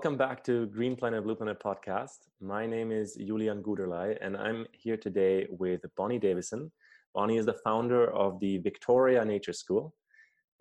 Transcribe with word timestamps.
welcome 0.00 0.16
back 0.16 0.42
to 0.42 0.64
Green 0.68 0.96
Planet 0.96 1.22
Blue 1.22 1.34
Planet 1.34 1.60
podcast. 1.60 2.20
My 2.40 2.64
name 2.64 2.90
is 2.90 3.16
Julian 3.16 3.62
Guderlei, 3.62 4.16
and 4.22 4.34
I'm 4.34 4.66
here 4.72 4.96
today 4.96 5.46
with 5.50 5.82
Bonnie 5.94 6.18
Davison. 6.18 6.72
Bonnie 7.14 7.36
is 7.36 7.44
the 7.44 7.58
founder 7.62 8.10
of 8.10 8.40
the 8.40 8.56
Victoria 8.56 9.22
Nature 9.26 9.52
School. 9.52 9.94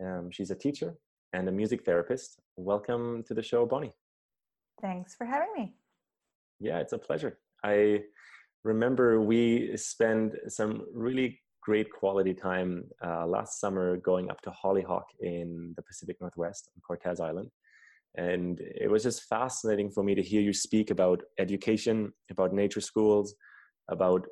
Um, 0.05 0.29
she's 0.29 0.51
a 0.51 0.55
teacher 0.55 0.93
and 1.31 1.47
a 1.47 1.53
music 1.53 1.85
therapist. 1.85 2.41
Welcome 2.57 3.23
to 3.27 3.33
the 3.33 3.41
show, 3.41 3.65
Bonnie. 3.65 3.93
Thanks 4.81 5.15
for 5.15 5.25
having 5.25 5.53
me. 5.55 5.73
Yeah, 6.59 6.79
it's 6.79 6.91
a 6.91 6.97
pleasure. 6.97 7.39
I 7.63 8.03
remember 8.65 9.21
we 9.21 9.77
spent 9.77 10.35
some 10.49 10.85
really 10.93 11.39
great 11.61 11.89
quality 11.93 12.33
time 12.33 12.89
uh, 13.01 13.25
last 13.25 13.61
summer 13.61 13.95
going 13.95 14.29
up 14.29 14.41
to 14.41 14.51
Hollyhock 14.51 15.05
in 15.21 15.73
the 15.77 15.81
Pacific 15.81 16.17
Northwest 16.19 16.67
on 16.75 16.81
Cortes 16.81 17.21
Island. 17.21 17.49
And 18.15 18.59
it 18.59 18.89
was 18.89 19.03
just 19.03 19.23
fascinating 19.23 19.89
for 19.89 20.03
me 20.03 20.15
to 20.15 20.21
hear 20.21 20.41
you 20.41 20.53
speak 20.53 20.91
about 20.91 21.21
education, 21.37 22.11
about 22.29 22.53
nature 22.53 22.81
schools, 22.81 23.35
about 23.87 24.25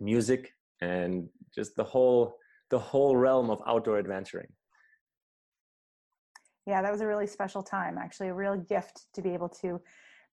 music, 0.00 0.52
and 0.80 1.28
just 1.54 1.74
the 1.76 1.84
whole 1.84 2.36
the 2.70 2.78
whole 2.78 3.16
realm 3.16 3.48
of 3.50 3.62
outdoor 3.66 3.98
adventuring. 3.98 4.48
Yeah, 6.66 6.82
that 6.82 6.92
was 6.92 7.00
a 7.00 7.06
really 7.06 7.26
special 7.26 7.62
time. 7.62 7.96
Actually, 7.96 8.28
a 8.28 8.34
real 8.34 8.56
gift 8.56 9.06
to 9.14 9.22
be 9.22 9.30
able 9.30 9.48
to 9.48 9.80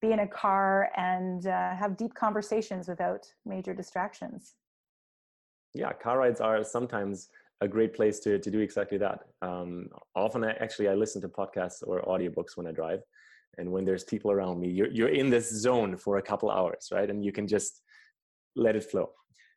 be 0.01 0.11
in 0.11 0.19
a 0.19 0.27
car 0.27 0.89
and 0.97 1.47
uh, 1.47 1.73
have 1.75 1.95
deep 1.95 2.13
conversations 2.13 2.89
without 2.89 3.25
major 3.45 3.73
distractions. 3.73 4.55
Yeah, 5.73 5.93
car 5.93 6.17
rides 6.19 6.41
are 6.41 6.63
sometimes 6.63 7.29
a 7.61 7.67
great 7.67 7.93
place 7.93 8.19
to, 8.19 8.37
to 8.39 8.51
do 8.51 8.59
exactly 8.59 8.97
that. 8.97 9.19
Um, 9.41 9.87
often, 10.15 10.43
I, 10.43 10.51
actually, 10.51 10.89
I 10.89 10.93
listen 10.93 11.21
to 11.21 11.29
podcasts 11.29 11.81
or 11.85 12.01
audiobooks 12.01 12.55
when 12.55 12.67
I 12.67 12.71
drive. 12.71 13.01
And 13.57 13.71
when 13.71 13.85
there's 13.85 14.03
people 14.03 14.31
around 14.31 14.59
me, 14.59 14.69
you're, 14.69 14.91
you're 14.91 15.09
in 15.09 15.29
this 15.29 15.49
zone 15.49 15.95
for 15.95 16.17
a 16.17 16.21
couple 16.21 16.51
hours, 16.51 16.89
right? 16.91 17.09
And 17.09 17.23
you 17.23 17.31
can 17.31 17.47
just 17.47 17.81
let 18.55 18.75
it 18.75 18.83
flow. 18.83 19.11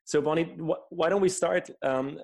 So, 0.04 0.20
Bonnie, 0.20 0.56
wh- 0.58 0.92
why 0.92 1.08
don't 1.08 1.20
we 1.20 1.28
start 1.28 1.68
um, 1.82 2.18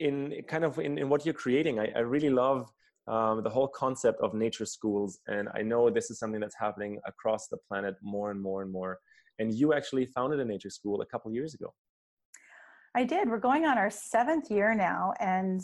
in 0.00 0.42
kind 0.48 0.64
of 0.64 0.78
in, 0.78 0.98
in 0.98 1.08
what 1.08 1.24
you're 1.24 1.34
creating? 1.34 1.78
I, 1.78 1.92
I 1.94 2.00
really 2.00 2.30
love 2.30 2.70
um, 3.06 3.42
the 3.42 3.50
whole 3.50 3.68
concept 3.68 4.20
of 4.20 4.34
nature 4.34 4.66
schools. 4.66 5.18
And 5.26 5.48
I 5.54 5.62
know 5.62 5.90
this 5.90 6.10
is 6.10 6.18
something 6.18 6.40
that's 6.40 6.56
happening 6.58 6.98
across 7.06 7.48
the 7.48 7.58
planet 7.68 7.96
more 8.02 8.30
and 8.30 8.40
more 8.40 8.62
and 8.62 8.72
more. 8.72 8.98
And 9.38 9.54
you 9.54 9.72
actually 9.72 10.06
founded 10.06 10.40
a 10.40 10.44
nature 10.44 10.70
school 10.70 11.00
a 11.02 11.06
couple 11.06 11.30
years 11.30 11.54
ago. 11.54 11.72
I 12.94 13.04
did. 13.04 13.28
We're 13.28 13.38
going 13.38 13.64
on 13.64 13.78
our 13.78 13.90
seventh 13.90 14.50
year 14.50 14.74
now. 14.74 15.12
And 15.20 15.60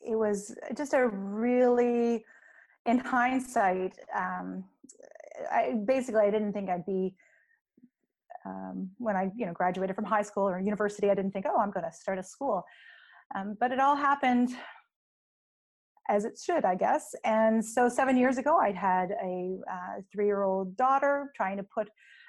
it 0.00 0.16
was 0.16 0.54
just 0.76 0.94
a 0.94 1.06
really, 1.08 2.24
in 2.86 2.98
hindsight, 2.98 3.96
um, 4.14 4.64
I 5.50 5.74
basically 5.86 6.22
I 6.22 6.30
didn't 6.30 6.52
think 6.52 6.68
I'd 6.68 6.86
be 6.86 7.14
um, 8.44 8.90
when 8.98 9.16
I 9.16 9.30
you 9.36 9.46
know 9.46 9.52
graduated 9.52 9.94
from 9.94 10.04
high 10.04 10.22
school 10.22 10.44
or 10.48 10.60
university. 10.60 11.10
I 11.10 11.14
didn't 11.14 11.32
think, 11.32 11.46
oh, 11.48 11.60
I'm 11.60 11.70
going 11.70 11.84
to 11.84 11.92
start 11.92 12.18
a 12.18 12.22
school. 12.22 12.64
Um, 13.34 13.56
but 13.58 13.72
it 13.72 13.80
all 13.80 13.96
happened 13.96 14.50
as 16.08 16.24
it 16.24 16.38
should, 16.42 16.64
I 16.64 16.74
guess. 16.74 17.14
And 17.24 17.64
so 17.64 17.88
seven 17.88 18.16
years 18.16 18.38
ago, 18.38 18.58
I'd 18.58 18.76
had 18.76 19.12
a 19.22 19.58
uh, 19.70 20.00
three-year-old 20.12 20.76
daughter 20.76 21.32
trying 21.34 21.56
to 21.56 21.62
put 21.62 21.88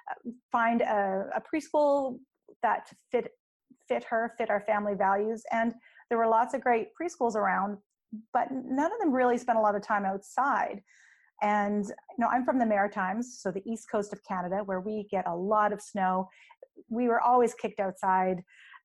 uh, 0.09 0.31
find 0.51 0.81
a, 0.81 1.29
a, 1.35 1.41
preschool 1.41 2.19
that 2.61 2.89
fit 3.11 3.31
fit 3.93 4.03
her, 4.05 4.33
fit 4.37 4.49
our 4.49 4.61
family 4.61 4.95
values, 4.95 5.43
and 5.51 5.73
there 6.09 6.17
were 6.17 6.27
lots 6.27 6.53
of 6.53 6.61
great 6.61 6.87
preschools 6.99 7.35
around, 7.35 7.77
but 8.33 8.47
none 8.51 8.91
of 8.91 8.99
them 8.99 9.11
really 9.11 9.37
spent 9.37 9.57
a 9.57 9.61
lot 9.61 9.75
of 9.75 9.81
time 9.81 10.05
outside. 10.05 10.81
And 11.41 11.85
you 11.85 12.19
know, 12.19 12.27
I'm 12.27 12.45
from 12.45 12.57
the 12.57 12.65
Maritimes, 12.65 13.39
so 13.39 13.51
the 13.51 13.63
east 13.71 13.89
coast 13.91 14.13
of 14.13 14.23
Canada, 14.23 14.61
where 14.65 14.79
we 14.79 15.07
get 15.11 15.27
a 15.27 15.35
lot 15.35 15.73
of 15.73 15.81
snow. 15.81 16.29
We 16.89 17.07
were 17.07 17.21
always 17.21 17.53
kicked 17.53 17.79
outside 17.79 18.43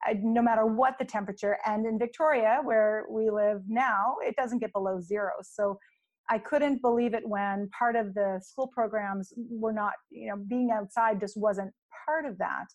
uh, 0.08 0.14
no 0.22 0.42
matter 0.42 0.66
what 0.66 0.98
the 0.98 1.04
temperature. 1.04 1.58
And 1.66 1.86
in 1.86 1.98
Victoria, 1.98 2.60
where 2.62 3.04
we 3.10 3.30
live 3.30 3.62
now, 3.68 4.16
it 4.22 4.36
doesn't 4.36 4.58
get 4.58 4.72
below 4.72 5.00
zero. 5.00 5.32
So 5.42 5.78
I 6.30 6.38
couldn't 6.38 6.82
believe 6.82 7.14
it 7.14 7.26
when 7.26 7.70
part 7.76 7.96
of 7.96 8.14
the 8.14 8.40
school 8.42 8.68
programs 8.68 9.32
were 9.36 9.72
not, 9.72 9.94
you 10.10 10.28
know, 10.28 10.36
being 10.36 10.70
outside 10.70 11.20
just 11.20 11.36
wasn't 11.36 11.72
part 12.06 12.26
of 12.26 12.38
that. 12.38 12.66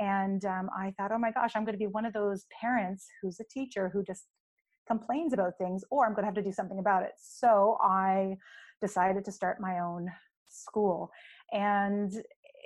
And 0.00 0.44
um, 0.46 0.70
I 0.76 0.92
thought, 0.96 1.12
oh 1.12 1.18
my 1.18 1.30
gosh, 1.30 1.52
I'm 1.54 1.64
going 1.64 1.74
to 1.74 1.78
be 1.78 1.86
one 1.86 2.06
of 2.06 2.12
those 2.12 2.46
parents 2.60 3.06
who's 3.20 3.38
a 3.38 3.44
teacher 3.44 3.90
who 3.92 4.02
just 4.02 4.24
complains 4.88 5.32
about 5.32 5.58
things, 5.58 5.84
or 5.90 6.06
I'm 6.06 6.14
going 6.14 6.22
to 6.22 6.26
have 6.26 6.34
to 6.34 6.42
do 6.42 6.52
something 6.52 6.78
about 6.80 7.04
it. 7.04 7.12
So 7.18 7.76
I 7.82 8.36
decided 8.80 9.24
to 9.26 9.32
start 9.32 9.60
my 9.60 9.78
own 9.78 10.08
school. 10.48 11.10
And 11.52 12.12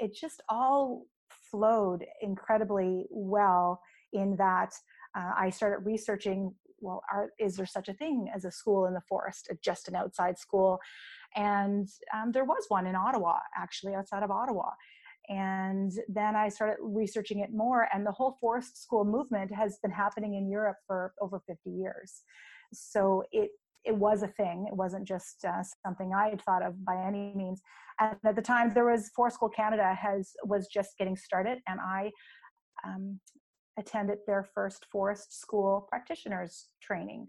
it 0.01 0.15
just 0.15 0.43
all 0.49 1.07
flowed 1.51 2.05
incredibly 2.23 3.07
well 3.11 3.81
in 4.13 4.37
that 4.37 4.73
uh, 5.17 5.33
I 5.37 5.51
started 5.51 5.85
researching 5.85 6.55
well, 6.81 7.03
are, 7.11 7.31
is 7.39 7.57
there 7.57 7.67
such 7.67 7.89
a 7.89 7.95
thing 7.95 8.31
as 8.35 8.45
a 8.45 8.51
school 8.51 8.87
in 8.87 8.95
the 8.95 9.01
forest, 9.09 9.51
just 9.63 9.89
an 9.89 9.97
outside 9.97 10.39
school? 10.39 10.79
And 11.35 11.89
um, 12.15 12.31
there 12.31 12.45
was 12.45 12.67
one 12.69 12.87
in 12.87 12.95
Ottawa, 12.95 13.39
actually, 13.57 13.95
outside 13.95 14.23
of 14.23 14.31
Ottawa. 14.31 14.71
And 15.29 15.93
then 16.09 16.37
I 16.37 16.49
started 16.49 16.77
researching 16.81 17.41
it 17.41 17.51
more, 17.53 17.89
and 17.93 18.05
the 18.05 18.13
whole 18.13 18.37
forest 18.41 18.83
school 18.83 19.05
movement 19.05 19.55
has 19.55 19.79
been 19.83 19.91
happening 19.91 20.35
in 20.35 20.51
Europe 20.51 20.77
for 20.87 21.15
over 21.21 21.41
50 21.47 21.71
years. 21.71 22.23
So 22.73 23.25
it 23.33 23.51
it 23.85 23.95
was 23.95 24.23
a 24.23 24.29
thing. 24.29 24.67
It 24.67 24.75
wasn't 24.75 25.07
just 25.07 25.45
uh, 25.45 25.63
something 25.85 26.13
I 26.15 26.31
had 26.31 26.41
thought 26.41 26.63
of 26.63 26.83
by 26.85 26.97
any 26.97 27.35
means. 27.37 27.61
And 28.01 28.17
at 28.25 28.35
the 28.35 28.43
time, 28.43 28.73
there 28.73 28.87
was 28.87 29.11
Forest 29.15 29.37
School 29.37 29.51
Canada 29.51 29.95
has 29.95 30.33
was 30.45 30.69
just 30.69 30.97
getting 30.99 31.17
started, 31.17 31.59
and 31.69 31.81
I 31.81 32.11
um, 32.85 33.21
attended 33.79 34.19
their 34.27 34.47
first 34.55 34.87
forest 34.91 35.39
school 35.39 35.87
practitioners 35.89 36.69
training. 36.83 37.29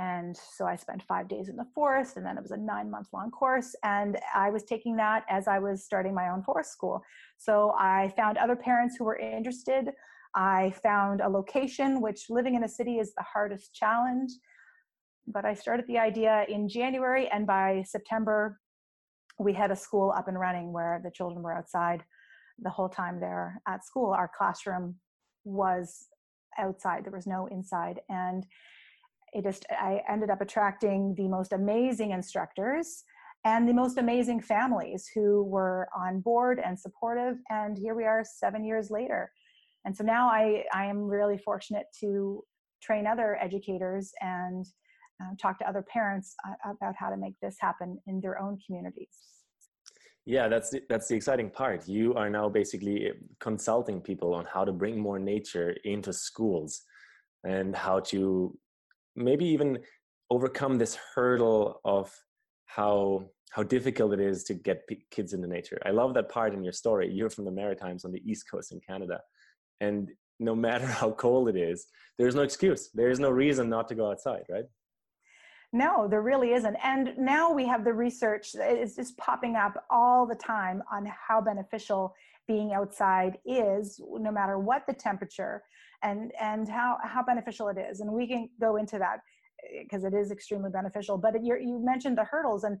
And 0.00 0.34
so 0.36 0.66
I 0.66 0.76
spent 0.76 1.02
five 1.02 1.28
days 1.28 1.48
in 1.48 1.56
the 1.56 1.66
forest, 1.74 2.16
and 2.16 2.24
then 2.24 2.38
it 2.38 2.42
was 2.42 2.52
a 2.52 2.56
nine 2.56 2.90
month 2.90 3.08
long 3.12 3.30
course. 3.30 3.76
And 3.84 4.18
I 4.34 4.50
was 4.50 4.64
taking 4.64 4.96
that 4.96 5.24
as 5.28 5.46
I 5.46 5.58
was 5.58 5.84
starting 5.84 6.14
my 6.14 6.30
own 6.30 6.42
forest 6.42 6.72
school. 6.72 7.02
So 7.38 7.74
I 7.78 8.12
found 8.16 8.38
other 8.38 8.56
parents 8.56 8.96
who 8.96 9.04
were 9.04 9.18
interested. 9.18 9.90
I 10.34 10.72
found 10.82 11.20
a 11.20 11.28
location, 11.28 12.00
which 12.00 12.30
living 12.30 12.54
in 12.54 12.64
a 12.64 12.68
city 12.68 12.98
is 12.98 13.12
the 13.14 13.24
hardest 13.24 13.74
challenge 13.74 14.30
but 15.26 15.44
I 15.44 15.54
started 15.54 15.86
the 15.86 15.98
idea 15.98 16.44
in 16.48 16.68
January, 16.68 17.28
and 17.28 17.46
by 17.46 17.84
September, 17.86 18.58
we 19.38 19.52
had 19.52 19.70
a 19.70 19.76
school 19.76 20.12
up 20.16 20.28
and 20.28 20.38
running 20.38 20.72
where 20.72 21.00
the 21.02 21.10
children 21.10 21.42
were 21.42 21.52
outside 21.52 22.04
the 22.58 22.70
whole 22.70 22.88
time 22.88 23.20
they're 23.20 23.60
at 23.66 23.84
school. 23.84 24.12
Our 24.12 24.30
classroom 24.36 24.96
was 25.44 26.08
outside, 26.58 27.04
there 27.04 27.12
was 27.12 27.26
no 27.26 27.46
inside. 27.46 28.00
And 28.10 28.44
it 29.32 29.44
just, 29.44 29.64
I 29.70 30.02
ended 30.08 30.30
up 30.30 30.40
attracting 30.40 31.14
the 31.16 31.28
most 31.28 31.52
amazing 31.52 32.10
instructors 32.10 33.04
and 33.44 33.68
the 33.68 33.72
most 33.72 33.96
amazing 33.96 34.40
families 34.40 35.08
who 35.14 35.44
were 35.44 35.88
on 35.96 36.20
board 36.20 36.60
and 36.64 36.78
supportive. 36.78 37.36
And 37.48 37.78
here 37.78 37.94
we 37.94 38.04
are 38.04 38.24
seven 38.24 38.64
years 38.64 38.90
later. 38.90 39.30
And 39.84 39.96
so 39.96 40.04
now 40.04 40.28
I, 40.28 40.64
I 40.74 40.84
am 40.86 41.04
really 41.04 41.38
fortunate 41.38 41.86
to 42.00 42.44
train 42.82 43.06
other 43.06 43.38
educators 43.40 44.12
and 44.20 44.66
um, 45.20 45.36
talk 45.40 45.58
to 45.58 45.68
other 45.68 45.82
parents 45.82 46.34
uh, 46.46 46.70
about 46.70 46.94
how 46.98 47.08
to 47.10 47.16
make 47.16 47.34
this 47.40 47.56
happen 47.60 47.98
in 48.06 48.20
their 48.20 48.40
own 48.40 48.58
communities. 48.66 49.16
Yeah, 50.26 50.48
that's 50.48 50.70
the, 50.70 50.82
that's 50.88 51.08
the 51.08 51.16
exciting 51.16 51.50
part. 51.50 51.88
You 51.88 52.14
are 52.14 52.28
now 52.28 52.48
basically 52.48 53.06
eh, 53.06 53.12
consulting 53.40 54.00
people 54.00 54.34
on 54.34 54.44
how 54.44 54.64
to 54.64 54.72
bring 54.72 54.98
more 54.98 55.18
nature 55.18 55.74
into 55.84 56.12
schools 56.12 56.82
and 57.44 57.74
how 57.74 58.00
to 58.00 58.56
maybe 59.20 59.44
even 59.46 59.78
overcome 60.30 60.78
this 60.78 60.96
hurdle 61.14 61.80
of 61.84 62.12
how 62.66 63.24
how 63.50 63.64
difficult 63.64 64.12
it 64.12 64.20
is 64.20 64.44
to 64.44 64.54
get 64.54 64.86
p- 64.86 65.04
kids 65.10 65.32
into 65.32 65.48
nature. 65.48 65.80
I 65.84 65.90
love 65.90 66.14
that 66.14 66.28
part 66.28 66.54
in 66.54 66.62
your 66.62 66.72
story. 66.72 67.10
You're 67.10 67.30
from 67.30 67.44
the 67.44 67.50
Maritimes 67.50 68.04
on 68.04 68.12
the 68.12 68.22
East 68.24 68.48
Coast 68.48 68.70
in 68.70 68.78
Canada, 68.80 69.20
and 69.80 70.10
no 70.38 70.54
matter 70.66 70.86
how 70.86 71.10
cold 71.12 71.48
it 71.48 71.56
is, 71.56 71.86
there's 72.18 72.34
no 72.34 72.42
excuse. 72.42 72.90
There 72.94 73.10
is 73.10 73.18
no 73.18 73.30
reason 73.30 73.68
not 73.68 73.88
to 73.88 73.94
go 73.94 74.10
outside, 74.10 74.44
right? 74.48 74.66
No, 75.72 76.08
there 76.08 76.22
really 76.22 76.52
isn't. 76.52 76.76
And 76.82 77.16
now 77.16 77.52
we 77.52 77.64
have 77.66 77.84
the 77.84 77.92
research, 77.92 78.54
it's 78.54 78.96
just 78.96 79.16
popping 79.16 79.54
up 79.54 79.84
all 79.88 80.26
the 80.26 80.34
time 80.34 80.82
on 80.92 81.06
how 81.06 81.40
beneficial 81.40 82.14
being 82.48 82.72
outside 82.72 83.38
is, 83.44 84.00
no 84.18 84.32
matter 84.32 84.58
what 84.58 84.84
the 84.88 84.92
temperature, 84.92 85.62
and, 86.02 86.32
and 86.40 86.68
how, 86.68 86.98
how 87.04 87.22
beneficial 87.22 87.68
it 87.68 87.78
is. 87.78 88.00
And 88.00 88.12
we 88.12 88.26
can 88.26 88.48
go 88.60 88.76
into 88.76 88.98
that 88.98 89.18
eh, 89.64 89.82
because 89.82 90.04
it 90.04 90.14
is 90.14 90.30
extremely 90.30 90.70
beneficial. 90.70 91.18
But 91.18 91.42
you 91.42 91.80
mentioned 91.84 92.18
the 92.18 92.24
hurdles, 92.24 92.64
and 92.64 92.78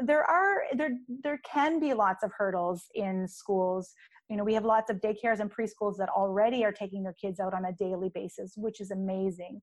there 0.00 0.24
are 0.24 0.58
there 0.76 0.90
there 1.22 1.40
can 1.50 1.80
be 1.80 1.94
lots 1.94 2.22
of 2.22 2.30
hurdles 2.36 2.84
in 2.94 3.26
schools 3.26 3.94
you 4.28 4.36
know 4.36 4.44
we 4.44 4.52
have 4.52 4.62
lots 4.62 4.90
of 4.90 4.98
daycares 4.98 5.40
and 5.40 5.50
preschools 5.50 5.96
that 5.96 6.10
already 6.10 6.66
are 6.66 6.70
taking 6.70 7.02
their 7.02 7.14
kids 7.14 7.40
out 7.40 7.54
on 7.54 7.64
a 7.64 7.72
daily 7.72 8.10
basis 8.14 8.52
which 8.58 8.78
is 8.78 8.90
amazing 8.90 9.58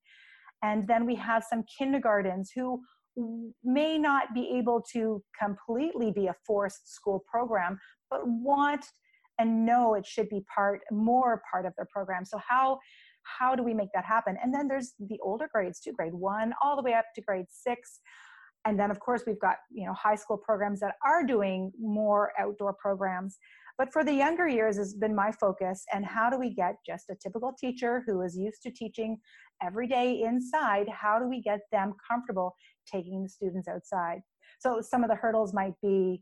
and 0.63 0.87
then 0.87 1.05
we 1.05 1.13
have 1.13 1.43
some 1.47 1.63
kindergartens 1.77 2.49
who 2.49 2.81
may 3.63 3.97
not 3.97 4.33
be 4.33 4.57
able 4.57 4.81
to 4.93 5.21
completely 5.39 6.11
be 6.11 6.27
a 6.27 6.35
forest 6.45 6.93
school 6.93 7.23
program, 7.29 7.79
but 8.09 8.21
want 8.25 8.85
and 9.39 9.65
know 9.65 9.95
it 9.95 10.05
should 10.05 10.29
be 10.29 10.43
part 10.53 10.81
more 10.91 11.41
part 11.49 11.65
of 11.65 11.73
their 11.75 11.87
program. 11.91 12.25
So 12.25 12.39
how 12.47 12.79
how 13.23 13.55
do 13.55 13.63
we 13.63 13.73
make 13.73 13.89
that 13.93 14.05
happen? 14.05 14.37
And 14.43 14.53
then 14.53 14.67
there's 14.67 14.93
the 14.99 15.17
older 15.23 15.47
grades 15.53 15.79
too, 15.79 15.93
grade 15.93 16.13
one 16.13 16.53
all 16.61 16.75
the 16.75 16.81
way 16.81 16.93
up 16.93 17.05
to 17.15 17.21
grade 17.21 17.45
six. 17.49 18.01
And 18.65 18.79
then 18.79 18.91
of 18.91 18.99
course 18.99 19.23
we've 19.25 19.39
got 19.39 19.57
you 19.71 19.85
know 19.85 19.93
high 19.93 20.15
school 20.15 20.37
programs 20.37 20.79
that 20.81 20.95
are 21.05 21.23
doing 21.23 21.71
more 21.79 22.31
outdoor 22.39 22.73
programs. 22.73 23.37
But 23.77 23.91
for 23.91 24.03
the 24.03 24.13
younger 24.13 24.47
years 24.47 24.77
has 24.77 24.93
been 24.93 25.15
my 25.15 25.31
focus. 25.31 25.83
And 25.93 26.05
how 26.05 26.29
do 26.29 26.37
we 26.37 26.53
get 26.53 26.75
just 26.85 27.09
a 27.09 27.15
typical 27.15 27.53
teacher 27.59 28.03
who 28.05 28.21
is 28.21 28.37
used 28.37 28.61
to 28.63 28.71
teaching 28.71 29.17
every 29.63 29.87
day 29.87 30.21
inside? 30.21 30.87
How 30.89 31.17
do 31.17 31.27
we 31.27 31.41
get 31.41 31.61
them 31.71 31.93
comfortable 32.07 32.55
taking 32.91 33.23
the 33.23 33.29
students 33.29 33.67
outside? 33.67 34.21
So 34.59 34.79
some 34.81 35.03
of 35.03 35.09
the 35.09 35.15
hurdles 35.15 35.53
might 35.53 35.73
be, 35.81 36.21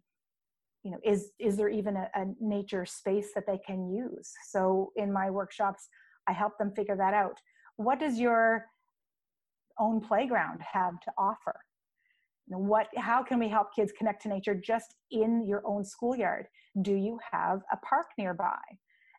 you 0.84 0.92
know, 0.92 0.98
is 1.04 1.32
is 1.40 1.58
there 1.58 1.70
even 1.70 1.96
a, 1.96 2.10
a 2.16 2.26
nature 2.40 2.86
space 2.86 3.30
that 3.36 3.46
they 3.46 3.60
can 3.60 3.90
use? 3.90 4.32
So 4.50 4.92
in 4.96 5.12
my 5.12 5.30
workshops, 5.30 5.88
I 6.28 6.34
help 6.34 6.58
them 6.58 6.72
figure 6.76 6.96
that 6.98 7.14
out. 7.14 7.38
What 7.76 8.00
does 8.00 8.20
your 8.20 8.66
own 9.80 10.02
playground 10.02 10.62
have 10.62 11.00
to 11.02 11.12
offer? 11.18 11.60
You 12.48 12.56
know, 12.56 12.64
what 12.64 12.88
how 12.98 13.24
can 13.24 13.40
we 13.40 13.48
help 13.48 13.76
kids 13.76 13.92
connect 13.98 14.24
to 14.24 14.30
nature 14.30 14.56
just 14.56 14.96
in 15.12 15.46
your 15.48 15.62
own 15.66 15.86
schoolyard 15.86 16.48
do 16.82 16.94
you 16.94 17.20
have 17.32 17.62
a 17.72 17.78
park 17.78 18.08
nearby 18.18 18.58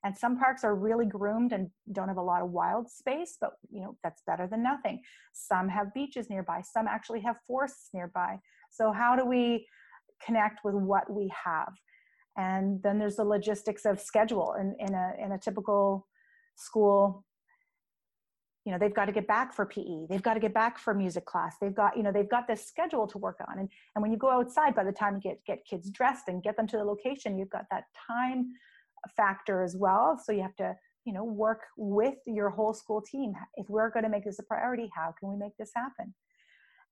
and 0.05 0.17
some 0.17 0.39
parks 0.39 0.65
are 0.65 0.75
really 0.75 1.07
groomed 1.07 1.53
and 1.53 1.69
don't 1.93 2.09
have 2.09 2.17
a 2.17 2.23
lot 2.23 2.43
of 2.43 2.51
wild 2.51 2.91
space 2.91 3.37
but 3.41 3.53
you 3.71 3.83
know 3.83 3.97
that's 4.03 4.23
better 4.27 4.47
than 4.47 4.63
nothing 4.63 5.01
some 5.33 5.69
have 5.69 5.93
beaches 5.95 6.31
nearby 6.31 6.63
some 6.63 6.87
actually 6.87 7.21
have 7.21 7.37
forests 7.47 7.91
nearby 7.93 8.39
so 8.71 8.91
how 8.91 9.15
do 9.15 9.27
we 9.27 9.67
connect 10.25 10.61
with 10.65 10.75
what 10.75 11.11
we 11.11 11.31
have. 11.45 11.73
And 12.37 12.83
then 12.83 12.99
there's 12.99 13.17
the 13.17 13.25
logistics 13.25 13.85
of 13.85 14.01
schedule. 14.01 14.55
In, 14.59 14.75
in 14.79 14.95
a 14.95 15.13
in 15.23 15.33
a 15.33 15.39
typical 15.39 16.07
school 16.57 17.25
you 18.65 18.71
know 18.71 18.79
they've 18.79 18.95
got 18.95 19.07
to 19.07 19.13
get 19.13 19.27
back 19.27 19.53
for 19.53 19.67
pe 19.67 20.07
they've 20.09 20.23
got 20.23 20.35
to 20.35 20.41
get 20.41 20.55
back 20.55 20.79
for 20.79 20.95
music 20.95 21.25
class. 21.25 21.57
They've 21.61 21.75
got 21.75 21.97
you 21.97 22.03
know 22.03 22.13
they've 22.13 22.29
got 22.29 22.47
this 22.47 22.65
schedule 22.65 23.07
to 23.09 23.19
work 23.19 23.39
on. 23.49 23.59
And, 23.59 23.69
and 23.95 24.03
when 24.03 24.13
you 24.13 24.19
go 24.19 24.31
outside 24.31 24.75
by 24.75 24.85
the 24.85 24.93
time 24.93 25.17
you 25.17 25.21
get 25.21 25.45
get 25.45 25.65
kids 25.65 25.91
dressed 25.91 26.29
and 26.29 26.43
get 26.43 26.57
them 26.57 26.67
to 26.69 26.77
the 26.77 26.85
location 26.85 27.39
you've 27.39 27.51
got 27.51 27.67
that 27.71 27.85
time 28.07 28.53
factor 29.17 29.63
as 29.63 29.77
well. 29.77 30.21
So 30.23 30.33
you 30.33 30.43
have 30.43 30.57
to 30.57 30.77
you 31.05 31.13
know 31.13 31.25
work 31.25 31.63
with 31.77 32.19
your 32.27 32.51
whole 32.51 32.75
school 32.75 33.03
team. 33.03 33.35
If 33.57 33.69
we're 33.69 33.91
going 33.91 34.05
to 34.05 34.11
make 34.11 34.25
this 34.25 34.39
a 34.39 34.45
priority 34.45 34.91
how 34.95 35.15
can 35.19 35.29
we 35.29 35.37
make 35.37 35.57
this 35.59 35.73
happen? 35.75 36.15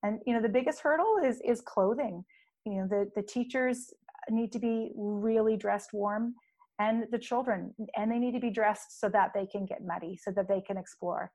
And 0.03 0.21
you 0.27 0.35
know 0.35 0.43
the 0.43 0.49
biggest 0.49 0.81
hurdle 0.81 1.19
is 1.25 1.41
is 1.45 1.61
clothing 1.61 2.25
you 2.67 2.75
know 2.75 2.87
the 2.89 3.11
the 3.15 3.23
teachers 3.23 3.93
need 4.29 4.53
to 4.53 4.59
be 4.59 4.91
really 4.95 5.57
dressed 5.57 5.93
warm 5.93 6.35
and 6.79 7.05
the 7.11 7.19
children 7.19 7.75
and 7.97 8.11
they 8.11 8.19
need 8.19 8.33
to 8.33 8.41
be 8.41 8.51
dressed 8.51 9.01
so 9.01 9.09
that 9.09 9.33
they 9.35 9.47
can 9.47 9.67
get 9.67 9.85
muddy 9.85 10.19
so 10.23 10.31
that 10.31 10.49
they 10.49 10.61
can 10.61 10.77
explore. 10.77 11.31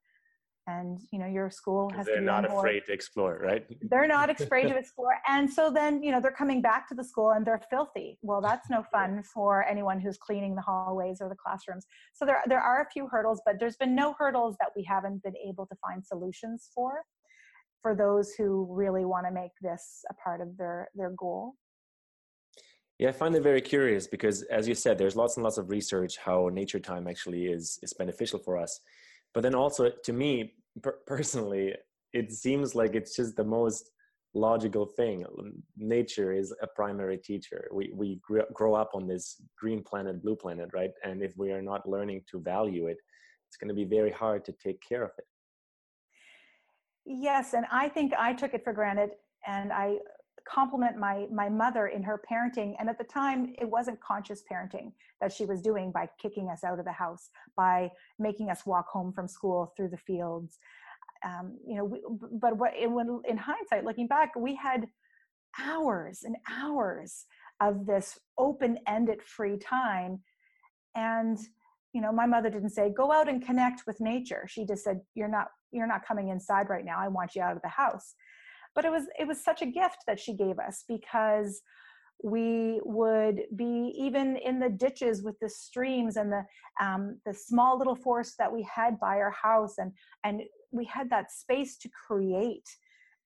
And 0.67 0.99
you 1.11 1.19
know 1.19 1.27
your 1.27 1.51
school 1.51 1.91
has 1.95 2.07
they're 2.07 2.21
not 2.21 2.43
afraid 2.43 2.85
to 2.87 2.93
explore 2.93 3.37
right? 3.37 3.63
They're 3.81 4.07
not 4.07 4.29
afraid 4.41 4.67
to 4.69 4.75
explore. 4.75 5.13
And 5.27 5.51
so 5.51 5.69
then 5.71 6.01
you 6.01 6.11
know 6.11 6.19
they're 6.19 6.31
coming 6.31 6.61
back 6.61 6.87
to 6.89 6.95
the 6.95 7.03
school 7.03 7.31
and 7.31 7.45
they're 7.45 7.61
filthy. 7.69 8.17
Well 8.23 8.41
that's 8.41 8.67
no 8.69 8.83
fun 8.91 9.21
for 9.31 9.63
anyone 9.65 9.99
who's 9.99 10.17
cleaning 10.17 10.55
the 10.55 10.61
hallways 10.61 11.19
or 11.21 11.29
the 11.29 11.35
classrooms. 11.35 11.85
So 12.13 12.25
there 12.25 12.41
there 12.47 12.61
are 12.61 12.81
a 12.81 12.89
few 12.91 13.07
hurdles 13.07 13.41
but 13.45 13.59
there's 13.59 13.77
been 13.77 13.95
no 13.95 14.15
hurdles 14.17 14.55
that 14.59 14.69
we 14.75 14.83
haven't 14.83 15.21
been 15.21 15.37
able 15.37 15.67
to 15.67 15.75
find 15.75 16.03
solutions 16.03 16.69
for 16.73 17.03
for 17.85 17.93
those 17.93 18.33
who 18.35 18.65
really 18.67 19.05
want 19.05 19.27
to 19.27 19.31
make 19.31 19.51
this 19.61 20.03
a 20.09 20.13
part 20.15 20.41
of 20.41 20.57
their 20.57 20.89
their 20.95 21.11
goal? 21.11 21.53
Yeah, 22.97 23.09
I 23.09 23.11
find 23.11 23.35
it 23.35 23.43
very 23.43 23.61
curious 23.61 24.07
because, 24.07 24.41
as 24.43 24.67
you 24.67 24.73
said, 24.73 24.97
there's 24.97 25.15
lots 25.15 25.37
and 25.37 25.43
lots 25.43 25.59
of 25.59 25.69
research 25.69 26.17
how 26.17 26.49
nature 26.51 26.79
time 26.79 27.07
actually 27.07 27.45
is 27.45 27.77
is 27.83 27.93
beneficial 27.93 28.39
for 28.39 28.57
us. 28.57 28.79
But 29.35 29.41
then 29.43 29.53
also 29.53 29.91
to 30.07 30.13
me 30.13 30.55
per- 30.81 30.99
personally 31.13 31.75
it 32.11 32.31
seems 32.31 32.73
like 32.73 32.95
it's 32.95 33.15
just 33.15 33.35
the 33.35 33.49
most 33.59 33.91
logical 34.33 34.85
thing. 34.85 35.23
Nature 35.77 36.31
is 36.31 36.55
a 36.63 36.67
primary 36.79 37.19
teacher. 37.19 37.69
We 37.71 37.91
we 37.93 38.19
grow 38.59 38.73
up 38.73 38.91
on 38.95 39.05
this 39.05 39.25
green 39.61 39.83
planet 39.83 40.23
blue 40.23 40.37
planet 40.43 40.69
right? 40.73 40.93
And 41.03 41.21
if 41.21 41.33
we 41.37 41.51
are 41.51 41.65
not 41.71 41.87
learning 41.95 42.23
to 42.31 42.39
value 42.55 42.87
it 42.87 42.97
it's 43.47 43.57
going 43.57 43.73
to 43.73 43.81
be 43.83 43.97
very 43.97 44.11
hard 44.11 44.43
to 44.43 44.51
take 44.53 44.81
care 44.81 45.03
of 45.03 45.11
it 45.19 45.27
yes 47.05 47.53
and 47.53 47.65
i 47.71 47.87
think 47.87 48.13
i 48.17 48.33
took 48.33 48.53
it 48.53 48.63
for 48.63 48.73
granted 48.73 49.11
and 49.47 49.71
i 49.71 49.97
compliment 50.47 50.97
my 50.97 51.25
my 51.31 51.49
mother 51.49 51.87
in 51.87 52.03
her 52.03 52.21
parenting 52.31 52.75
and 52.79 52.87
at 52.87 52.97
the 52.97 53.03
time 53.03 53.53
it 53.57 53.67
wasn't 53.67 53.99
conscious 53.99 54.43
parenting 54.49 54.91
that 55.19 55.31
she 55.31 55.45
was 55.45 55.61
doing 55.61 55.91
by 55.91 56.07
kicking 56.21 56.49
us 56.49 56.63
out 56.63 56.77
of 56.77 56.85
the 56.85 56.91
house 56.91 57.29
by 57.57 57.89
making 58.19 58.49
us 58.49 58.65
walk 58.65 58.87
home 58.87 59.11
from 59.11 59.27
school 59.27 59.73
through 59.75 59.89
the 59.89 59.97
fields. 59.97 60.59
Um, 61.25 61.57
you 61.67 61.75
know 61.75 61.85
we, 61.85 62.01
but 62.39 62.55
what 62.57 62.73
when 62.79 63.21
in 63.27 63.37
hindsight 63.37 63.85
looking 63.85 64.07
back 64.07 64.35
we 64.35 64.55
had 64.55 64.87
hours 65.59 66.21
and 66.23 66.35
hours 66.51 67.25
of 67.61 67.85
this 67.87 68.19
open-ended 68.37 69.23
free 69.23 69.57
time 69.57 70.19
and 70.93 71.39
you 71.93 72.01
know 72.01 72.11
my 72.11 72.27
mother 72.27 72.51
didn't 72.51 72.69
say 72.69 72.91
go 72.95 73.11
out 73.11 73.27
and 73.27 73.43
connect 73.43 73.87
with 73.87 73.99
nature. 73.99 74.45
She 74.47 74.65
just 74.65 74.83
said 74.83 75.01
you're 75.15 75.27
not 75.27 75.47
you're 75.75 75.87
not 75.87 76.05
coming 76.05 76.29
inside 76.29 76.69
right 76.69 76.85
now 76.85 76.97
i 76.99 77.07
want 77.07 77.35
you 77.35 77.41
out 77.41 77.55
of 77.55 77.61
the 77.61 77.67
house. 77.69 78.13
But 78.75 78.85
it 78.85 78.91
was 78.91 79.03
it 79.17 79.27
was 79.27 79.43
such 79.43 79.61
a 79.61 79.65
gift 79.65 79.99
that 80.07 80.19
she 80.19 80.33
gave 80.33 80.59
us 80.59 80.83
because 80.87 81.61
we 82.23 82.79
would 82.83 83.43
be 83.55 83.93
even 83.97 84.37
in 84.37 84.59
the 84.59 84.69
ditches 84.69 85.23
with 85.23 85.37
the 85.39 85.49
streams 85.49 86.17
and 86.17 86.31
the 86.31 86.43
um, 86.79 87.19
the 87.25 87.33
small 87.33 87.77
little 87.77 87.95
forest 87.95 88.35
that 88.37 88.51
we 88.51 88.63
had 88.63 88.99
by 88.99 89.15
our 89.17 89.31
house 89.31 89.77
and 89.77 89.91
and 90.23 90.41
we 90.71 90.85
had 90.85 91.09
that 91.09 91.31
space 91.31 91.77
to 91.77 91.89
create. 92.07 92.67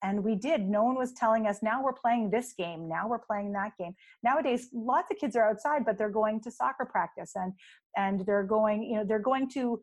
And 0.02 0.24
we 0.24 0.36
did. 0.36 0.62
No 0.62 0.86
one 0.86 0.95
was 0.95 1.12
telling 1.12 1.45
us 1.45 1.57
now 1.62 1.84
we're 1.84 1.92
playing 1.92 2.30
this 2.30 2.54
game. 2.54 2.88
Now 2.88 3.10
we're 3.10 3.19
playing 3.19 3.52
that 3.52 3.74
game. 3.78 3.95
Nowadays 4.24 4.69
lots 4.72 5.12
of 5.12 5.18
kids 5.18 5.36
are 5.36 5.50
outside 5.50 5.84
but 5.84 5.98
they're 5.98 6.10
going 6.10 6.40
to 6.42 6.52
soccer 6.52 6.86
practice 6.86 7.31
and 7.36 7.54
and 7.98 8.25
they're 8.25 8.44
going 8.44 8.84
you 8.84 8.98
know 8.98 9.04
they're 9.04 9.19
going 9.19 9.50
to 9.50 9.81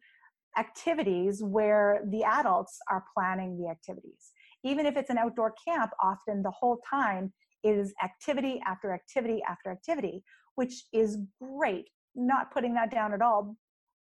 activities 0.59 1.43
where 1.43 2.03
the 2.11 2.25
adults 2.25 2.79
are 2.91 3.05
planning 3.15 3.59
the 3.59 3.69
activities 3.69 4.33
even 4.67 4.85
if 4.85 4.97
it's 4.97 5.11
an 5.11 5.19
outdoor 5.19 5.55
camp, 5.65 5.93
often 6.03 6.43
the 6.43 6.51
whole 6.51 6.81
time 6.89 7.33
is 7.63 7.95
activity 8.03 8.61
after 8.67 8.93
activity 8.93 9.41
after 9.49 9.71
activity, 9.71 10.25
which 10.57 10.85
is 10.93 11.19
great. 11.41 11.87
Not 12.17 12.53
putting 12.53 12.75
that 12.75 12.91
down 12.91 13.13
at 13.13 13.23
all. 13.23 13.57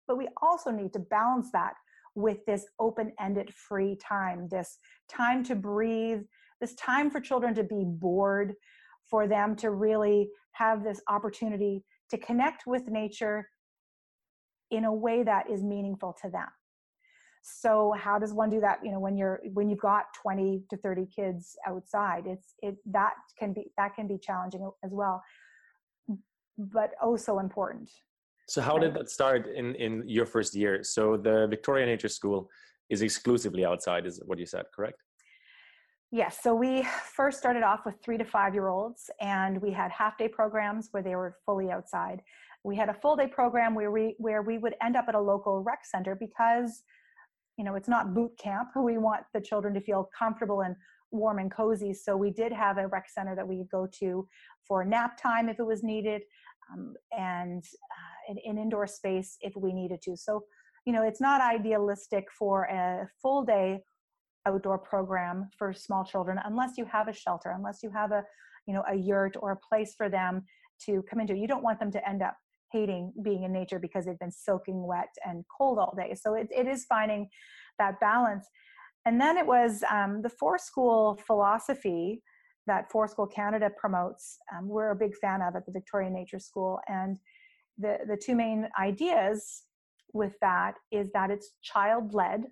But 0.07 0.19
we 0.19 0.29
also 0.43 0.71
need 0.71 0.93
to 0.93 0.99
balance 0.99 1.51
that 1.53 1.75
with 2.15 2.45
this 2.45 2.67
open 2.79 3.13
ended 3.19 3.55
free 3.55 3.97
time, 4.07 4.49
this 4.51 4.79
time 5.09 5.43
to 5.45 5.55
breathe, 5.55 6.23
this 6.61 6.75
time 6.75 7.11
for 7.11 7.21
children 7.21 7.55
to 7.55 7.65
be 7.65 7.85
bored, 7.87 8.53
for 9.09 9.27
them 9.27 9.57
to 9.57 9.71
really 9.71 10.29
have 10.53 10.85
this 10.85 11.01
opportunity 11.09 11.85
to 12.11 12.19
connect 12.19 12.67
with 12.67 12.87
nature 12.89 13.49
in 14.71 14.85
a 14.85 14.93
way 14.93 15.23
that 15.23 15.51
is 15.51 15.63
meaningful 15.63 16.17
to 16.23 16.31
them. 16.31 16.49
So 17.43 17.95
how 17.99 18.19
does 18.19 18.35
one 18.35 18.51
do 18.51 18.61
that 18.61 18.81
you 18.85 18.93
know 18.93 19.01
when 19.01 19.17
you're 19.17 19.41
when 19.55 19.71
you've 19.71 19.81
got 19.81 20.05
20 20.23 20.65
to 20.69 20.77
30 20.77 21.07
kids 21.07 21.57
outside? 21.67 22.27
It's 22.27 22.55
it 22.63 22.77
that 22.87 23.15
can 23.39 23.53
be 23.55 23.73
that 23.79 23.95
can 23.95 24.07
be 24.07 24.19
challenging 24.19 24.71
as 24.85 24.91
well 24.93 25.23
but 26.61 26.93
oh 27.01 27.17
so 27.17 27.39
important. 27.39 27.91
So 28.49 28.61
how 28.61 28.79
did 28.79 28.95
that 28.95 29.09
start 29.09 29.47
in 29.47 29.75
in 29.77 30.09
your 30.09 30.27
first 30.27 30.55
year? 30.55 30.83
So 30.83 31.17
the 31.17 31.47
victoria 31.49 31.87
nature 31.87 32.09
school 32.09 32.51
is 32.91 33.03
exclusively 33.03 33.65
outside 33.65 34.07
is 34.07 34.21
what 34.27 34.39
you 34.39 34.47
said 34.47 34.65
correct? 34.75 35.03
Yes, 36.13 36.41
so 36.43 36.57
we 36.57 36.85
first 37.05 37.39
started 37.39 37.63
off 37.63 37.87
with 37.87 37.95
three 38.03 38.19
to 38.19 38.25
five 38.25 38.53
year 38.53 38.67
olds, 38.67 39.11
and 39.21 39.63
we 39.63 39.71
had 39.71 39.93
half 39.93 40.19
day 40.19 40.27
programs 40.27 40.89
where 40.91 41.05
they 41.05 41.15
were 41.15 41.37
fully 41.47 41.71
outside. 41.71 42.21
We 42.63 42.77
had 42.77 42.89
a 42.89 42.95
full 42.95 43.17
day 43.17 43.27
program 43.27 43.75
where 43.75 43.91
we 43.91 44.15
where 44.19 44.43
we 44.43 44.59
would 44.59 44.75
end 44.83 44.97
up 44.97 45.07
at 45.09 45.15
a 45.15 45.21
local 45.21 45.63
rec 45.63 45.85
center 45.85 46.15
because 46.15 46.83
you 47.57 47.65
know 47.65 47.75
it's 47.75 47.89
not 47.89 48.15
boot 48.15 48.33
camp. 48.39 48.71
We 48.77 48.99
want 48.99 49.23
the 49.33 49.41
children 49.41 49.75
to 49.75 49.81
feel 49.81 50.11
comfortable 50.17 50.61
and 50.63 50.77
warm 51.11 51.39
and 51.39 51.51
cozy. 51.51 51.93
So 51.95 52.17
we 52.17 52.31
did 52.31 52.53
have 52.53 52.79
a 52.79 52.87
rec 52.87 53.09
center 53.09 53.35
that 53.35 53.47
we 53.47 53.59
could 53.59 53.71
go 53.71 53.89
to 54.01 54.29
for 54.67 54.85
nap 54.85 55.21
time 55.21 55.49
if 55.49 55.59
it 55.59 55.67
was 55.67 55.83
needed 55.83 56.23
um, 56.73 56.95
and 57.17 57.65
uh, 57.65 58.33
an, 58.33 58.39
an 58.45 58.59
indoor 58.59 58.87
space 58.87 59.37
if 59.41 59.55
we 59.57 59.73
needed 59.73 60.03
to. 60.03 60.17
So 60.17 60.45
you 60.85 60.93
know 60.93 61.03
it's 61.03 61.21
not 61.21 61.41
idealistic 61.41 62.27
for 62.39 62.65
a 62.65 63.09
full 63.23 63.45
day 63.45 63.81
outdoor 64.47 64.79
program 64.79 65.49
for 65.59 65.73
small 65.73 66.05
children 66.05 66.39
unless 66.45 66.73
you 66.79 66.87
have 66.87 67.09
a 67.09 67.13
shelter 67.13 67.53
unless 67.55 67.83
you 67.83 67.91
have 67.91 68.11
a 68.11 68.25
you 68.67 68.73
know 68.73 68.83
a 68.89 68.95
yurt 68.95 69.37
or 69.41 69.53
a 69.53 69.57
place 69.57 69.95
for 69.95 70.09
them 70.09 70.45
to 70.87 71.03
come 71.09 71.21
into. 71.21 71.35
You 71.35 71.47
don't 71.47 71.63
want 71.63 71.79
them 71.79 71.91
to 71.93 72.09
end 72.09 72.23
up 72.23 72.37
hating 72.73 73.13
being 73.23 73.43
in 73.45 73.53
nature 73.53 73.79
because 73.79 74.05
they've 74.05 74.19
been 74.19 74.31
soaking 74.31 74.87
wet 74.87 75.09
and 75.27 75.45
cold 75.57 75.79
all 75.79 75.95
day. 75.97 76.15
So 76.15 76.35
it, 76.35 76.49
it 76.51 76.67
is 76.67 76.85
finding 76.85 77.29
that 77.79 77.99
balance. 78.01 78.47
and 79.07 79.21
then 79.21 79.37
it 79.37 79.47
was 79.47 79.83
um, 79.91 80.23
the 80.23 80.29
Forest 80.29 80.67
School 80.67 81.19
philosophy 81.27 82.23
that 82.67 82.91
Forest 82.91 83.15
School 83.15 83.27
Canada 83.27 83.71
promotes. 83.77 84.39
Um, 84.55 84.69
we're 84.69 84.91
a 84.91 84.97
big 84.97 85.17
fan 85.17 85.43
of 85.43 85.57
at 85.57 85.67
the 85.67 85.73
Victoria 85.73 86.11
Nature 86.11 86.39
School, 86.39 86.79
and 86.89 87.19
the 87.79 87.99
the 88.07 88.17
two 88.17 88.35
main 88.35 88.69
ideas 88.79 89.63
with 90.13 90.35
that 90.41 90.75
is 90.91 91.09
that 91.13 91.31
it's 91.31 91.53
child 91.63 92.15
led. 92.15 92.45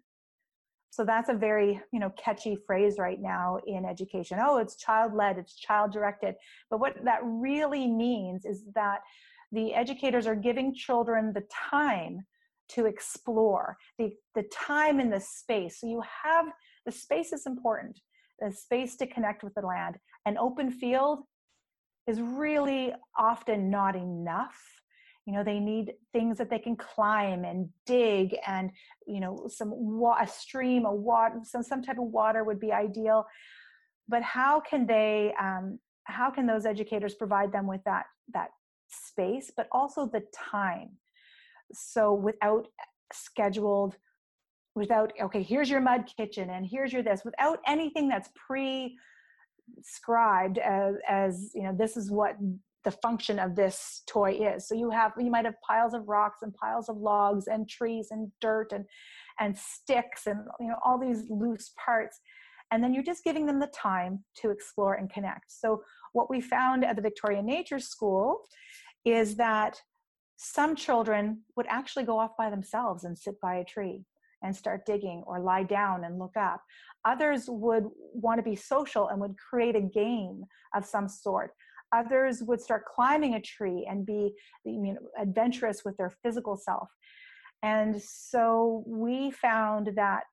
So 0.91 1.05
that's 1.05 1.29
a 1.29 1.35
very 1.35 1.81
you 1.93 2.01
know 2.01 2.11
catchy 2.17 2.57
phrase 2.67 2.97
right 2.99 3.21
now 3.21 3.59
in 3.67 3.85
education. 3.85 4.39
Oh, 4.41 4.57
it's 4.57 4.77
child 4.77 5.13
led, 5.15 5.39
it's 5.39 5.55
child 5.55 5.93
directed. 5.93 6.35
But 6.71 6.81
what 6.81 6.97
that 7.05 7.21
really 7.23 7.87
means 7.87 8.45
is 8.45 8.65
that 8.75 9.01
the 9.53 9.75
educators 9.75 10.27
are 10.27 10.35
giving 10.35 10.75
children 10.75 11.33
the 11.33 11.45
time 11.71 12.27
to 12.71 12.87
explore 12.87 13.77
the, 13.99 14.13
the 14.35 14.45
time 14.53 15.01
and 15.01 15.13
the 15.13 15.21
space. 15.21 15.81
So 15.81 15.87
you 15.87 16.03
have 16.25 16.47
the 16.85 16.93
space 16.93 17.33
is 17.33 17.47
important, 17.47 17.99
the 18.41 18.53
space 18.53 18.97
to 18.97 19.07
connect 19.07 19.43
with 19.43 19.55
the 19.55 19.63
land. 19.63 19.97
An 20.27 20.37
open 20.37 20.71
field 20.71 21.21
is 22.07 22.21
really 22.21 22.93
often 23.19 23.71
not 23.71 23.97
enough. 23.97 24.59
You 25.27 25.35
know, 25.35 25.45
they 25.45 25.61
need 25.61 25.93
things 26.13 26.39
that 26.39 26.49
they 26.49 26.59
can 26.59 26.75
climb 26.75 27.45
and 27.45 27.69
dig, 27.85 28.35
and 28.47 28.71
you 29.07 29.21
know, 29.21 29.47
some 29.49 29.71
wa- 29.75 30.17
a 30.19 30.27
stream, 30.27 30.87
a 30.87 30.95
water, 30.95 31.41
some 31.43 31.63
some 31.63 31.83
type 31.83 31.99
of 31.99 32.05
water 32.05 32.45
would 32.45 32.59
be 32.59 32.73
ideal. 32.73 33.27
But 34.09 34.23
how 34.23 34.61
can 34.61 34.87
they? 34.87 35.35
Um, 35.39 35.81
how 36.05 36.31
can 36.31 36.47
those 36.47 36.65
educators 36.65 37.15
provide 37.15 37.53
them 37.53 37.67
with 37.67 37.85
that 37.85 38.07
that 38.33 38.49
space, 38.89 39.51
but 39.57 39.69
also 39.73 40.07
the 40.07 40.23
time? 40.33 40.91
so 41.73 42.15
without 42.15 42.69
scheduled 43.13 43.97
without 44.75 45.13
okay 45.21 45.43
here's 45.43 45.69
your 45.69 45.81
mud 45.81 46.05
kitchen 46.17 46.51
and 46.51 46.67
here's 46.67 46.93
your 46.93 47.03
this 47.03 47.23
without 47.25 47.59
anything 47.67 48.09
that's 48.09 48.31
pre 48.47 48.97
scribed 49.83 50.59
as, 50.59 50.95
as 51.09 51.51
you 51.55 51.63
know 51.63 51.75
this 51.77 51.97
is 51.97 52.11
what 52.11 52.37
the 52.85 52.91
function 53.03 53.39
of 53.39 53.57
this 53.57 54.03
toy 54.07 54.33
is. 54.33 54.67
So 54.69 54.75
you 54.75 54.89
have 54.91 55.13
you 55.19 55.31
might 55.31 55.45
have 55.45 55.61
piles 55.67 55.95
of 55.95 56.09
rocks 56.09 56.39
and 56.43 56.55
piles 56.55 56.89
of 56.89 56.97
logs 56.97 57.47
and 57.49 57.69
trees 57.69 58.09
and 58.11 58.31
dirt 58.41 58.73
and 58.73 58.85
and 59.41 59.57
sticks 59.59 60.27
and 60.27 60.39
you 60.61 60.69
know 60.69 60.77
all 60.85 60.99
these 60.99 61.25
loose 61.29 61.73
parts. 61.85 62.21
And 62.71 62.83
then 62.83 62.95
you're 62.95 63.03
just 63.03 63.25
giving 63.25 63.47
them 63.47 63.61
the 63.61 63.67
time 63.69 64.25
to 64.37 64.51
explore 64.51 64.95
and 64.95 65.11
connect. 65.11 65.47
So 65.49 65.83
what 66.19 66.29
we 66.29 66.41
found 66.41 66.85
at 66.85 66.97
the 66.97 67.03
victoria 67.11 67.41
nature 67.41 67.79
school 67.79 68.43
is 69.05 69.37
that 69.37 69.81
some 70.37 70.75
children 70.75 71.43
would 71.55 71.67
actually 71.69 72.05
go 72.05 72.19
off 72.19 72.33
by 72.37 72.51
themselves 72.51 73.05
and 73.05 73.17
sit 73.17 73.41
by 73.41 73.55
a 73.59 73.65
tree 73.65 74.05
and 74.43 74.55
start 74.55 74.85
digging 74.85 75.23
or 75.29 75.39
lie 75.39 75.63
down 75.63 76.05
and 76.05 76.19
look 76.19 76.37
up. 76.37 76.61
Others 77.05 77.45
would 77.49 77.85
want 78.13 78.39
to 78.39 78.43
be 78.43 78.57
social 78.57 79.09
and 79.09 79.21
would 79.21 79.37
create 79.39 79.77
a 79.77 79.81
game 79.81 80.43
of 80.75 80.85
some 80.85 81.09
sort. 81.09 81.51
Others 81.95 82.43
would 82.43 82.61
start 82.61 82.83
climbing 82.85 83.35
a 83.35 83.41
tree 83.41 83.87
and 83.89 84.05
be 84.05 84.33
you 84.65 84.95
know, 84.95 84.99
adventurous 85.21 85.85
with 85.85 85.97
their 85.97 86.13
physical 86.23 86.57
self. 86.57 86.89
And 87.63 88.01
so 88.03 88.83
we 88.87 89.31
found 89.31 89.93
that 89.95 90.25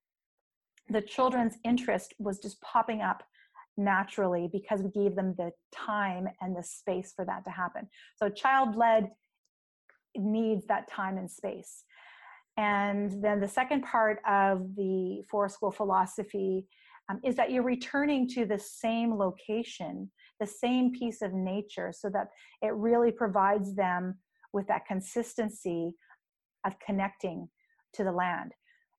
the 0.89 1.01
children's 1.01 1.56
interest 1.63 2.13
was 2.20 2.39
just 2.39 2.60
popping 2.62 3.01
up 3.01 3.24
naturally 3.77 4.50
because 4.51 4.82
we 4.82 4.89
gave 4.89 5.15
them 5.15 5.36
the 5.38 5.51
time 5.74 6.27
and 6.41 6.55
the 6.55 6.63
space 6.63 7.13
for 7.15 7.25
that 7.25 7.44
to 7.46 7.51
happen. 7.51 7.88
So 8.15 8.29
child 8.29 8.75
led 8.75 9.10
needs 10.17 10.65
that 10.67 10.89
time 10.89 11.17
and 11.17 11.29
space. 11.29 11.84
And 12.58 13.22
then 13.22 13.41
the 13.41 13.48
second 13.48 13.84
part 13.84 14.20
of 14.27 14.75
the 14.75 15.24
Forest 15.29 15.55
School 15.55 15.72
philosophy 15.72 16.65
um, 17.10 17.20
is 17.24 17.36
that 17.36 17.51
you're 17.51 17.63
returning 17.63 18.27
to 18.29 18.46
the 18.46 18.58
same 18.58 19.17
location, 19.17 20.10
the 20.39 20.48
same 20.48 20.91
piece 20.94 21.22
of 21.22 21.34
nature, 21.34 21.94
so 21.96 22.10
that 22.10 22.27
it 22.62 22.74
really 22.74 23.12
provides 23.12 23.75
them 23.75 24.15
with 24.53 24.67
that 24.67 24.86
consistency 24.86 25.94
of 26.65 26.79
connecting 26.79 27.50
to 27.94 28.03
the 28.03 28.12
land. 28.12 28.53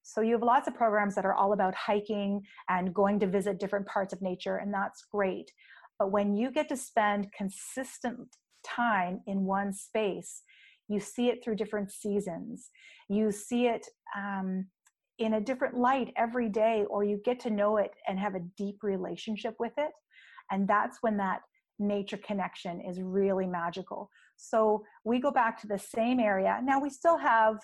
So 0.09 0.21
you 0.21 0.35
have 0.35 0.43
lots 0.43 0.69
of 0.69 0.75
programs 0.77 1.17
that 1.17 1.25
are 1.25 1.35
all 1.35 1.53
about 1.53 1.75
hiking 1.75 2.41
and 2.69 2.95
going 2.95 3.19
to 3.19 3.27
visit 3.27 3.59
different 3.59 3.87
parts 3.87 4.13
of 4.13 4.23
nature, 4.23 4.59
and 4.59 4.73
that's 4.73 5.05
great. 5.13 5.51
But 5.99 6.13
when 6.13 6.37
you 6.37 6.53
get 6.53 6.69
to 6.69 6.77
spend 6.77 7.33
consistent 7.37 8.29
time 8.65 9.21
in 9.27 9.45
one 9.45 9.73
space, 9.73 10.43
you 10.87 11.01
see 11.01 11.29
it 11.29 11.43
through 11.43 11.57
different 11.57 11.91
seasons. 11.91 12.71
You 13.09 13.33
see 13.33 13.67
it 13.67 13.85
um, 14.17 14.69
in 15.19 15.35
a 15.35 15.41
different 15.41 15.77
light 15.77 16.13
every 16.17 16.51
day 16.51 16.85
or 16.89 17.03
you 17.03 17.21
get 17.25 17.41
to 17.41 17.51
know 17.51 17.79
it 17.79 17.91
and 18.07 18.17
have 18.17 18.37
a 18.37 18.47
deep 18.57 18.85
relationship 18.85 19.57
with 19.59 19.73
it. 19.77 19.91
And 20.53 20.69
that's 20.69 20.99
when 21.01 21.17
that 21.17 21.41
nature 21.81 22.19
connection 22.19 22.81
is 22.81 23.03
really 23.03 23.49
magical. 23.49 24.09
So 24.37 24.85
we 25.03 25.19
go 25.19 25.33
back 25.33 25.61
to 25.63 25.67
the 25.67 25.79
same 25.79 26.21
area. 26.21 26.61
Now 26.63 26.81
we 26.81 26.91
still 26.91 27.19
have 27.19 27.57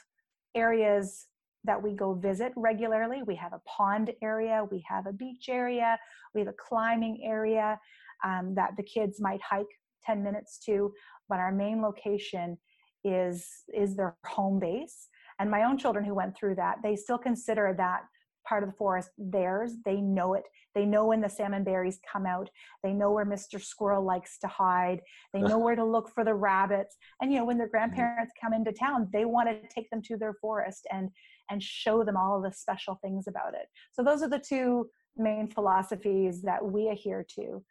areas 0.56 1.26
that 1.64 1.82
we 1.82 1.92
go 1.92 2.14
visit 2.14 2.52
regularly. 2.56 3.22
We 3.26 3.36
have 3.36 3.52
a 3.52 3.60
pond 3.66 4.12
area 4.22 4.66
we 4.70 4.84
have 4.88 5.06
a 5.06 5.12
beach 5.12 5.48
area 5.48 5.98
we 6.34 6.40
have 6.40 6.48
a 6.48 6.54
climbing 6.68 7.22
area 7.24 7.78
um, 8.24 8.54
that 8.54 8.72
the 8.76 8.82
kids 8.82 9.20
might 9.20 9.40
hike 9.42 9.66
10 10.04 10.22
minutes 10.22 10.58
to 10.66 10.92
but 11.28 11.38
our 11.38 11.52
main 11.52 11.80
location 11.82 12.58
is 13.04 13.46
is 13.74 13.96
their 13.96 14.16
home 14.26 14.58
base. 14.58 15.08
And 15.38 15.50
my 15.50 15.64
own 15.64 15.76
children 15.78 16.04
who 16.04 16.14
went 16.14 16.36
through 16.36 16.56
that 16.56 16.76
they 16.82 16.96
still 16.96 17.18
consider 17.18 17.74
that 17.78 18.02
part 18.46 18.62
of 18.62 18.70
the 18.70 18.76
forest 18.76 19.10
theirs. 19.18 19.74
They 19.84 20.00
know 20.00 20.34
it. 20.34 20.44
They 20.74 20.84
know 20.84 21.06
when 21.06 21.20
the 21.20 21.28
salmon 21.28 21.64
berries 21.64 22.00
come 22.10 22.26
out. 22.26 22.50
They 22.82 22.92
know 22.92 23.12
where 23.12 23.24
mr 23.24 23.62
squirrel 23.62 24.04
likes 24.04 24.38
to 24.38 24.48
hide. 24.48 25.00
They 25.32 25.40
know 25.40 25.58
where 25.58 25.76
to 25.76 25.84
look 25.84 26.10
for 26.12 26.24
the 26.24 26.34
rabbits. 26.34 26.96
And 27.20 27.32
you 27.32 27.38
know 27.38 27.44
when 27.44 27.58
their 27.58 27.66
mm-hmm. 27.66 27.94
grandparents 27.94 28.32
come 28.40 28.52
into 28.52 28.72
town 28.72 29.08
they 29.12 29.24
want 29.24 29.48
to 29.48 29.68
take 29.74 29.90
them 29.90 30.02
to 30.02 30.16
their 30.16 30.34
forest 30.34 30.86
and 30.92 31.10
and 31.50 31.62
show 31.62 32.04
them 32.04 32.16
all 32.16 32.40
the 32.40 32.52
special 32.52 32.98
things 33.02 33.26
about 33.26 33.54
it 33.54 33.66
so 33.92 34.02
those 34.02 34.22
are 34.22 34.28
the 34.28 34.38
two 34.38 34.88
main 35.16 35.46
philosophies 35.48 36.42
that 36.42 36.64
we 36.64 36.88
adhere 36.88 37.24
to 37.28 37.62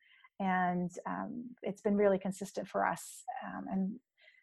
and 0.42 0.92
um, 1.06 1.50
it's 1.62 1.82
been 1.82 1.96
really 1.96 2.18
consistent 2.18 2.68
for 2.68 2.86
us 2.86 3.24
um, 3.46 3.66
and 3.72 3.92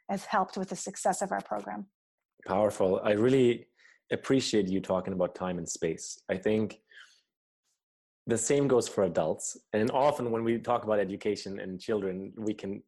has 0.08 0.24
helped 0.24 0.56
with 0.56 0.68
the 0.68 0.76
success 0.76 1.22
of 1.22 1.32
our 1.32 1.40
program. 1.40 1.86
Powerful. 2.46 3.00
I 3.02 3.12
really 3.12 3.66
appreciate 4.12 4.68
you 4.68 4.80
talking 4.80 5.12
about 5.12 5.34
time 5.34 5.58
and 5.58 5.68
space. 5.68 6.22
I 6.30 6.36
think 6.36 6.78
the 8.28 8.38
same 8.38 8.68
goes 8.68 8.86
for 8.86 9.04
adults. 9.04 9.56
And 9.72 9.90
often 9.90 10.30
when 10.30 10.44
we 10.44 10.58
talk 10.58 10.84
about 10.84 11.00
education 11.00 11.58
and 11.58 11.80
children, 11.80 12.32
we 12.36 12.54
can 12.54 12.82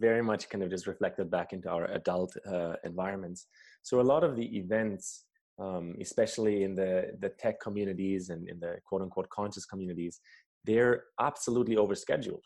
very 0.00 0.22
much 0.22 0.48
kind 0.50 0.64
of 0.64 0.70
just 0.70 0.88
reflect 0.88 1.20
it 1.20 1.30
back 1.30 1.52
into 1.52 1.70
our 1.70 1.84
adult 1.92 2.36
uh, 2.46 2.74
environments. 2.84 3.46
So 3.82 4.00
a 4.00 4.02
lot 4.02 4.24
of 4.24 4.34
the 4.34 4.58
events, 4.58 5.25
um, 5.58 5.94
especially 6.00 6.64
in 6.64 6.74
the, 6.74 7.12
the 7.20 7.30
tech 7.30 7.60
communities 7.60 8.30
and 8.30 8.48
in 8.48 8.60
the 8.60 8.76
quote 8.86 9.02
unquote 9.02 9.28
conscious 9.30 9.64
communities, 9.64 10.20
they're 10.64 11.04
absolutely 11.20 11.76
overscheduled 11.76 12.42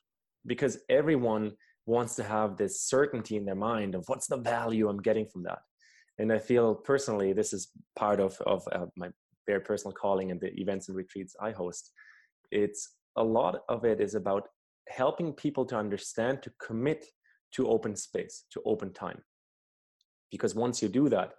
because 0.46 0.78
everyone 0.88 1.52
wants 1.86 2.14
to 2.16 2.22
have 2.22 2.56
this 2.56 2.82
certainty 2.82 3.36
in 3.36 3.44
their 3.44 3.54
mind 3.54 3.94
of 3.94 4.04
what's 4.06 4.26
the 4.26 4.36
value 4.36 4.88
I'm 4.88 5.02
getting 5.02 5.26
from 5.26 5.42
that. 5.44 5.58
And 6.18 6.32
I 6.32 6.38
feel 6.38 6.74
personally, 6.74 7.32
this 7.32 7.52
is 7.52 7.70
part 7.96 8.20
of, 8.20 8.38
of 8.46 8.62
uh, 8.72 8.86
my 8.96 9.08
very 9.46 9.60
personal 9.60 9.92
calling 9.92 10.30
and 10.30 10.40
the 10.40 10.52
events 10.60 10.88
and 10.88 10.96
retreats 10.96 11.34
I 11.40 11.50
host. 11.50 11.90
It's 12.50 12.96
a 13.16 13.24
lot 13.24 13.60
of 13.68 13.84
it 13.84 14.00
is 14.00 14.14
about 14.14 14.48
helping 14.88 15.32
people 15.32 15.64
to 15.66 15.76
understand, 15.76 16.42
to 16.42 16.52
commit 16.64 17.06
to 17.52 17.68
open 17.68 17.96
space, 17.96 18.44
to 18.52 18.62
open 18.64 18.92
time. 18.92 19.20
Because 20.30 20.54
once 20.54 20.82
you 20.82 20.88
do 20.88 21.08
that, 21.08 21.32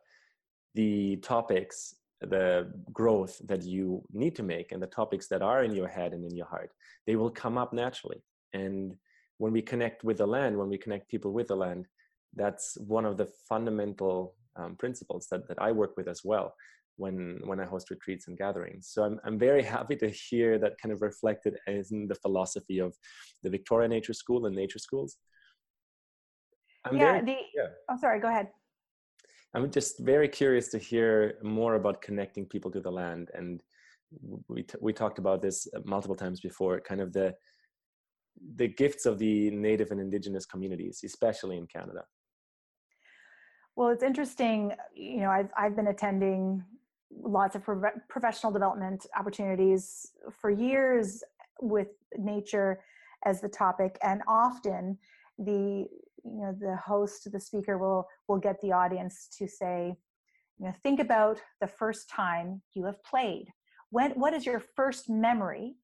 the 0.75 1.17
topics, 1.17 1.95
the 2.21 2.71
growth 2.93 3.41
that 3.45 3.63
you 3.63 4.03
need 4.13 4.35
to 4.35 4.43
make, 4.43 4.71
and 4.71 4.81
the 4.81 4.87
topics 4.87 5.27
that 5.27 5.41
are 5.41 5.63
in 5.63 5.73
your 5.75 5.87
head 5.87 6.13
and 6.13 6.23
in 6.23 6.35
your 6.35 6.45
heart, 6.45 6.71
they 7.07 7.15
will 7.15 7.31
come 7.31 7.57
up 7.57 7.73
naturally. 7.73 8.23
And 8.53 8.95
when 9.37 9.51
we 9.51 9.61
connect 9.61 10.03
with 10.03 10.17
the 10.17 10.27
land, 10.27 10.57
when 10.57 10.69
we 10.69 10.77
connect 10.77 11.09
people 11.09 11.31
with 11.31 11.47
the 11.47 11.55
land, 11.55 11.87
that's 12.35 12.77
one 12.79 13.05
of 13.05 13.17
the 13.17 13.29
fundamental 13.49 14.35
um, 14.55 14.75
principles 14.75 15.27
that, 15.31 15.47
that 15.47 15.61
I 15.61 15.71
work 15.71 15.97
with 15.97 16.07
as 16.07 16.21
well 16.23 16.53
when 16.97 17.39
when 17.45 17.59
I 17.59 17.65
host 17.65 17.89
retreats 17.89 18.27
and 18.27 18.37
gatherings. 18.37 18.89
So 18.91 19.03
I'm 19.03 19.19
I'm 19.25 19.39
very 19.39 19.63
happy 19.63 19.95
to 19.97 20.09
hear 20.09 20.59
that 20.59 20.73
kind 20.81 20.93
of 20.93 21.01
reflected 21.01 21.57
in 21.67 22.07
the 22.07 22.15
philosophy 22.15 22.79
of 22.79 22.95
the 23.43 23.49
Victoria 23.49 23.87
Nature 23.87 24.13
School 24.13 24.45
and 24.45 24.55
nature 24.55 24.79
schools. 24.79 25.17
I'm 26.85 26.97
yeah, 26.97 27.11
very, 27.13 27.25
the, 27.25 27.37
yeah. 27.55 27.67
Oh, 27.89 27.97
sorry. 27.97 28.19
Go 28.19 28.27
ahead. 28.27 28.47
I'm 29.53 29.69
just 29.69 29.99
very 29.99 30.29
curious 30.29 30.69
to 30.69 30.77
hear 30.77 31.37
more 31.43 31.75
about 31.75 32.01
connecting 32.01 32.45
people 32.45 32.71
to 32.71 32.79
the 32.79 32.91
land, 32.91 33.31
and 33.33 33.61
we 34.47 34.63
t- 34.63 34.77
we 34.79 34.93
talked 34.93 35.19
about 35.19 35.41
this 35.41 35.67
multiple 35.83 36.15
times 36.15 36.39
before. 36.39 36.79
Kind 36.79 37.01
of 37.01 37.11
the 37.11 37.35
the 38.55 38.67
gifts 38.67 39.05
of 39.05 39.19
the 39.19 39.51
native 39.51 39.91
and 39.91 39.99
indigenous 39.99 40.45
communities, 40.45 41.01
especially 41.03 41.57
in 41.57 41.67
Canada? 41.67 42.03
Well, 43.75 43.89
it's 43.89 44.03
interesting. 44.03 44.73
You 44.95 45.21
know, 45.21 45.29
I've 45.29 45.49
I've 45.57 45.75
been 45.75 45.87
attending 45.87 46.63
lots 47.11 47.55
of 47.57 47.63
pro- 47.63 47.91
professional 48.07 48.53
development 48.53 49.05
opportunities 49.17 50.13
for 50.39 50.49
years 50.49 51.23
with 51.61 51.89
nature 52.17 52.81
as 53.25 53.41
the 53.41 53.49
topic 53.49 53.97
and 54.01 54.21
often 54.27 54.97
the 55.37 55.87
you 56.23 56.41
know 56.41 56.55
the 56.59 56.75
host 56.75 57.31
the 57.31 57.39
speaker 57.39 57.77
will 57.77 58.07
will 58.27 58.37
get 58.37 58.59
the 58.61 58.71
audience 58.71 59.27
to 59.37 59.47
say 59.47 59.95
you 60.59 60.65
know 60.65 60.73
think 60.83 60.99
about 60.99 61.41
the 61.59 61.67
first 61.67 62.09
time 62.09 62.61
you 62.73 62.85
have 62.85 63.03
played. 63.03 63.47
When 63.89 64.11
what 64.11 64.33
is 64.33 64.45
your 64.45 64.61
first 64.75 65.09
memory 65.09 65.75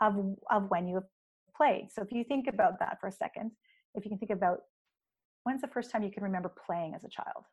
of 0.00 0.36
of 0.50 0.70
when 0.70 0.86
you 0.86 0.96
have 0.96 1.08
played? 1.56 1.88
So 1.90 2.02
if 2.02 2.12
you 2.12 2.24
think 2.24 2.46
about 2.46 2.78
that 2.80 2.98
for 3.00 3.08
a 3.08 3.12
second 3.12 3.52
if 3.94 4.04
you 4.04 4.10
can 4.10 4.18
think 4.18 4.30
about 4.30 4.58
when's 5.44 5.60
the 5.60 5.68
first 5.68 5.90
time 5.90 6.02
you 6.02 6.10
can 6.10 6.22
remember 6.22 6.52
playing 6.66 6.94
as 6.94 7.04
a 7.04 7.08
child? 7.08 7.44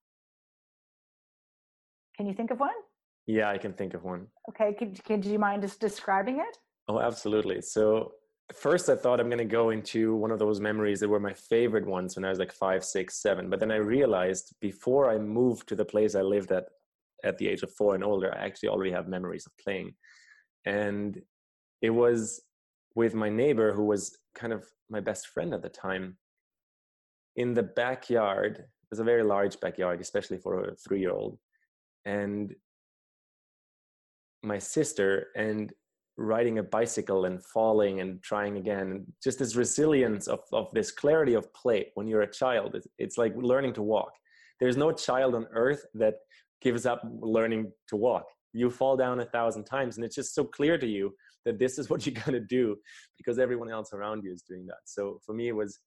Can 2.17 2.27
you 2.27 2.33
think 2.33 2.51
of 2.51 2.59
one? 2.59 2.79
Yeah 3.27 3.49
i 3.49 3.57
can 3.57 3.73
think 3.73 3.93
of 3.93 4.03
one. 4.03 4.27
Okay 4.49 4.73
could, 4.73 5.03
could 5.03 5.21
do 5.21 5.29
you 5.29 5.39
mind 5.39 5.61
just 5.61 5.79
describing 5.79 6.39
it? 6.39 6.57
Oh 6.87 6.99
absolutely. 6.99 7.61
So 7.61 8.11
first 8.53 8.89
i 8.89 8.95
thought 8.95 9.19
i'm 9.19 9.27
going 9.27 9.37
to 9.37 9.45
go 9.45 9.71
into 9.71 10.15
one 10.15 10.31
of 10.31 10.39
those 10.39 10.59
memories 10.59 10.99
that 10.99 11.09
were 11.09 11.19
my 11.19 11.33
favorite 11.33 11.85
ones 11.85 12.15
when 12.15 12.23
i 12.23 12.29
was 12.29 12.39
like 12.39 12.51
five 12.51 12.83
six 12.83 13.21
seven 13.21 13.49
but 13.49 13.59
then 13.59 13.71
i 13.71 13.75
realized 13.75 14.53
before 14.61 15.09
i 15.09 15.17
moved 15.17 15.67
to 15.67 15.75
the 15.75 15.85
place 15.85 16.13
i 16.15 16.21
lived 16.21 16.51
at 16.51 16.65
at 17.23 17.37
the 17.37 17.47
age 17.47 17.63
of 17.63 17.73
four 17.73 17.95
and 17.95 18.03
older 18.03 18.33
i 18.33 18.45
actually 18.45 18.69
already 18.69 18.91
have 18.91 19.07
memories 19.07 19.45
of 19.45 19.57
playing. 19.57 19.93
And 20.65 21.21
it 21.81 21.89
was 21.89 22.41
with 22.95 23.13
my 23.13 23.29
neighbor 23.29 23.73
who 23.73 23.83
was 23.83 24.17
kind 24.33 24.53
of 24.53 24.65
my 24.89 24.99
best 24.99 25.27
friend 25.27 25.53
at 25.53 25.61
the 25.61 25.69
time. 25.69 26.17
In 27.35 27.53
the 27.53 27.63
backyard 27.63 28.57
it 28.59 28.89
was 28.89 28.99
a 28.99 29.03
very 29.03 29.23
large 29.23 29.59
backyard 29.59 29.99
especially 29.99 30.37
for 30.37 30.63
a 30.63 30.75
three 30.75 30.99
year 30.99 31.11
old 31.11 31.37
and 32.05 32.53
my 34.43 34.59
sister 34.59 35.27
and 35.35 35.73
riding 36.17 36.59
a 36.59 36.63
bicycle 36.63 37.25
and 37.25 37.43
falling 37.43 37.99
and 37.99 38.21
trying 38.23 38.57
again. 38.57 39.05
Just 39.23 39.39
this 39.39 39.55
resilience 39.55 40.27
of, 40.27 40.39
of 40.53 40.67
this 40.73 40.91
clarity 40.91 41.33
of 41.33 41.53
play. 41.53 41.91
When 41.95 42.07
you're 42.07 42.21
a 42.21 42.31
child 42.31 42.75
it's, 42.75 42.87
it's 42.97 43.17
like 43.17 43.33
learning 43.35 43.73
to 43.73 43.81
walk. 43.81 44.11
There's 44.59 44.77
no 44.77 44.91
child 44.91 45.35
on 45.35 45.47
earth 45.53 45.85
that 45.95 46.15
gives 46.61 46.85
up 46.85 47.01
learning 47.19 47.71
to 47.89 47.95
walk. 47.97 48.25
You 48.53 48.69
fall 48.69 48.95
down 48.95 49.19
a 49.19 49.25
thousand 49.25 49.65
times 49.65 49.97
and 49.97 50.05
it's 50.05 50.15
just 50.15 50.33
so 50.33 50.45
clear 50.45 50.77
to 50.77 50.87
you 50.87 51.13
that 51.43 51.59
this 51.59 51.77
is 51.77 51.89
what 51.89 52.05
you're 52.05 52.15
going 52.23 52.39
to 52.39 52.47
do 52.47 52.77
because 53.17 53.37
everyone 53.37 53.69
else 53.69 53.91
around 53.93 54.23
you 54.23 54.31
is 54.31 54.41
doing 54.41 54.65
that. 54.67 54.79
So 54.85 55.19
for 55.25 55.33
me 55.33 55.49
it 55.49 55.55
was 55.55 55.79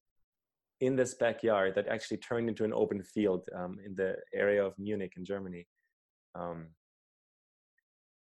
in 0.79 0.95
this 0.95 1.15
backyard 1.15 1.73
that 1.75 1.87
actually 1.87 2.17
turned 2.17 2.47
into 2.47 2.63
an 2.63 2.71
open 2.73 3.03
field 3.03 3.45
um, 3.57 3.77
in 3.85 3.95
the 3.95 4.15
area 4.33 4.63
of 4.63 4.73
munich 4.77 5.13
in 5.17 5.25
germany. 5.25 5.67
Um, 6.35 6.67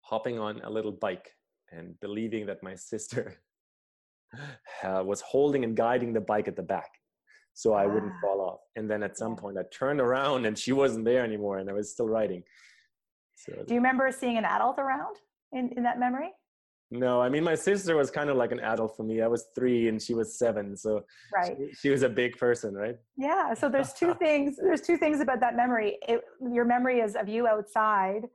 hopping 0.01 0.37
on 0.37 0.61
a 0.63 0.69
little 0.69 0.91
bike 0.91 1.31
and 1.71 1.99
believing 1.99 2.45
that 2.45 2.61
my 2.63 2.75
sister 2.75 3.35
uh, 4.83 5.03
was 5.03 5.21
holding 5.21 5.63
and 5.63 5.75
guiding 5.75 6.13
the 6.13 6.21
bike 6.21 6.47
at 6.47 6.55
the 6.55 6.63
back 6.63 6.89
so 7.55 7.73
I 7.73 7.85
wouldn't 7.85 8.11
ah. 8.17 8.21
fall 8.21 8.41
off. 8.41 8.59
And 8.75 8.89
then 8.89 9.01
at 9.01 9.17
some 9.17 9.35
point 9.35 9.57
I 9.57 9.63
turned 9.71 9.99
around 9.99 10.45
and 10.45 10.57
she 10.57 10.73
wasn't 10.73 11.05
there 11.05 11.23
anymore 11.23 11.57
and 11.57 11.69
I 11.69 11.73
was 11.73 11.91
still 11.91 12.07
riding. 12.07 12.43
So, 13.35 13.53
Do 13.65 13.73
you 13.73 13.79
remember 13.79 14.11
seeing 14.11 14.37
an 14.37 14.45
adult 14.45 14.77
around 14.77 15.15
in, 15.53 15.71
in 15.75 15.83
that 15.83 15.99
memory? 15.99 16.31
No, 16.91 17.19
I 17.19 17.29
mean 17.29 17.43
my 17.43 17.55
sister 17.55 17.95
was 17.95 18.11
kind 18.11 18.29
of 18.29 18.37
like 18.37 18.51
an 18.51 18.59
adult 18.59 18.95
for 18.95 19.03
me. 19.03 19.21
I 19.21 19.27
was 19.27 19.45
three 19.55 19.87
and 19.87 20.01
she 20.01 20.13
was 20.13 20.37
seven, 20.37 20.77
so 20.77 21.03
right. 21.33 21.57
she, 21.57 21.73
she 21.73 21.89
was 21.89 22.03
a 22.03 22.09
big 22.09 22.37
person, 22.37 22.75
right? 22.75 22.97
Yeah. 23.17 23.53
So 23.55 23.69
there's 23.69 23.93
two 23.93 24.13
things. 24.19 24.57
There's 24.57 24.81
two 24.81 24.97
things 24.97 25.19
about 25.19 25.39
that 25.39 25.55
memory. 25.55 25.97
It, 26.07 26.21
your 26.51 26.65
memory 26.65 26.99
is 26.99 27.15
of 27.15 27.27
you 27.27 27.47
outside, 27.47 28.27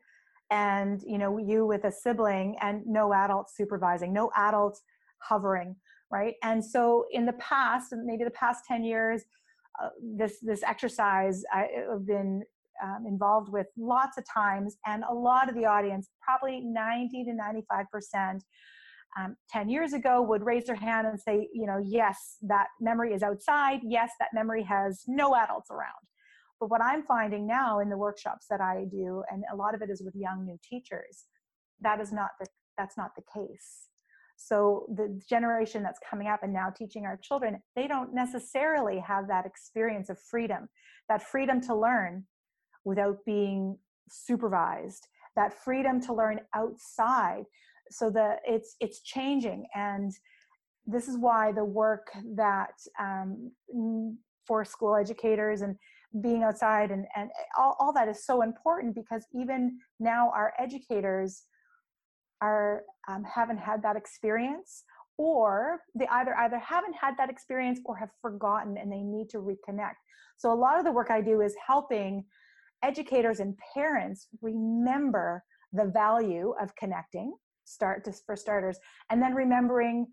and 0.51 1.03
you 1.07 1.19
know 1.19 1.39
you 1.39 1.67
with 1.67 1.85
a 1.85 1.93
sibling 1.93 2.57
and 2.61 2.83
no 2.87 3.13
adult 3.13 3.51
supervising 3.51 4.13
no 4.13 4.31
adult 4.37 4.79
hovering 5.19 5.77
right? 6.11 6.35
And 6.43 6.65
so 6.65 7.07
in 7.13 7.25
the 7.25 7.35
past 7.35 7.95
maybe 8.05 8.25
the 8.25 8.31
past 8.31 8.65
10 8.67 8.85
years 8.85 9.23
uh, 9.83 9.89
this 10.03 10.41
this 10.43 10.63
exercise 10.65 11.43
i've 11.55 12.07
been 12.07 12.43
um, 12.83 13.05
involved 13.07 13.53
with 13.53 13.67
lots 13.79 14.19
of 14.19 14.25
times 14.27 14.77
and 14.87 15.05
a 15.09 15.15
lot 15.15 15.49
of 15.49 15.55
the 15.55 15.65
audience 15.65 16.09
probably 16.21 16.61
90 16.61 17.25
to 17.25 17.35
95 17.35 17.87
percent 17.93 18.43
um, 19.19 19.37
10 19.51 19.69
years 19.69 19.93
ago 19.93 20.23
would 20.23 20.45
raise 20.45 20.65
their 20.65 20.75
hand 20.77 21.07
and 21.07 21.21
say 21.21 21.49
you 21.53 21.67
know 21.67 21.81
yes 21.85 22.37
that 22.43 22.69
memory 22.81 23.15
is 23.15 23.23
outside. 23.23 23.81
Yes 23.83 24.11
that 24.19 24.29
memory 24.35 24.65
has 24.65 25.03
no 25.07 25.37
adults 25.37 25.71
around 25.71 26.03
but 26.61 26.71
what 26.71 26.83
I'm 26.83 27.03
finding 27.03 27.47
now 27.47 27.81
in 27.81 27.89
the 27.89 27.97
workshops 27.97 28.47
that 28.51 28.61
I 28.61 28.85
do, 28.91 29.23
and 29.33 29.43
a 29.53 29.57
lot 29.57 29.75
of 29.75 29.81
it 29.81 29.89
is 29.91 30.03
with 30.05 30.15
young 30.15 30.45
new 30.45 30.59
teachers, 30.63 31.25
that 31.81 32.01
is 32.01 32.13
not 32.13 32.31
the 32.39 32.47
that's 32.77 32.97
not 32.97 33.13
the 33.17 33.23
case. 33.35 33.89
So 34.37 34.87
the 34.95 35.21
generation 35.29 35.83
that's 35.83 36.01
coming 36.09 36.29
up 36.29 36.43
and 36.43 36.53
now 36.53 36.71
teaching 36.71 37.05
our 37.05 37.19
children, 37.23 37.61
they 37.77 37.87
don't 37.87 38.15
necessarily 38.15 38.99
have 39.01 39.29
that 39.29 39.45
experience 39.45 40.09
of 40.09 40.19
freedom, 40.19 40.69
that 41.11 41.23
freedom 41.23 41.61
to 41.63 41.75
learn 41.75 42.25
without 42.85 43.19
being 43.27 43.77
supervised, 44.09 45.07
that 45.37 45.53
freedom 45.53 46.01
to 46.03 46.15
learn 46.15 46.41
outside. 46.55 47.45
So 47.91 48.11
the 48.11 48.37
it's 48.47 48.77
it's 48.81 49.01
changing, 49.01 49.67
and 49.75 50.13
this 50.87 51.09
is 51.09 51.17
why 51.19 51.53
the 51.53 51.65
work 51.65 52.09
that 52.37 52.75
um, 52.99 53.51
forest 54.47 54.73
school 54.73 54.97
educators 54.97 55.61
and 55.63 55.77
being 56.21 56.43
outside 56.43 56.91
and, 56.91 57.07
and 57.15 57.31
all, 57.57 57.77
all 57.79 57.93
that 57.93 58.09
is 58.09 58.25
so 58.25 58.43
important 58.43 58.95
because 58.95 59.25
even 59.33 59.79
now 60.01 60.31
our 60.35 60.53
educators 60.59 61.45
are 62.41 62.83
um, 63.09 63.23
haven't 63.25 63.59
had 63.59 63.83
that 63.83 63.97
experience 63.97 64.85
or 65.19 65.81
they 65.95 66.07
either 66.09 66.35
either 66.39 66.59
haven't 66.59 66.95
had 66.95 67.15
that 67.19 67.29
experience 67.31 67.79
or 67.85 67.97
have 67.97 68.09
forgotten 68.23 68.77
and 68.79 68.91
they 68.91 69.03
need 69.03 69.29
to 69.29 69.39
reconnect. 69.39 69.97
So 70.37 70.53
a 70.53 70.55
lot 70.55 70.79
of 70.79 70.85
the 70.85 70.93
work 70.93 71.11
i 71.11 71.21
do 71.21 71.43
is 71.43 71.55
helping 71.65 72.25
educators 72.83 73.41
and 73.41 73.55
parents 73.75 74.29
remember 74.41 75.45
the 75.73 75.85
value 75.85 76.55
of 76.61 76.75
connecting 76.77 77.35
start 77.65 78.09
for 78.27 78.35
starters 78.35 78.79
and 79.11 79.23
then 79.23 79.35
remembering 79.35 80.07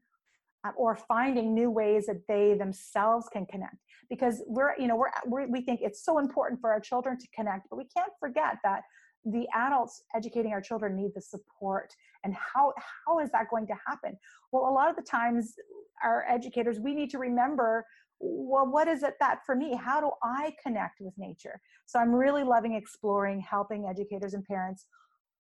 or 0.78 0.96
finding 0.96 1.54
new 1.54 1.70
ways 1.70 2.08
that 2.08 2.22
they 2.28 2.54
themselves 2.54 3.28
can 3.32 3.46
connect. 3.46 3.78
Because 4.10 4.44
we're 4.48 4.74
you 4.78 4.88
know 4.88 4.96
we're, 4.96 5.12
we're, 5.26 5.48
we 5.48 5.62
think 5.62 5.82
it's 5.82 6.04
so 6.04 6.20
important 6.20 6.60
for 6.62 6.72
our 6.72 6.80
children 6.80 7.18
to 7.18 7.28
connect 7.36 7.68
but 7.70 7.78
we 7.78 7.86
can't 7.86 8.12
forget 8.20 8.58
that 8.64 8.82
the 9.26 9.46
adults 9.54 10.04
educating 10.16 10.54
our 10.54 10.62
children 10.62 10.96
need 10.96 11.12
the 11.14 11.22
support. 11.22 11.94
And 12.24 12.34
how 12.34 12.74
how 13.06 13.20
is 13.20 13.30
that 13.32 13.50
going 13.50 13.68
to 13.68 13.76
happen? 13.86 14.18
Well 14.52 14.70
a 14.70 14.74
lot 14.74 14.90
of 14.90 14.96
the 14.96 15.02
times 15.02 15.56
our 16.04 16.26
educators 16.30 16.80
we 16.80 16.94
need 16.94 17.10
to 17.12 17.18
remember 17.18 17.86
well 18.20 18.66
what 18.66 18.88
is 18.88 19.04
it 19.04 19.14
that 19.20 19.40
for 19.46 19.56
me 19.56 19.76
how 19.76 20.00
do 20.02 20.10
i 20.24 20.54
connect 20.64 21.00
with 21.00 21.14
nature? 21.18 21.60
So 21.86 22.00
i'm 22.00 22.12
really 22.14 22.44
loving 22.44 22.74
exploring 22.74 23.40
helping 23.42 23.88
educators 23.88 24.34
and 24.34 24.44
parents 24.46 24.86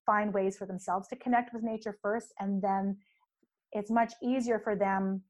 find 0.06 0.34
ways 0.34 0.58
for 0.58 0.66
themselves 0.66 1.08
to 1.10 1.16
connect 1.18 1.54
with 1.54 1.64
nature 1.64 1.98
first 2.02 2.34
and 2.40 2.62
then 2.62 2.98
it's 3.72 3.92
much 3.92 4.14
easier 4.24 4.60
for 4.60 4.76
them 4.76 5.22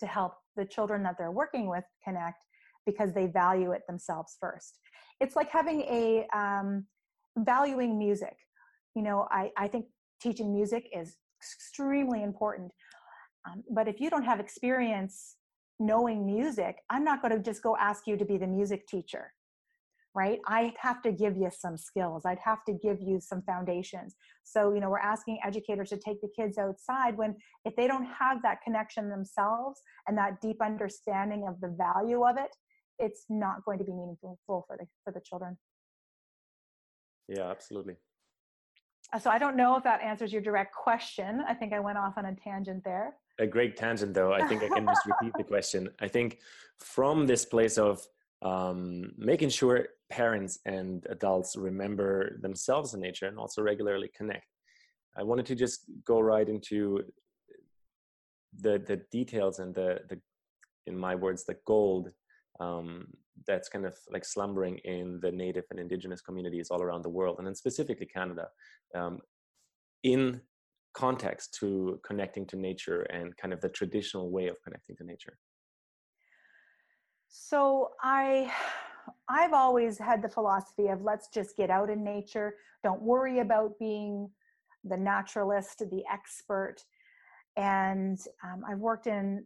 to 0.00 0.06
help 0.06 0.34
the 0.56 0.64
children 0.64 1.02
that 1.02 1.16
they're 1.18 1.30
working 1.30 1.68
with 1.68 1.84
connect 2.02 2.38
because 2.86 3.12
they 3.12 3.26
value 3.26 3.72
it 3.72 3.82
themselves 3.86 4.36
first. 4.40 4.78
It's 5.20 5.36
like 5.36 5.50
having 5.50 5.82
a 5.82 6.26
um, 6.34 6.86
valuing 7.38 7.98
music. 7.98 8.36
You 8.94 9.02
know, 9.02 9.28
I, 9.30 9.50
I 9.56 9.68
think 9.68 9.86
teaching 10.20 10.52
music 10.52 10.88
is 10.96 11.16
extremely 11.40 12.22
important. 12.22 12.72
Um, 13.48 13.62
but 13.70 13.88
if 13.88 14.00
you 14.00 14.10
don't 14.10 14.24
have 14.24 14.40
experience 14.40 15.36
knowing 15.78 16.26
music, 16.26 16.76
I'm 16.90 17.04
not 17.04 17.22
going 17.22 17.32
to 17.32 17.42
just 17.42 17.62
go 17.62 17.76
ask 17.76 18.06
you 18.06 18.16
to 18.16 18.24
be 18.24 18.36
the 18.36 18.46
music 18.46 18.86
teacher 18.86 19.32
right? 20.14 20.38
I'd 20.46 20.74
have 20.80 21.02
to 21.02 21.12
give 21.12 21.36
you 21.36 21.50
some 21.56 21.76
skills. 21.76 22.22
I'd 22.26 22.38
have 22.44 22.64
to 22.64 22.72
give 22.72 23.00
you 23.00 23.20
some 23.20 23.42
foundations. 23.42 24.16
So 24.44 24.74
you 24.74 24.80
know 24.80 24.90
we're 24.90 24.98
asking 24.98 25.38
educators 25.44 25.90
to 25.90 25.96
take 25.96 26.20
the 26.20 26.28
kids 26.34 26.58
outside 26.58 27.16
when 27.16 27.36
if 27.64 27.76
they 27.76 27.86
don't 27.86 28.06
have 28.18 28.42
that 28.42 28.62
connection 28.62 29.08
themselves 29.08 29.80
and 30.06 30.16
that 30.18 30.40
deep 30.40 30.56
understanding 30.62 31.46
of 31.48 31.60
the 31.60 31.68
value 31.68 32.24
of 32.24 32.36
it 32.36 32.50
it's 33.00 33.24
not 33.28 33.64
going 33.64 33.78
to 33.78 33.84
be 33.84 33.92
meaningful 33.92 34.38
for 34.46 34.76
the 34.78 34.86
for 35.04 35.12
the 35.12 35.20
children. 35.20 35.56
Yeah 37.28 37.50
absolutely. 37.50 37.96
Uh, 39.12 39.18
so 39.18 39.30
i 39.30 39.38
don't 39.38 39.56
know 39.56 39.76
if 39.76 39.82
that 39.84 40.00
answers 40.02 40.32
your 40.32 40.42
direct 40.42 40.74
question. 40.74 41.42
I 41.48 41.54
think 41.54 41.72
i 41.72 41.80
went 41.80 41.98
off 41.98 42.14
on 42.16 42.26
a 42.26 42.34
tangent 42.34 42.84
there. 42.84 43.14
A 43.38 43.46
great 43.46 43.76
tangent 43.76 44.14
though. 44.14 44.32
I 44.32 44.46
think 44.46 44.62
i 44.62 44.68
can 44.68 44.86
just 44.86 45.06
repeat 45.06 45.32
the 45.36 45.44
question. 45.54 45.88
I 46.00 46.08
think 46.08 46.38
from 46.78 47.26
this 47.26 47.44
place 47.44 47.78
of 47.78 48.06
um, 48.42 49.12
making 49.18 49.50
sure 49.50 49.88
parents 50.10 50.58
and 50.66 51.06
adults 51.08 51.56
remember 51.56 52.38
themselves 52.42 52.94
in 52.94 53.00
nature 53.00 53.26
and 53.26 53.38
also 53.38 53.62
regularly 53.62 54.10
connect. 54.16 54.46
I 55.16 55.22
wanted 55.22 55.46
to 55.46 55.54
just 55.54 55.84
go 56.04 56.20
right 56.20 56.48
into 56.48 57.00
the 58.58 58.82
the 58.86 59.00
details 59.10 59.58
and 59.60 59.74
the 59.74 60.00
the 60.08 60.20
in 60.86 60.96
my 60.96 61.14
words 61.14 61.44
the 61.44 61.56
gold 61.66 62.10
um, 62.58 63.06
that's 63.46 63.68
kind 63.68 63.86
of 63.86 63.96
like 64.12 64.24
slumbering 64.24 64.78
in 64.78 65.18
the 65.22 65.30
native 65.30 65.64
and 65.70 65.78
indigenous 65.78 66.20
communities 66.20 66.68
all 66.70 66.82
around 66.82 67.02
the 67.02 67.08
world 67.08 67.36
and 67.38 67.46
then 67.46 67.54
specifically 67.54 68.06
canada 68.06 68.48
um, 68.94 69.20
in 70.02 70.40
context 70.94 71.56
to 71.60 72.00
connecting 72.04 72.44
to 72.44 72.56
nature 72.56 73.02
and 73.02 73.36
kind 73.36 73.54
of 73.54 73.60
the 73.60 73.68
traditional 73.68 74.30
way 74.30 74.48
of 74.48 74.60
connecting 74.62 74.96
to 74.96 75.04
nature 75.04 75.38
so 77.28 77.90
i 78.02 78.52
i've 79.30 79.52
always 79.54 79.96
had 79.98 80.20
the 80.22 80.28
philosophy 80.28 80.88
of 80.88 81.02
let's 81.02 81.28
just 81.28 81.56
get 81.56 81.70
out 81.70 81.88
in 81.88 82.04
nature 82.04 82.56
don't 82.82 83.02
worry 83.02 83.38
about 83.40 83.78
being 83.78 84.28
the 84.84 84.96
naturalist 84.96 85.78
the 85.90 86.02
expert 86.12 86.76
and 87.56 88.20
um, 88.44 88.62
i've 88.68 88.78
worked 88.78 89.06
in 89.06 89.44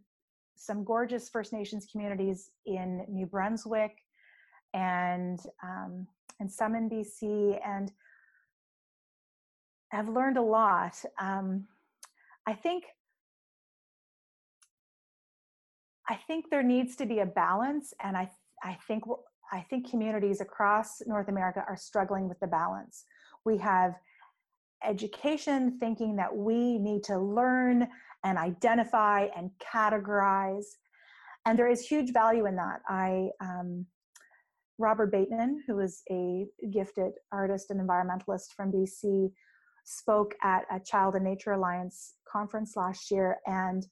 some 0.55 0.83
gorgeous 0.83 1.29
First 1.29 1.53
Nations 1.53 1.85
communities 1.91 2.51
in 2.65 3.05
New 3.09 3.25
Brunswick 3.25 3.97
and 4.73 5.39
um, 5.63 6.07
and 6.39 6.51
some 6.51 6.75
in 6.75 6.89
BC, 6.89 7.59
and 7.65 7.91
I've 9.93 10.09
learned 10.09 10.37
a 10.37 10.41
lot. 10.41 10.95
Um, 11.19 11.67
I 12.45 12.53
think 12.53 12.85
I 16.09 16.15
think 16.15 16.49
there 16.49 16.63
needs 16.63 16.95
to 16.97 17.05
be 17.05 17.19
a 17.19 17.25
balance, 17.25 17.93
and 18.03 18.17
I 18.17 18.29
I 18.63 18.77
think 18.87 19.03
I 19.51 19.61
think 19.69 19.89
communities 19.89 20.41
across 20.41 21.01
North 21.05 21.27
America 21.27 21.63
are 21.67 21.77
struggling 21.77 22.27
with 22.27 22.39
the 22.39 22.47
balance. 22.47 23.05
We 23.45 23.57
have 23.59 23.95
education 24.83 25.77
thinking 25.79 26.15
that 26.15 26.35
we 26.35 26.77
need 26.77 27.03
to 27.03 27.17
learn 27.19 27.87
and 28.23 28.37
identify 28.37 29.27
and 29.35 29.51
categorize. 29.59 30.65
And 31.45 31.57
there 31.57 31.69
is 31.69 31.87
huge 31.87 32.11
value 32.11 32.45
in 32.47 32.55
that. 32.55 32.81
I, 32.87 33.29
um, 33.39 33.85
Robert 34.77 35.11
Bateman, 35.11 35.63
who 35.67 35.79
is 35.79 36.01
a 36.11 36.45
gifted 36.71 37.13
artist 37.31 37.71
and 37.71 37.79
environmentalist 37.79 38.53
from 38.55 38.71
BC, 38.71 39.31
spoke 39.85 40.33
at 40.43 40.63
a 40.71 40.79
Child 40.79 41.15
and 41.15 41.23
Nature 41.23 41.53
Alliance 41.53 42.15
conference 42.27 42.75
last 42.75 43.11
year. 43.11 43.37
And 43.45 43.85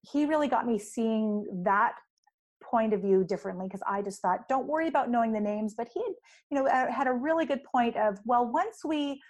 he 0.00 0.24
really 0.24 0.48
got 0.48 0.66
me 0.66 0.78
seeing 0.78 1.46
that 1.64 1.94
point 2.72 2.92
of 2.94 3.02
view 3.02 3.22
differently 3.22 3.66
because 3.68 3.82
I 3.86 4.02
just 4.02 4.20
thought, 4.20 4.48
don't 4.48 4.66
worry 4.66 4.88
about 4.88 5.10
knowing 5.10 5.32
the 5.32 5.40
names. 5.40 5.74
But 5.74 5.88
he, 5.92 6.00
had, 6.00 6.14
you 6.50 6.58
know, 6.58 6.66
uh, 6.66 6.90
had 6.90 7.06
a 7.06 7.12
really 7.12 7.46
good 7.46 7.62
point 7.64 7.96
of, 7.96 8.18
well, 8.24 8.50
once 8.50 8.78
we 8.84 9.20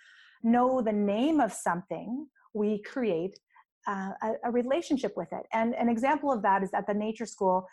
know 0.43 0.81
the 0.81 0.93
name 0.93 1.41
of 1.41 1.53
something, 1.53 2.27
we 2.55 2.81
create 2.83 3.39
uh, 3.87 4.11
a, 4.23 4.33
a, 4.45 4.51
relationship 4.51 5.13
with 5.17 5.29
it. 5.33 5.45
And 5.53 5.75
an 5.75 5.89
example 5.89 6.33
of 6.33 6.41
that 6.43 6.63
is 6.63 6.71
at 6.73 6.87
the 6.87 6.95
nature 6.95 7.27
school. 7.27 7.67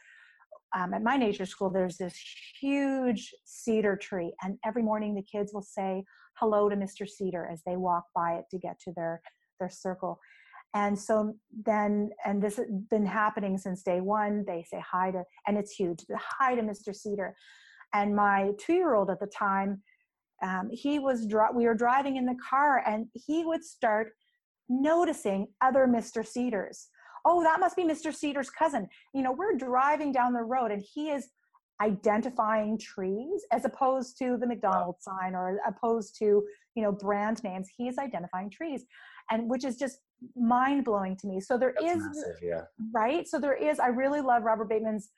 Um, 0.76 0.94
at 0.94 1.04
my 1.04 1.18
nature 1.18 1.46
school, 1.46 1.70
there's 1.70 1.98
this 1.98 2.16
huge 2.60 3.32
cedar 3.46 3.96
tree, 3.96 4.34
and 4.44 4.58
every 4.66 4.84
morning 4.84 5.16
the 5.16 5.24
kids 5.24 5.52
will 5.54 5.64
say 5.64 6.04
hello 6.36 6.70
to 6.70 6.76
Mr. 6.76 7.08
Cedar 7.08 7.48
as 7.52 7.62
they 7.66 7.76
walk 7.76 8.06
by 8.16 8.34
it 8.34 8.46
to 8.52 8.58
get 8.58 8.80
to 8.82 8.94
their 8.96 9.22
their 9.60 9.70
circle. 9.70 10.20
And 10.76 10.98
so 10.98 11.34
then, 11.66 12.12
and 12.26 12.42
this 12.42 12.58
has 12.58 12.68
been 12.92 13.06
happening 13.06 13.58
since 13.58 13.82
day 13.82 14.02
one. 14.02 14.44
They 14.46 14.64
say 14.70 14.84
hi 14.88 15.12
to, 15.12 15.24
and 15.48 15.58
it's 15.58 15.72
huge. 15.72 16.06
Hi 16.16 16.56
to 16.56 16.62
Mr. 16.62 16.96
Cedar. 16.96 17.36
And 17.94 18.16
my 18.16 18.52
two-year-old 18.60 19.10
at 19.10 19.20
the 19.20 19.28
time, 19.28 19.82
um, 20.44 20.70
he 20.72 21.00
was 21.00 21.28
we 21.54 21.66
were 21.66 21.74
driving 21.74 22.18
in 22.18 22.26
the 22.26 22.38
car, 22.50 22.84
and 22.86 23.08
he 23.14 23.44
would 23.44 23.64
start 23.64 24.14
noticing 24.70 25.48
other 25.62 25.88
Mr. 25.88 26.26
Cedars. 26.26 26.88
Oh, 27.26 27.44
that 27.44 27.60
must 27.60 27.76
be 27.76 27.84
Mr. 27.84 28.14
Cedar's 28.14 28.50
cousin. 28.50 28.88
You 29.14 29.24
know, 29.24 29.32
we're 29.32 29.58
driving 29.58 30.12
down 30.12 30.34
the 30.34 30.42
road 30.42 30.72
and 30.72 30.82
he 30.82 31.10
is 31.10 31.30
identifying 31.82 32.78
trees 32.78 33.46
as 33.52 33.66
opposed 33.66 34.18
to 34.20 34.38
the 34.38 34.48
McDonald's 34.48 35.06
wow. 35.06 35.18
sign 35.20 35.36
or 35.36 35.60
opposed 35.66 36.18
to, 36.20 36.44
you 36.76 36.84
know, 36.84 36.92
brand 36.92 37.44
names. 37.44 37.68
He's 37.76 37.98
identifying 37.98 38.50
trees. 38.50 38.86
And 39.32 39.50
which 39.50 39.64
is 39.64 39.78
just 39.78 40.00
mind 40.36 40.86
blowing 40.86 41.16
to 41.18 41.28
me. 41.28 41.40
So 41.40 41.58
there 41.58 41.74
That's 41.80 41.96
is, 41.96 42.04
massive, 42.04 42.36
yeah. 42.42 42.62
right? 42.94 43.28
So 43.28 43.40
there 43.40 43.54
is, 43.54 43.80
I 43.80 43.88
really 43.88 44.22
love 44.22 44.44
Robert 44.44 44.70
Bateman's 44.70 45.10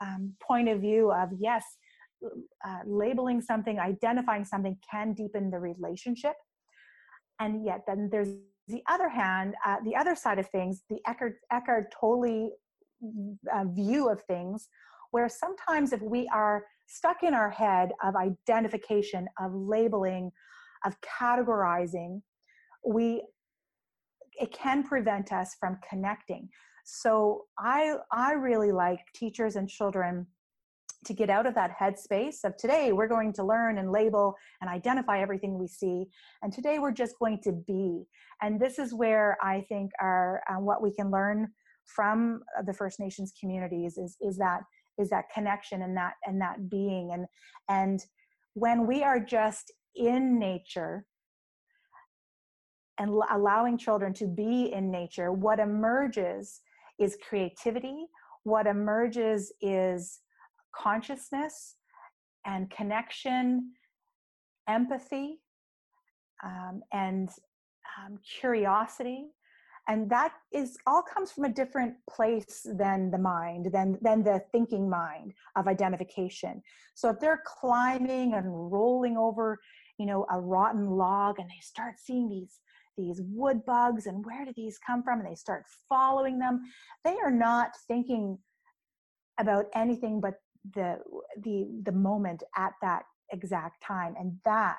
um, 0.00 0.34
point 0.42 0.68
of 0.68 0.80
view 0.80 1.12
of 1.12 1.30
yes, 1.38 1.64
uh, 2.22 2.78
labeling 2.86 3.40
something, 3.40 3.78
identifying 3.78 4.44
something 4.44 4.76
can 4.90 5.12
deepen 5.12 5.50
the 5.50 5.58
relationship. 5.58 6.34
And 7.40 7.64
yet 7.64 7.82
then 7.86 8.08
there's 8.10 8.30
the 8.66 8.82
other 8.88 9.08
hand, 9.08 9.54
uh, 9.64 9.76
the 9.84 9.96
other 9.96 10.14
side 10.14 10.38
of 10.38 10.48
things, 10.50 10.82
the 10.90 10.98
Eckhart, 11.06 11.36
Eckhart 11.50 11.92
Tolle 11.98 12.50
uh, 13.52 13.64
view 13.64 14.10
of 14.10 14.20
things, 14.22 14.68
where 15.10 15.28
sometimes 15.28 15.92
if 15.92 16.02
we 16.02 16.28
are 16.34 16.66
stuck 16.86 17.22
in 17.22 17.32
our 17.32 17.50
head 17.50 17.92
of 18.02 18.14
identification, 18.16 19.26
of 19.40 19.54
labeling, 19.54 20.30
of 20.84 20.96
categorizing, 21.00 22.20
we 22.84 23.22
it 24.40 24.52
can 24.52 24.82
prevent 24.82 25.32
us 25.32 25.56
from 25.58 25.78
connecting. 25.88 26.48
So 26.84 27.44
I 27.58 27.96
I 28.12 28.32
really 28.32 28.72
like 28.72 29.00
teachers 29.14 29.56
and 29.56 29.68
children 29.68 30.26
to 31.04 31.12
get 31.12 31.30
out 31.30 31.46
of 31.46 31.54
that 31.54 31.70
headspace 31.78 32.44
of 32.44 32.56
today 32.56 32.92
we're 32.92 33.06
going 33.06 33.32
to 33.32 33.44
learn 33.44 33.78
and 33.78 33.92
label 33.92 34.34
and 34.60 34.68
identify 34.68 35.20
everything 35.20 35.56
we 35.56 35.68
see 35.68 36.06
and 36.42 36.52
today 36.52 36.78
we're 36.78 36.90
just 36.90 37.16
going 37.20 37.38
to 37.40 37.52
be 37.52 38.04
and 38.42 38.60
this 38.60 38.78
is 38.80 38.92
where 38.92 39.36
i 39.40 39.64
think 39.68 39.92
our 40.00 40.42
uh, 40.50 40.58
what 40.58 40.82
we 40.82 40.92
can 40.92 41.10
learn 41.10 41.46
from 41.84 42.40
the 42.66 42.72
first 42.72 42.98
nations 42.98 43.32
communities 43.38 43.96
is 43.96 44.16
is 44.20 44.36
that 44.36 44.60
is 44.98 45.08
that 45.08 45.24
connection 45.32 45.82
and 45.82 45.96
that 45.96 46.14
and 46.26 46.40
that 46.40 46.68
being 46.68 47.12
and 47.12 47.26
and 47.68 48.04
when 48.54 48.86
we 48.86 49.02
are 49.04 49.20
just 49.20 49.72
in 49.94 50.38
nature 50.38 51.06
and 52.98 53.10
allowing 53.30 53.78
children 53.78 54.12
to 54.12 54.26
be 54.26 54.72
in 54.72 54.90
nature 54.90 55.32
what 55.32 55.58
emerges 55.58 56.60
is 56.98 57.16
creativity 57.28 58.06
what 58.44 58.66
emerges 58.66 59.52
is 59.60 60.20
consciousness 60.74 61.76
and 62.46 62.70
connection, 62.70 63.72
empathy, 64.68 65.38
um, 66.44 66.80
and 66.92 67.28
um, 67.98 68.18
curiosity. 68.40 69.26
And 69.88 70.10
that 70.10 70.32
is 70.52 70.76
all 70.86 71.02
comes 71.02 71.32
from 71.32 71.44
a 71.44 71.48
different 71.48 71.94
place 72.10 72.66
than 72.78 73.10
the 73.10 73.18
mind, 73.18 73.70
than, 73.72 73.98
than 74.02 74.22
the 74.22 74.42
thinking 74.52 74.88
mind 74.88 75.32
of 75.56 75.66
identification. 75.66 76.62
So 76.94 77.08
if 77.08 77.20
they're 77.20 77.42
climbing 77.46 78.34
and 78.34 78.46
rolling 78.70 79.16
over, 79.16 79.58
you 79.98 80.04
know, 80.04 80.26
a 80.30 80.38
rotten 80.38 80.90
log 80.90 81.38
and 81.38 81.48
they 81.48 81.60
start 81.60 81.94
seeing 81.98 82.28
these 82.28 82.60
these 82.98 83.22
wood 83.24 83.64
bugs 83.64 84.06
and 84.06 84.24
where 84.26 84.44
do 84.44 84.52
these 84.54 84.78
come 84.84 85.02
from 85.02 85.20
and 85.20 85.30
they 85.30 85.34
start 85.34 85.64
following 85.88 86.38
them. 86.38 86.60
They 87.04 87.16
are 87.24 87.30
not 87.30 87.70
thinking 87.86 88.38
about 89.40 89.66
anything 89.74 90.20
but 90.20 90.34
the 90.74 90.98
the 91.42 91.68
the 91.84 91.92
moment 91.92 92.42
at 92.56 92.72
that 92.82 93.04
exact 93.32 93.82
time 93.82 94.14
and 94.18 94.32
that 94.44 94.78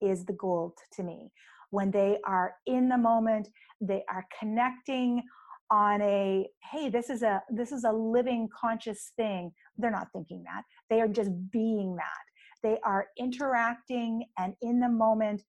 is 0.00 0.24
the 0.24 0.32
gold 0.32 0.72
to 0.94 1.02
me. 1.02 1.30
When 1.70 1.90
they 1.90 2.18
are 2.26 2.54
in 2.66 2.88
the 2.88 2.98
moment 2.98 3.48
they 3.80 4.02
are 4.10 4.26
connecting 4.38 5.22
on 5.70 6.00
a 6.02 6.48
hey 6.72 6.88
this 6.88 7.10
is 7.10 7.22
a 7.22 7.42
this 7.50 7.70
is 7.70 7.84
a 7.84 7.92
living 7.92 8.48
conscious 8.58 9.12
thing. 9.16 9.52
They're 9.76 9.90
not 9.90 10.08
thinking 10.12 10.42
that. 10.44 10.62
They 10.88 11.00
are 11.00 11.08
just 11.08 11.30
being 11.52 11.94
that. 11.96 12.24
They 12.62 12.78
are 12.84 13.06
interacting 13.18 14.24
and 14.38 14.54
in 14.62 14.80
the 14.80 14.88
moment 14.88 15.42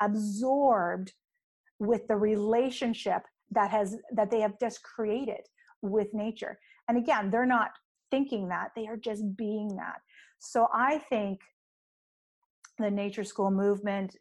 absorbed 0.00 1.12
with 1.82 2.06
the 2.08 2.16
relationship 2.16 3.22
that 3.50 3.70
has 3.70 3.96
that 4.12 4.30
they 4.30 4.40
have 4.40 4.58
just 4.58 4.82
created 4.82 5.40
with 5.82 6.08
nature 6.14 6.58
and 6.88 6.96
again 6.96 7.30
they're 7.30 7.44
not 7.44 7.70
thinking 8.12 8.48
that, 8.48 8.68
they 8.76 8.86
are 8.86 8.96
just 8.96 9.36
being 9.36 9.74
that. 9.76 10.00
So 10.38 10.68
I 10.72 10.98
think 10.98 11.40
the 12.78 12.90
nature 12.90 13.24
school 13.24 13.50
movement 13.50 14.16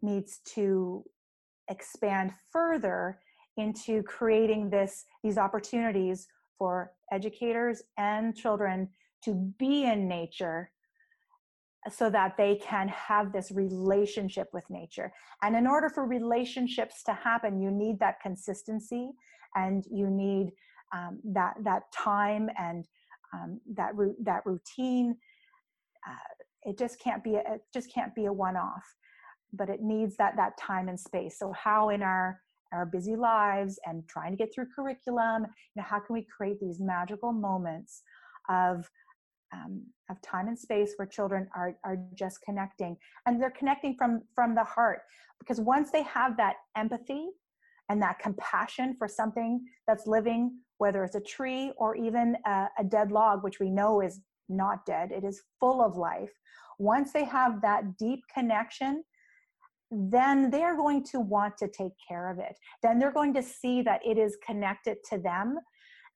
needs 0.00 0.40
to 0.54 1.04
expand 1.68 2.32
further 2.50 3.20
into 3.56 4.02
creating 4.02 4.70
this 4.70 5.04
these 5.22 5.38
opportunities 5.38 6.26
for 6.58 6.92
educators 7.12 7.82
and 7.98 8.34
children 8.34 8.88
to 9.24 9.34
be 9.58 9.84
in 9.84 10.08
nature 10.08 10.70
so 11.90 12.08
that 12.08 12.36
they 12.36 12.56
can 12.56 12.88
have 12.88 13.32
this 13.32 13.50
relationship 13.50 14.48
with 14.52 14.64
nature 14.70 15.12
and 15.42 15.56
in 15.56 15.66
order 15.66 15.88
for 15.88 16.06
relationships 16.06 17.02
to 17.02 17.12
happen 17.12 17.60
you 17.60 17.70
need 17.70 17.98
that 17.98 18.20
consistency 18.20 19.10
and 19.54 19.84
you 19.90 20.08
need 20.08 20.52
um, 20.92 21.20
that 21.24 21.54
that 21.64 21.90
time 21.92 22.48
and 22.58 22.86
um, 23.32 23.60
that 23.74 23.92
that 24.22 24.42
routine. 24.44 25.16
Uh, 26.06 26.70
it 26.70 26.78
just 26.78 27.00
can't 27.00 27.24
be 27.24 27.34
it 27.34 27.62
just 27.72 27.92
can't 27.92 28.14
be 28.14 28.26
a 28.26 28.32
one-off, 28.32 28.84
but 29.52 29.68
it 29.68 29.80
needs 29.82 30.16
that 30.16 30.36
that 30.36 30.58
time 30.58 30.88
and 30.88 30.98
space. 30.98 31.38
So 31.38 31.52
how 31.52 31.90
in 31.90 32.02
our 32.02 32.40
our 32.72 32.86
busy 32.86 33.16
lives 33.16 33.78
and 33.84 34.06
trying 34.08 34.30
to 34.30 34.36
get 34.36 34.54
through 34.54 34.66
curriculum, 34.74 35.42
you 35.42 35.82
know, 35.82 35.82
how 35.82 35.98
can 35.98 36.14
we 36.14 36.26
create 36.34 36.58
these 36.60 36.80
magical 36.80 37.32
moments 37.32 38.02
of 38.48 38.90
um, 39.52 39.82
of 40.10 40.20
time 40.22 40.48
and 40.48 40.58
space 40.58 40.94
where 40.96 41.06
children 41.06 41.48
are 41.54 41.76
are 41.84 41.98
just 42.14 42.40
connecting. 42.42 42.96
And 43.26 43.40
they're 43.40 43.50
connecting 43.50 43.94
from 43.96 44.22
from 44.34 44.54
the 44.54 44.64
heart 44.64 45.00
because 45.38 45.60
once 45.60 45.90
they 45.90 46.02
have 46.02 46.36
that 46.36 46.56
empathy 46.76 47.28
and 47.88 48.00
that 48.00 48.18
compassion 48.18 48.94
for 48.98 49.08
something 49.08 49.64
that's 49.86 50.06
living 50.06 50.58
whether 50.78 51.04
it's 51.04 51.14
a 51.14 51.20
tree 51.20 51.72
or 51.76 51.94
even 51.94 52.36
a, 52.46 52.66
a 52.78 52.84
dead 52.84 53.12
log 53.12 53.44
which 53.44 53.60
we 53.60 53.70
know 53.70 54.00
is 54.00 54.20
not 54.48 54.84
dead 54.86 55.10
it 55.12 55.24
is 55.24 55.42
full 55.60 55.82
of 55.82 55.96
life 55.96 56.32
once 56.78 57.12
they 57.12 57.24
have 57.24 57.60
that 57.60 57.96
deep 57.98 58.20
connection 58.32 59.02
then 59.92 60.50
they're 60.50 60.76
going 60.76 61.04
to 61.04 61.20
want 61.20 61.58
to 61.58 61.68
take 61.68 61.92
care 62.08 62.30
of 62.30 62.38
it. 62.38 62.56
Then 62.82 62.98
they're 62.98 63.12
going 63.12 63.34
to 63.34 63.42
see 63.42 63.82
that 63.82 64.00
it 64.04 64.16
is 64.16 64.38
connected 64.44 64.96
to 65.10 65.18
them. 65.18 65.58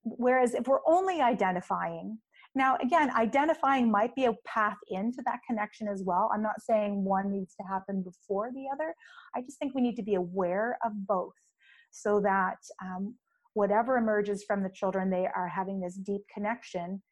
Whereas 0.03 0.55
if 0.55 0.67
we're 0.67 0.81
only 0.87 1.21
identifying 1.21 2.19
now, 2.57 2.79
again, 2.83 3.11
identifying 3.11 3.91
might 3.91 4.15
be 4.15 4.25
a 4.25 4.35
path 4.47 4.79
into 4.89 5.23
that 5.27 5.41
connection 5.47 5.89
as 5.89 6.03
well. 6.03 6.31
I'm 6.33 6.43
not 6.43 6.63
saying 6.63 7.05
one 7.05 7.31
needs 7.31 7.55
to 7.61 7.67
happen 7.67 8.03
before 8.03 8.51
the 8.51 8.65
other. 8.73 8.95
I 9.35 9.43
just 9.43 9.59
think 9.59 9.75
we 9.75 9.83
need 9.83 9.97
to 9.97 10.03
be 10.03 10.15
aware 10.15 10.79
of 10.83 10.93
both 11.07 11.35
so 11.91 12.19
that 12.23 12.57
um, 12.83 13.15
whatever 13.53 13.99
emerges 13.99 14.43
from 14.43 14.63
the 14.63 14.71
children, 14.71 15.11
they 15.11 15.29
are 15.37 15.49
having 15.49 15.81
this 15.81 15.97
deep 15.97 16.23
connection. 16.33 17.03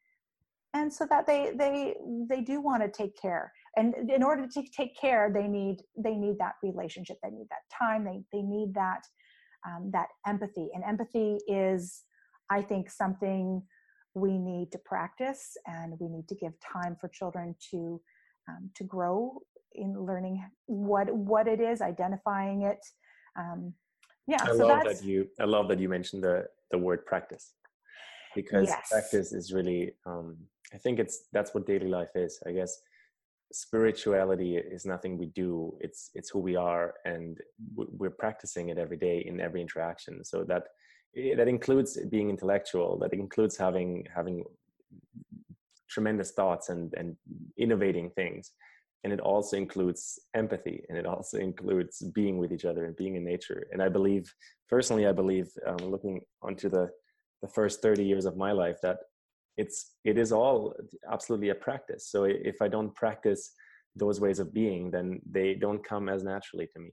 And 0.73 0.91
so 0.91 1.05
that 1.11 1.27
they 1.27 1.53
they 1.55 1.95
they 2.27 2.41
do 2.41 2.59
want 2.59 2.83
to 2.83 2.89
take 2.89 3.15
care, 3.21 3.53
and 3.77 3.93
in 4.11 4.21
order 4.21 4.45
to 4.45 4.63
take 4.75 4.99
care, 4.99 5.31
they 5.33 5.47
need 5.47 5.77
they 5.95 6.15
need 6.15 6.37
that 6.39 6.55
relationship, 6.61 7.17
they 7.23 7.29
need 7.29 7.47
that 7.49 7.63
time, 7.71 8.03
they 8.03 8.23
they 8.33 8.41
need 8.41 8.73
that 8.73 9.03
um, 9.65 9.89
that 9.93 10.07
empathy, 10.27 10.67
and 10.73 10.83
empathy 10.83 11.37
is, 11.47 12.01
I 12.49 12.61
think, 12.61 12.89
something 12.89 13.63
we 14.15 14.37
need 14.37 14.71
to 14.71 14.79
practice 14.79 15.57
and 15.67 15.93
we 15.99 16.07
need 16.07 16.27
to 16.29 16.35
give 16.35 16.53
time 16.59 16.95
for 16.99 17.09
children 17.09 17.55
to 17.71 18.01
um, 18.49 18.69
to 18.75 18.83
grow 18.83 19.39
in 19.73 19.93
learning 19.99 20.43
what 20.67 21.13
what 21.13 21.47
it 21.47 21.59
is 21.59 21.81
identifying 21.81 22.63
it 22.63 22.79
um, 23.37 23.73
yeah 24.27 24.37
i 24.41 24.55
so 24.55 24.67
love 24.67 24.83
that 24.85 25.03
you 25.03 25.27
i 25.39 25.43
love 25.43 25.67
that 25.67 25.79
you 25.79 25.89
mentioned 25.89 26.23
the 26.23 26.45
the 26.71 26.77
word 26.77 27.05
practice 27.05 27.53
because 28.33 28.67
yes. 28.69 28.89
practice 28.89 29.33
is 29.33 29.53
really 29.53 29.91
um, 30.05 30.37
i 30.73 30.77
think 30.77 30.97
it's 30.97 31.25
that's 31.33 31.53
what 31.53 31.67
daily 31.67 31.89
life 31.89 32.15
is 32.15 32.39
i 32.47 32.51
guess 32.51 32.79
spirituality 33.51 34.57
is 34.57 34.85
nothing 34.85 35.17
we 35.17 35.27
do 35.27 35.75
it's 35.79 36.09
it's 36.15 36.29
who 36.29 36.39
we 36.39 36.55
are 36.55 36.95
and 37.05 37.39
we're 37.75 38.09
practicing 38.09 38.69
it 38.69 38.77
every 38.77 38.97
day 38.97 39.23
in 39.27 39.39
every 39.39 39.61
interaction 39.61 40.23
so 40.23 40.43
that 40.43 40.63
that 41.15 41.47
includes 41.47 41.97
being 42.09 42.29
intellectual 42.29 42.97
that 42.99 43.13
includes 43.13 43.55
having 43.55 44.05
having 44.13 44.43
tremendous 45.89 46.31
thoughts 46.31 46.69
and 46.69 46.93
and 46.97 47.15
innovating 47.57 48.09
things. 48.11 48.51
And 49.03 49.13
it 49.13 49.19
also 49.19 49.55
includes 49.55 50.19
empathy 50.33 50.83
and 50.89 50.97
it 50.97 51.05
also 51.05 51.37
includes 51.37 52.01
being 52.19 52.37
with 52.37 52.51
each 52.51 52.65
other 52.65 52.85
and 52.85 52.95
being 52.95 53.15
in 53.15 53.23
nature. 53.23 53.67
And 53.71 53.81
i 53.81 53.89
believe 53.89 54.33
personally 54.69 55.07
i 55.07 55.11
believe 55.11 55.47
um, 55.67 55.77
looking 55.95 56.21
onto 56.41 56.69
the 56.69 56.89
the 57.41 57.47
first 57.47 57.81
30 57.81 58.03
years 58.03 58.25
of 58.25 58.35
my 58.35 58.51
life 58.51 58.77
that 58.81 58.97
it's 59.57 59.77
it 60.03 60.17
is 60.17 60.31
all 60.31 60.73
absolutely 61.11 61.49
a 61.49 61.55
practice. 61.55 62.03
So 62.09 62.25
if 62.25 62.57
i 62.61 62.67
don't 62.67 62.93
practice 62.93 63.53
those 63.95 64.19
ways 64.19 64.39
of 64.39 64.53
being 64.53 64.91
then 64.91 65.21
they 65.37 65.53
don't 65.53 65.83
come 65.91 66.09
as 66.09 66.23
naturally 66.23 66.67
to 66.73 66.79
me. 66.79 66.91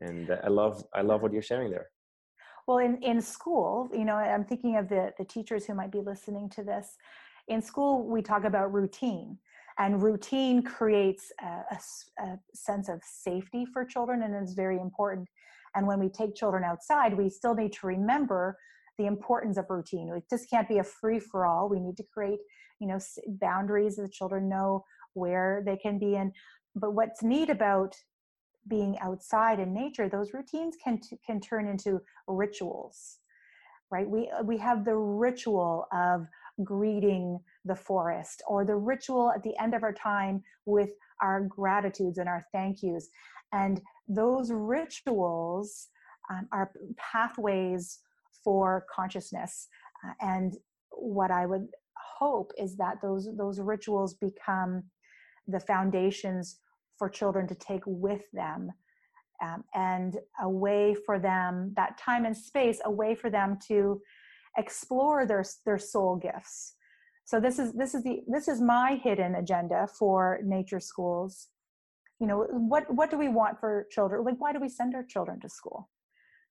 And 0.00 0.30
i 0.46 0.48
love 0.48 0.82
i 0.94 1.02
love 1.02 1.20
what 1.20 1.32
you're 1.34 1.50
sharing 1.52 1.70
there 1.70 1.88
well, 2.66 2.78
in, 2.78 3.02
in 3.02 3.20
school, 3.20 3.88
you 3.92 4.04
know, 4.04 4.16
I'm 4.16 4.44
thinking 4.44 4.76
of 4.76 4.88
the, 4.88 5.12
the 5.18 5.24
teachers 5.24 5.66
who 5.66 5.74
might 5.74 5.92
be 5.92 6.00
listening 6.00 6.48
to 6.50 6.64
this. 6.64 6.96
In 7.48 7.60
school, 7.60 8.06
we 8.06 8.22
talk 8.22 8.44
about 8.44 8.72
routine, 8.72 9.38
and 9.78 10.02
routine 10.02 10.62
creates 10.62 11.30
a, 11.42 11.46
a, 11.46 12.24
a 12.24 12.38
sense 12.54 12.88
of 12.88 13.00
safety 13.04 13.66
for 13.66 13.84
children, 13.84 14.22
and 14.22 14.34
is 14.42 14.54
very 14.54 14.78
important. 14.78 15.28
And 15.74 15.86
when 15.86 15.98
we 16.00 16.08
take 16.08 16.34
children 16.34 16.64
outside, 16.64 17.16
we 17.16 17.28
still 17.28 17.54
need 17.54 17.72
to 17.74 17.86
remember 17.86 18.56
the 18.96 19.06
importance 19.06 19.58
of 19.58 19.66
routine. 19.68 20.08
It 20.16 20.24
just 20.30 20.48
can't 20.48 20.68
be 20.68 20.78
a 20.78 20.84
free 20.84 21.18
for 21.18 21.44
all. 21.46 21.68
We 21.68 21.80
need 21.80 21.96
to 21.96 22.04
create, 22.14 22.38
you 22.80 22.86
know, 22.86 22.98
boundaries 23.26 23.96
that 23.96 24.02
the 24.02 24.08
children 24.08 24.48
know 24.48 24.84
where 25.14 25.62
they 25.66 25.76
can 25.76 25.98
be 25.98 26.14
in. 26.14 26.32
But 26.76 26.94
what's 26.94 27.22
neat 27.22 27.50
about 27.50 27.96
being 28.68 28.98
outside 29.00 29.60
in 29.60 29.74
nature 29.74 30.08
those 30.08 30.32
routines 30.32 30.76
can 30.82 31.00
can 31.26 31.40
turn 31.40 31.66
into 31.66 32.00
rituals 32.26 33.18
right? 33.90 34.08
We 34.08 34.30
uh, 34.30 34.42
we 34.42 34.58
have 34.58 34.84
the 34.84 34.96
ritual 34.96 35.86
of 35.92 36.26
greeting 36.64 37.38
the 37.64 37.74
forest 37.76 38.42
or 38.48 38.64
the 38.64 38.76
ritual 38.76 39.32
at 39.34 39.42
the 39.42 39.56
end 39.60 39.74
of 39.74 39.82
our 39.82 39.92
time 39.92 40.42
with 40.66 40.90
our 41.22 41.42
gratitudes 41.42 42.18
and 42.18 42.28
our 42.28 42.44
thank 42.52 42.82
yous. 42.82 43.08
And 43.52 43.80
those 44.08 44.50
rituals 44.52 45.88
um, 46.30 46.48
are 46.52 46.72
pathways 46.96 48.00
for 48.42 48.86
consciousness 48.94 49.68
uh, 50.06 50.12
and 50.20 50.54
what 50.90 51.30
i 51.30 51.46
would 51.46 51.66
hope 52.18 52.52
is 52.58 52.76
that 52.76 52.96
those 53.02 53.28
those 53.36 53.58
rituals 53.60 54.14
become 54.14 54.82
the 55.48 55.60
foundations 55.60 56.60
for 56.98 57.08
children 57.08 57.46
to 57.48 57.54
take 57.54 57.82
with 57.86 58.22
them 58.32 58.70
um, 59.42 59.64
and 59.74 60.18
a 60.40 60.48
way 60.48 60.94
for 61.06 61.18
them 61.18 61.72
that 61.76 61.98
time 61.98 62.24
and 62.24 62.36
space 62.36 62.80
a 62.84 62.90
way 62.90 63.14
for 63.14 63.30
them 63.30 63.58
to 63.68 64.00
explore 64.56 65.26
their 65.26 65.44
their 65.64 65.78
soul 65.78 66.16
gifts. 66.16 66.74
So 67.24 67.40
this 67.40 67.58
is 67.58 67.72
this 67.72 67.94
is 67.94 68.02
the 68.04 68.20
this 68.28 68.48
is 68.48 68.60
my 68.60 69.00
hidden 69.02 69.34
agenda 69.34 69.88
for 69.98 70.40
nature 70.44 70.80
schools. 70.80 71.48
You 72.20 72.26
know 72.26 72.46
what 72.50 72.92
what 72.94 73.10
do 73.10 73.18
we 73.18 73.28
want 73.28 73.58
for 73.58 73.86
children? 73.90 74.24
Like 74.24 74.36
why 74.38 74.52
do 74.52 74.60
we 74.60 74.68
send 74.68 74.94
our 74.94 75.04
children 75.04 75.40
to 75.40 75.48
school? 75.48 75.90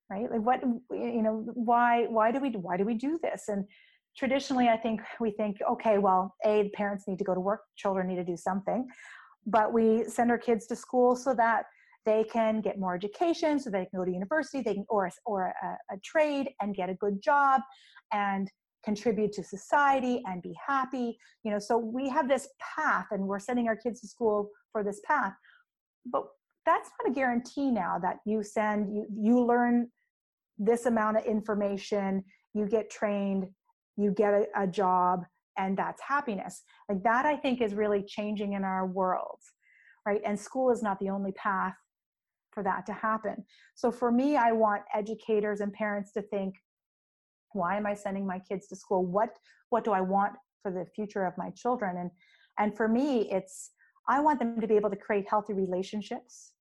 Right? 0.10 0.30
Like 0.30 0.42
what 0.42 0.62
you 0.92 1.22
know 1.22 1.46
why 1.54 2.06
why 2.10 2.32
do 2.32 2.40
we 2.40 2.50
why 2.50 2.78
do 2.78 2.86
we 2.86 2.96
do 2.96 3.20
this? 3.22 3.46
And 3.48 3.66
traditionally 4.16 4.70
i 4.70 4.78
think 4.78 5.02
we 5.20 5.32
think 5.32 5.58
okay 5.68 5.98
well 5.98 6.36
a 6.46 6.70
parents 6.76 7.06
need 7.08 7.18
to 7.18 7.24
go 7.24 7.34
to 7.34 7.40
work. 7.40 7.62
Children 7.76 8.08
need 8.08 8.18
to 8.18 8.24
do 8.24 8.38
something 8.38 8.88
but 9.46 9.74
we 9.74 10.04
send 10.06 10.32
our 10.32 10.38
kids 10.38 10.68
to 10.68 10.76
school 10.76 11.16
so 11.16 11.34
that 11.34 11.66
they 12.06 12.26
can 12.26 12.60
get 12.60 12.80
more 12.80 12.96
education 12.96 13.60
so 13.60 13.70
they 13.70 13.86
can 13.86 14.00
go 14.00 14.06
to 14.06 14.12
university 14.12 14.62
they 14.62 14.74
can 14.74 14.86
or, 14.90 15.10
or 15.26 15.54
a, 15.64 15.94
a 15.94 15.98
trade 16.04 16.50
and 16.62 16.76
get 16.76 16.90
a 16.90 16.96
good 16.96 17.22
job 17.22 17.62
and 18.12 18.50
contribute 18.84 19.32
to 19.32 19.44
society 19.44 20.22
and 20.26 20.42
be 20.42 20.54
happy 20.68 21.18
you 21.44 21.52
know 21.52 21.60
so 21.60 21.78
we 21.78 22.10
have 22.10 22.28
this 22.28 22.50
path 22.76 23.06
and 23.12 23.26
we're 23.26 23.40
sending 23.40 23.68
our 23.68 23.76
kids 23.76 24.02
to 24.02 24.08
school 24.08 24.50
for 24.74 24.84
this 24.84 25.00
path. 25.06 25.34
But 26.06 26.26
that's 26.66 26.90
not 27.00 27.12
a 27.12 27.14
guarantee 27.14 27.72
now 27.72 27.98
that 28.02 28.18
you 28.26 28.44
send 28.44 28.94
you 28.94 29.06
you 29.16 29.46
learn 29.46 29.88
this 30.58 30.86
amount 30.86 31.18
of 31.18 31.26
information 31.26 32.24
you 32.54 32.66
get 32.66 32.90
trained 32.90 33.48
you 33.96 34.12
get 34.12 34.34
a, 34.34 34.46
a 34.58 34.68
job 34.68 35.24
and 35.58 35.78
that's 35.78 36.02
happiness. 36.02 36.64
Like 36.90 37.04
that 37.04 37.26
i 37.26 37.36
think 37.36 37.62
is 37.62 37.74
really 37.74 38.04
changing 38.04 38.54
in 38.54 38.64
our 38.64 38.86
world 38.86 39.40
right? 40.06 40.22
And 40.26 40.40
school 40.40 40.72
is 40.72 40.84
not 40.84 41.00
the 41.00 41.10
only 41.10 41.32
path 41.34 41.76
for 42.52 42.64
that 42.64 42.86
to 42.86 42.94
happen. 42.94 43.44
So 43.76 43.92
for 43.92 44.12
me 44.12 44.36
i 44.36 44.52
want 44.52 44.84
educators 44.94 45.62
and 45.62 45.74
parents 45.74 46.12
to 46.14 46.22
think 46.22 46.56
why 47.54 47.78
am 47.78 47.86
i 47.86 47.94
sending 47.94 48.26
my 48.26 48.40
kids 48.40 48.68
to 48.68 48.76
school? 48.76 49.06
What 49.06 49.30
what 49.70 49.84
do 49.84 49.92
i 49.92 50.02
want 50.02 50.34
for 50.62 50.72
the 50.72 50.86
future 50.96 51.26
of 51.26 51.34
my 51.38 51.50
children? 51.52 51.98
And 51.98 52.12
and 52.60 52.78
for 52.78 52.88
me 52.88 53.32
it's 53.32 53.72
i 54.08 54.20
want 54.20 54.40
them 54.40 54.60
to 54.62 54.68
be 54.68 54.76
able 54.76 54.90
to 54.90 54.96
create 54.96 55.26
healthy 55.30 55.54
relationships. 55.54 56.52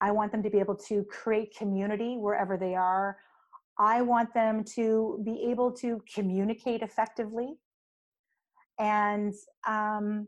I 0.00 0.10
want 0.10 0.32
them 0.32 0.42
to 0.42 0.50
be 0.50 0.58
able 0.58 0.76
to 0.88 1.04
create 1.04 1.56
community 1.56 2.16
wherever 2.18 2.56
they 2.56 2.74
are. 2.74 3.16
I 3.78 4.02
want 4.02 4.34
them 4.34 4.64
to 4.74 5.22
be 5.24 5.46
able 5.50 5.72
to 5.72 6.02
communicate 6.12 6.82
effectively 6.82 7.54
and 8.78 9.32
um, 9.66 10.26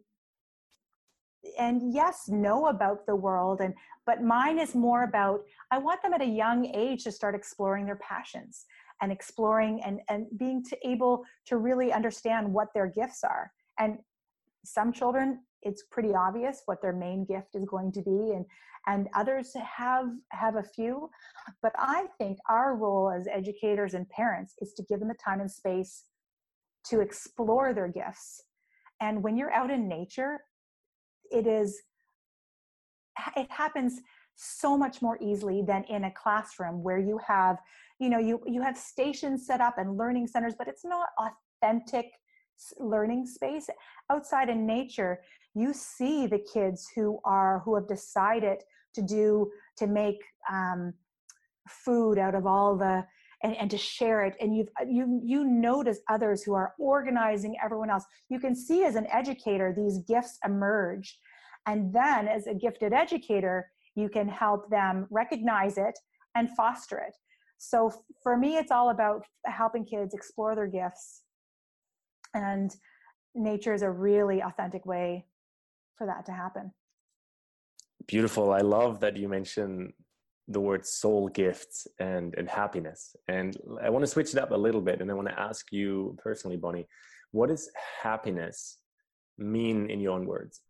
and 1.59 1.95
yes 1.95 2.29
know 2.29 2.67
about 2.67 3.07
the 3.07 3.15
world 3.15 3.61
and 3.61 3.73
but 4.05 4.21
mine 4.21 4.59
is 4.59 4.75
more 4.75 5.05
about 5.05 5.43
i 5.71 5.79
want 5.79 6.03
them 6.03 6.13
at 6.13 6.21
a 6.21 6.27
young 6.27 6.67
age 6.75 7.05
to 7.05 7.13
start 7.13 7.37
exploring 7.37 7.87
their 7.87 7.97
passions 7.97 8.67
and 9.03 9.13
exploring 9.13 9.81
and 9.85 10.01
and 10.09 10.27
being 10.39 10.65
to 10.65 10.77
able 10.87 11.25
to 11.47 11.57
really 11.59 11.93
understand 11.93 12.53
what 12.53 12.69
their 12.75 12.87
gifts 12.87 13.23
are. 13.25 13.53
And 13.79 13.99
some 14.65 14.93
children 14.93 15.41
it's 15.63 15.85
pretty 15.91 16.15
obvious 16.15 16.63
what 16.67 16.83
their 16.83 16.93
main 16.93 17.25
gift 17.25 17.55
is 17.55 17.65
going 17.65 17.91
to 17.93 18.03
be 18.03 18.33
and 18.33 18.45
and 18.89 19.09
others 19.15 19.55
have 19.55 20.07
have 20.31 20.57
a 20.57 20.63
few 20.63 21.09
but 21.63 21.73
i 21.79 22.07
think 22.19 22.37
our 22.49 22.75
role 22.75 23.11
as 23.11 23.29
educators 23.33 23.95
and 23.95 24.09
parents 24.11 24.55
is 24.61 24.73
to 24.75 24.83
give 24.89 24.99
them 24.99 25.09
the 25.09 25.15
time 25.25 25.41
and 25.41 25.51
space 25.51 26.05
to 26.91 27.01
explore 27.01 27.73
their 27.75 27.89
gifts. 27.89 28.43
And 29.01 29.23
when 29.23 29.37
you're 29.37 29.53
out 29.53 29.71
in 29.71 29.89
nature, 29.89 30.39
it 31.31 31.47
is 31.47 31.83
it 33.37 33.51
happens 33.51 34.01
so 34.37 34.77
much 34.77 35.01
more 35.01 35.19
easily 35.21 35.63
than 35.63 35.85
in 35.85 36.05
a 36.05 36.11
classroom 36.11 36.83
where 36.83 36.99
you 36.99 37.19
have 37.27 37.57
you 37.99 38.11
know 38.11 38.19
you 38.19 38.41
you 38.47 38.61
have 38.61 38.77
stations 38.77 39.47
set 39.47 39.61
up 39.61 39.79
and 39.79 39.97
learning 39.97 40.27
centers 40.27 40.55
but 40.57 40.69
it's 40.69 40.85
not 40.85 41.09
authentic 41.63 42.11
learning 42.79 43.27
space 43.27 43.69
outside 44.11 44.51
in 44.51 44.67
nature 44.67 45.21
you 45.55 45.73
see 45.73 46.27
the 46.27 46.45
kids 46.53 46.87
who 46.95 47.19
are 47.25 47.61
who 47.65 47.75
have 47.75 47.89
decided 47.89 48.59
to 48.95 49.03
do 49.03 49.51
to 49.77 49.87
make 49.87 50.23
um, 50.51 50.93
food 51.69 52.19
out 52.19 52.35
of 52.35 52.47
all 52.47 52.77
the 52.77 53.05
and, 53.43 53.57
and 53.57 53.71
to 53.71 53.79
share 53.79 54.25
it. 54.25 54.35
And 54.41 54.57
you've 54.57 54.69
you 54.87 55.21
you 55.25 55.45
notice 55.45 55.99
others 56.09 56.43
who 56.43 56.55
are 56.55 56.75
organizing 56.79 57.57
everyone 57.63 57.91
else. 57.91 58.05
You 58.29 58.41
can 58.41 58.55
see 58.55 58.85
as 58.85 58.95
an 58.95 59.07
educator 59.13 59.75
these 59.77 59.99
gifts 59.99 60.39
emerge. 60.45 61.19
And 61.67 61.93
then 61.93 62.29
as 62.29 62.47
a 62.47 62.55
gifted 62.55 62.93
educator 62.93 63.71
you 63.95 64.09
can 64.09 64.29
help 64.29 64.69
them 64.71 65.07
recognize 65.11 65.79
it 65.79 65.99
and 66.35 66.51
foster 66.51 66.99
it. 66.99 67.17
So 67.59 67.91
for 68.23 68.37
me 68.37 68.57
it's 68.57 68.71
all 68.71 68.91
about 68.91 69.25
helping 69.47 69.85
kids 69.85 70.15
explore 70.15 70.55
their 70.55 70.67
gifts. 70.67 71.23
And 72.35 72.75
nature 73.35 73.75
is 73.75 73.83
a 73.83 73.91
really 73.91 74.41
authentic 74.41 74.85
way 74.87 75.27
for 75.97 76.07
that 76.07 76.27
to 76.27 76.33
happen. 76.33 76.73
Beautiful. 78.07 78.53
I 78.53 78.61
love 78.61 79.01
that 79.01 79.17
you 79.17 79.29
mentioned 79.29 79.93
the 80.49 80.61
word 80.61 80.87
soul 80.87 81.29
gifts 81.29 81.87
and 81.99 82.35
and 82.37 82.49
happiness. 82.49 83.17
And 83.29 83.57
i 83.83 83.91
want 83.91 84.03
to 84.03 84.07
switch 84.07 84.33
it 84.33 84.39
up 84.39 84.51
a 84.51 84.57
little 84.57 84.81
bit 84.81 85.01
and 85.01 85.11
i 85.11 85.15
want 85.15 85.29
to 85.29 85.41
ask 85.41 85.73
you 85.73 86.17
personally 86.23 86.57
bonnie 86.57 86.87
what 87.33 87.49
does 87.49 87.71
happiness 88.03 88.79
mean 89.37 89.91
in 89.91 90.01
your 90.01 90.13
own 90.13 90.27
words? 90.27 90.61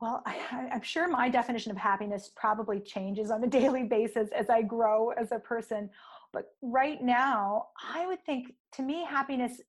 Well 0.00 0.22
I, 0.26 0.68
i'm 0.72 0.82
sure 0.82 1.08
my 1.08 1.28
definition 1.28 1.70
of 1.70 1.78
happiness 1.78 2.30
probably 2.36 2.80
changes 2.80 3.30
on 3.30 3.42
a 3.44 3.46
daily 3.60 3.84
basis 3.84 4.28
as 4.30 4.50
i 4.50 4.62
grow 4.62 5.10
as 5.10 5.32
a 5.32 5.38
person. 5.38 5.90
But 6.32 6.46
right 6.62 7.00
now 7.02 7.68
i 7.92 8.06
would 8.06 8.24
think 8.24 8.54
to 8.72 8.82
me 8.82 9.04
happiness 9.04 9.60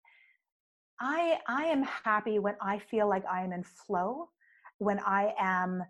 i 1.00 1.38
i 1.48 1.65
am 1.65 1.84
happy 1.84 2.39
when 2.39 2.56
i 2.62 2.80
feel 2.80 3.08
like 3.08 3.24
i 3.32 3.44
am 3.44 3.52
in 3.52 3.63
flow 3.63 4.30
when 4.80 5.00
i 5.00 5.34
am 5.39 5.84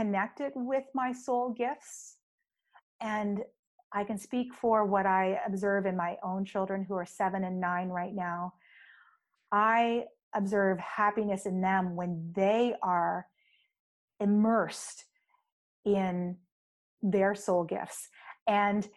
connected 0.00 0.52
with 0.56 0.84
my 0.94 1.12
soul 1.12 1.50
gifts 1.50 2.16
and 3.02 3.40
i 3.92 4.02
can 4.02 4.18
speak 4.18 4.54
for 4.54 4.86
what 4.86 5.04
i 5.04 5.38
observe 5.46 5.84
in 5.84 5.96
my 5.96 6.16
own 6.22 6.44
children 6.44 6.84
who 6.86 6.94
are 6.94 7.06
7 7.06 7.44
and 7.44 7.60
9 7.60 7.88
right 7.88 8.14
now. 8.14 8.54
I 9.52 10.04
observe 10.34 10.78
happiness 10.78 11.46
in 11.46 11.60
them 11.60 11.96
when 11.96 12.32
they 12.34 12.74
are 12.82 13.26
immersed 14.20 15.04
in 15.84 16.36
their 17.02 17.34
soul 17.34 17.64
gifts. 17.64 18.08
And 18.46 18.88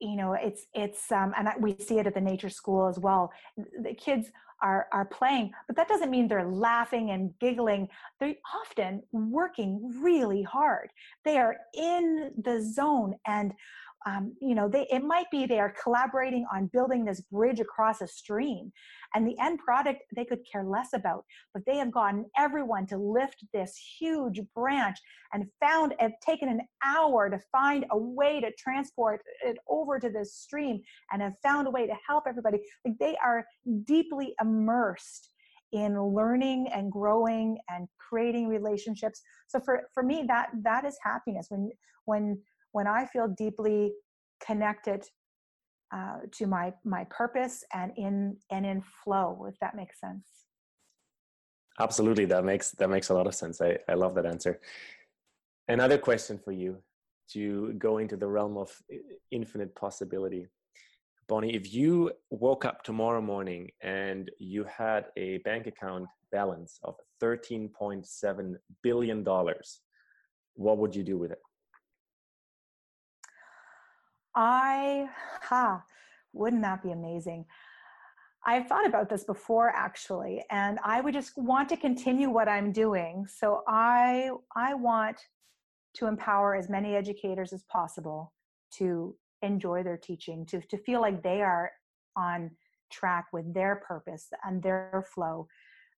you 0.00 0.14
know 0.14 0.32
it's 0.32 0.64
it's 0.74 1.10
um 1.10 1.32
and 1.36 1.48
we 1.58 1.74
see 1.80 1.98
it 1.98 2.06
at 2.06 2.14
the 2.14 2.20
nature 2.20 2.48
school 2.48 2.86
as 2.88 2.98
well. 3.00 3.32
The 3.56 3.94
kids 3.94 4.30
are 4.62 4.88
are 4.92 5.04
playing 5.04 5.52
but 5.66 5.76
that 5.76 5.88
doesn't 5.88 6.10
mean 6.10 6.26
they're 6.28 6.48
laughing 6.48 7.10
and 7.10 7.32
giggling. 7.38 7.88
They're 8.18 8.34
often 8.54 9.02
working 9.12 10.00
really 10.02 10.42
hard. 10.42 10.90
They 11.24 11.38
are 11.38 11.56
in 11.74 12.32
the 12.42 12.62
zone 12.62 13.14
and 13.26 13.52
um, 14.06 14.34
you 14.40 14.54
know 14.54 14.68
they 14.68 14.86
it 14.90 15.04
might 15.04 15.30
be 15.30 15.46
they 15.46 15.58
are 15.58 15.74
collaborating 15.82 16.46
on 16.52 16.70
building 16.72 17.04
this 17.04 17.20
bridge 17.20 17.60
across 17.60 18.00
a 18.00 18.06
stream 18.06 18.72
and 19.14 19.26
the 19.26 19.36
end 19.40 19.58
product 19.58 20.02
they 20.14 20.24
could 20.24 20.40
care 20.50 20.64
less 20.64 20.92
about 20.94 21.24
but 21.52 21.62
they 21.66 21.76
have 21.76 21.92
gotten 21.92 22.24
everyone 22.36 22.86
to 22.86 22.96
lift 22.96 23.44
this 23.52 23.76
huge 23.98 24.40
branch 24.54 24.98
and 25.32 25.46
found 25.60 25.94
have 25.98 26.12
taken 26.24 26.48
an 26.48 26.60
hour 26.84 27.28
to 27.28 27.38
find 27.52 27.84
a 27.90 27.98
way 27.98 28.40
to 28.40 28.50
transport 28.58 29.20
it 29.44 29.58
over 29.68 29.98
to 29.98 30.08
this 30.08 30.34
stream 30.34 30.80
and 31.12 31.22
have 31.22 31.34
found 31.42 31.66
a 31.66 31.70
way 31.70 31.86
to 31.86 31.94
help 32.06 32.24
everybody. 32.28 32.58
Like 32.84 32.98
they 32.98 33.16
are 33.24 33.44
deeply 33.84 34.34
immersed 34.40 35.30
in 35.72 36.00
learning 36.00 36.68
and 36.72 36.90
growing 36.90 37.58
and 37.68 37.88
creating 37.98 38.48
relationships. 38.48 39.20
So 39.48 39.60
for 39.60 39.88
for 39.92 40.02
me 40.02 40.24
that 40.28 40.50
that 40.62 40.84
is 40.84 40.96
happiness. 41.02 41.46
When 41.50 41.70
when 42.04 42.40
when 42.72 42.86
I 42.86 43.06
feel 43.06 43.28
deeply 43.28 43.92
connected 44.44 45.04
uh, 45.94 46.18
to 46.32 46.46
my 46.46 46.72
my 46.84 47.04
purpose 47.04 47.64
and 47.72 47.92
in 47.96 48.36
and 48.50 48.66
in 48.66 48.82
flow, 49.04 49.46
if 49.48 49.58
that 49.60 49.74
makes 49.74 50.00
sense. 50.00 50.26
Absolutely, 51.80 52.24
that 52.26 52.44
makes 52.44 52.72
that 52.72 52.90
makes 52.90 53.08
a 53.08 53.14
lot 53.14 53.26
of 53.26 53.34
sense. 53.34 53.60
I, 53.60 53.78
I 53.88 53.94
love 53.94 54.14
that 54.16 54.26
answer. 54.26 54.60
Another 55.68 55.98
question 55.98 56.38
for 56.38 56.52
you 56.52 56.78
to 57.32 57.74
go 57.74 57.98
into 57.98 58.16
the 58.16 58.26
realm 58.26 58.56
of 58.56 58.70
infinite 59.30 59.74
possibility. 59.74 60.46
Bonnie, 61.28 61.54
if 61.54 61.74
you 61.74 62.10
woke 62.30 62.64
up 62.64 62.82
tomorrow 62.82 63.20
morning 63.20 63.70
and 63.82 64.30
you 64.38 64.64
had 64.64 65.06
a 65.16 65.38
bank 65.38 65.66
account 65.66 66.06
balance 66.32 66.78
of 66.84 66.94
$13.7 67.22 68.54
billion, 68.82 69.24
what 70.54 70.78
would 70.78 70.96
you 70.96 71.02
do 71.02 71.18
with 71.18 71.32
it? 71.32 71.38
I, 74.38 75.08
ha, 75.42 75.82
wouldn't 76.32 76.62
that 76.62 76.80
be 76.80 76.92
amazing? 76.92 77.44
I've 78.46 78.68
thought 78.68 78.86
about 78.86 79.10
this 79.10 79.24
before 79.24 79.70
actually, 79.74 80.44
and 80.48 80.78
I 80.84 81.00
would 81.00 81.12
just 81.12 81.36
want 81.36 81.68
to 81.70 81.76
continue 81.76 82.30
what 82.30 82.48
I'm 82.48 82.70
doing. 82.70 83.26
So 83.28 83.62
I, 83.66 84.30
I 84.54 84.74
want 84.74 85.16
to 85.94 86.06
empower 86.06 86.54
as 86.54 86.68
many 86.68 86.94
educators 86.94 87.52
as 87.52 87.64
possible 87.64 88.32
to 88.74 89.16
enjoy 89.42 89.82
their 89.82 89.96
teaching, 89.96 90.46
to, 90.46 90.60
to 90.70 90.78
feel 90.78 91.00
like 91.00 91.20
they 91.20 91.42
are 91.42 91.72
on 92.16 92.52
track 92.92 93.26
with 93.32 93.52
their 93.52 93.82
purpose 93.86 94.28
and 94.44 94.62
their 94.62 95.04
flow. 95.12 95.48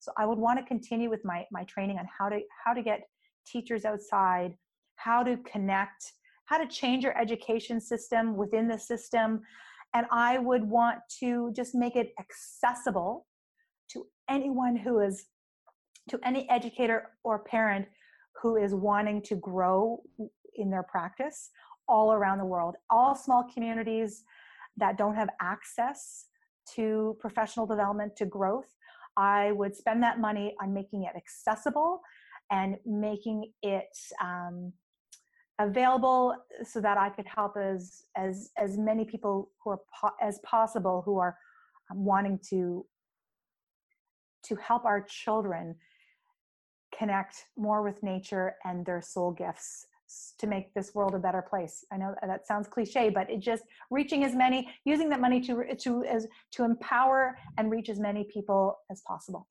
So 0.00 0.12
I 0.16 0.24
would 0.24 0.38
want 0.38 0.58
to 0.58 0.64
continue 0.64 1.10
with 1.10 1.26
my, 1.26 1.44
my 1.52 1.64
training 1.64 1.98
on 1.98 2.08
how 2.18 2.30
to, 2.30 2.40
how 2.64 2.72
to 2.72 2.80
get 2.80 3.02
teachers 3.46 3.84
outside, 3.84 4.54
how 4.96 5.22
to 5.22 5.36
connect 5.38 6.14
how 6.50 6.58
to 6.58 6.66
change 6.66 7.04
your 7.04 7.16
education 7.16 7.80
system 7.80 8.36
within 8.36 8.66
the 8.66 8.78
system. 8.78 9.40
And 9.94 10.04
I 10.10 10.38
would 10.38 10.64
want 10.64 10.98
to 11.20 11.52
just 11.54 11.74
make 11.74 11.94
it 11.94 12.12
accessible 12.18 13.26
to 13.92 14.04
anyone 14.28 14.74
who 14.76 14.98
is, 14.98 15.26
to 16.10 16.18
any 16.24 16.50
educator 16.50 17.10
or 17.22 17.38
parent 17.44 17.86
who 18.42 18.56
is 18.56 18.74
wanting 18.74 19.22
to 19.22 19.36
grow 19.36 20.02
in 20.56 20.70
their 20.70 20.82
practice 20.82 21.50
all 21.88 22.12
around 22.12 22.38
the 22.38 22.44
world. 22.44 22.74
All 22.90 23.14
small 23.14 23.46
communities 23.54 24.24
that 24.76 24.98
don't 24.98 25.14
have 25.14 25.28
access 25.40 26.26
to 26.74 27.16
professional 27.20 27.66
development, 27.66 28.16
to 28.16 28.26
growth, 28.26 28.74
I 29.16 29.52
would 29.52 29.76
spend 29.76 30.02
that 30.02 30.18
money 30.18 30.54
on 30.60 30.74
making 30.74 31.04
it 31.04 31.16
accessible 31.16 32.00
and 32.50 32.76
making 32.84 33.52
it 33.62 33.96
um, 34.20 34.72
available 35.60 36.34
so 36.64 36.80
that 36.80 36.98
I 36.98 37.10
could 37.10 37.26
help 37.26 37.56
as 37.56 38.04
as 38.16 38.50
as 38.56 38.78
many 38.78 39.04
people 39.04 39.50
who 39.62 39.70
are 39.70 39.80
po- 40.00 40.16
as 40.20 40.38
possible 40.40 41.02
who 41.04 41.18
are 41.18 41.36
um, 41.90 42.04
wanting 42.04 42.38
to 42.50 42.86
to 44.44 44.56
help 44.56 44.84
our 44.84 45.02
children 45.02 45.76
connect 46.96 47.44
more 47.56 47.82
with 47.82 48.02
nature 48.02 48.56
and 48.64 48.84
their 48.84 49.00
soul 49.00 49.32
gifts 49.32 49.86
to 50.38 50.46
make 50.46 50.74
this 50.74 50.92
world 50.94 51.14
a 51.14 51.18
better 51.18 51.42
place. 51.42 51.84
I 51.92 51.96
know 51.96 52.14
that 52.26 52.46
sounds 52.46 52.66
cliche, 52.66 53.10
but 53.10 53.30
it 53.30 53.38
just 53.38 53.62
reaching 53.90 54.24
as 54.24 54.34
many, 54.34 54.68
using 54.84 55.08
that 55.10 55.20
money 55.20 55.40
to 55.42 55.74
to 55.74 56.04
as 56.04 56.26
to 56.52 56.64
empower 56.64 57.36
and 57.58 57.70
reach 57.70 57.88
as 57.88 58.00
many 58.00 58.24
people 58.24 58.78
as 58.90 59.02
possible. 59.06 59.46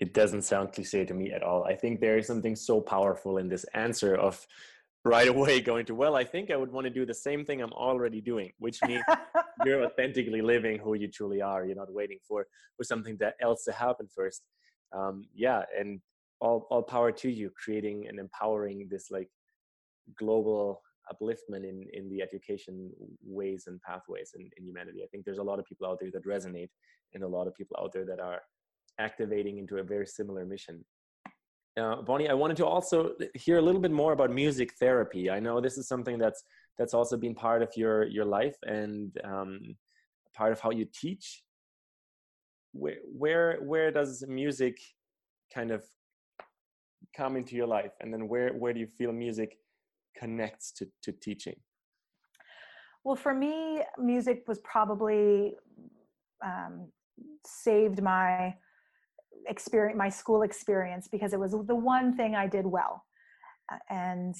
It 0.00 0.12
doesn't 0.12 0.42
sound 0.42 0.72
cliche 0.72 1.04
to 1.04 1.14
me 1.14 1.32
at 1.32 1.42
all. 1.42 1.64
I 1.64 1.74
think 1.76 2.00
there 2.00 2.18
is 2.18 2.26
something 2.26 2.56
so 2.56 2.80
powerful 2.80 3.38
in 3.38 3.48
this 3.48 3.64
answer 3.74 4.16
of 4.16 4.44
right 5.04 5.28
away 5.28 5.60
going 5.60 5.84
to 5.84 5.94
well 5.94 6.16
i 6.16 6.24
think 6.24 6.50
i 6.50 6.56
would 6.56 6.72
want 6.72 6.84
to 6.84 6.90
do 6.90 7.04
the 7.04 7.14
same 7.14 7.44
thing 7.44 7.60
i'm 7.60 7.72
already 7.72 8.20
doing 8.20 8.50
which 8.58 8.78
means 8.86 9.02
you're 9.64 9.84
authentically 9.84 10.42
living 10.42 10.78
who 10.78 10.94
you 10.94 11.08
truly 11.08 11.40
are. 11.40 11.64
You're 11.64 11.76
not 11.76 11.92
waiting 11.92 12.18
for 12.26 12.46
for 12.76 12.84
something 12.84 13.16
that 13.20 13.34
else 13.40 13.64
to 13.64 13.72
happen 13.72 14.08
first. 14.14 14.42
Um, 14.92 15.24
yeah 15.34 15.62
and 15.78 16.00
all, 16.40 16.66
all 16.70 16.82
power 16.82 17.10
to 17.10 17.30
you 17.30 17.50
creating 17.50 18.06
and 18.08 18.18
empowering 18.18 18.88
this 18.90 19.10
like 19.10 19.28
global 20.18 20.82
upliftment 21.12 21.64
in 21.68 21.86
in 21.92 22.08
the 22.10 22.22
education 22.22 22.90
ways 23.22 23.64
and 23.66 23.80
pathways 23.82 24.32
in, 24.36 24.50
in 24.56 24.64
humanity. 24.64 25.02
I 25.02 25.06
think 25.08 25.24
there's 25.24 25.38
a 25.38 25.42
lot 25.50 25.58
of 25.58 25.66
people 25.66 25.86
out 25.86 25.98
there 26.00 26.10
that 26.12 26.26
resonate 26.26 26.70
and 27.14 27.22
a 27.22 27.28
lot 27.28 27.46
of 27.46 27.54
people 27.54 27.76
out 27.80 27.92
there 27.92 28.06
that 28.06 28.20
are 28.20 28.40
activating 28.98 29.58
into 29.58 29.78
a 29.78 29.82
very 29.82 30.06
similar 30.06 30.44
mission 30.44 30.84
uh, 31.80 32.02
Bonnie, 32.02 32.28
I 32.28 32.34
wanted 32.34 32.56
to 32.58 32.66
also 32.66 33.12
hear 33.34 33.58
a 33.58 33.62
little 33.62 33.80
bit 33.80 33.90
more 33.90 34.12
about 34.12 34.30
music 34.30 34.74
therapy. 34.74 35.30
I 35.30 35.40
know 35.40 35.60
this 35.60 35.78
is 35.78 35.88
something 35.88 36.18
that's 36.18 36.42
that's 36.78 36.94
also 36.94 37.16
been 37.16 37.34
part 37.34 37.62
of 37.62 37.70
your 37.76 38.06
your 38.06 38.24
life 38.24 38.56
and 38.64 39.16
um, 39.24 39.76
part 40.34 40.52
of 40.52 40.60
how 40.60 40.70
you 40.70 40.86
teach. 40.92 41.42
Where 42.72 42.96
where 43.04 43.58
where 43.62 43.90
does 43.90 44.24
music 44.26 44.78
kind 45.52 45.70
of 45.70 45.84
come 47.16 47.36
into 47.36 47.56
your 47.56 47.66
life, 47.66 47.92
and 48.00 48.12
then 48.12 48.28
where 48.28 48.50
where 48.52 48.72
do 48.72 48.80
you 48.80 48.86
feel 48.86 49.12
music 49.12 49.58
connects 50.16 50.72
to 50.72 50.86
to 51.02 51.12
teaching? 51.12 51.56
well, 53.04 53.16
for 53.16 53.34
me, 53.34 53.82
music 53.98 54.44
was 54.48 54.58
probably 54.60 55.54
um, 56.42 56.88
saved 57.46 58.02
my 58.02 58.54
experience, 59.48 59.98
my 59.98 60.08
school 60.08 60.42
experience, 60.42 61.08
because 61.10 61.32
it 61.32 61.40
was 61.40 61.52
the 61.52 61.74
one 61.74 62.16
thing 62.16 62.34
I 62.34 62.46
did 62.46 62.66
well. 62.66 63.04
Uh, 63.72 63.78
and 63.90 64.34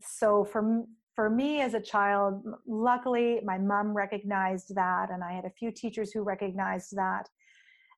so 0.00 0.44
for 0.44 0.84
for 1.14 1.28
me 1.28 1.60
as 1.60 1.74
a 1.74 1.80
child, 1.80 2.44
luckily 2.66 3.40
my 3.44 3.58
mom 3.58 3.92
recognized 3.92 4.74
that, 4.76 5.10
and 5.10 5.24
I 5.24 5.32
had 5.32 5.44
a 5.44 5.50
few 5.50 5.72
teachers 5.72 6.12
who 6.12 6.22
recognized 6.22 6.94
that, 6.96 7.28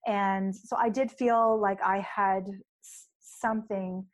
and 0.07 0.55
so 0.55 0.76
I 0.76 0.89
did 0.89 1.11
feel 1.11 1.61
like 1.61 1.78
I 1.83 1.99
had 1.99 2.47
something, 3.20 4.05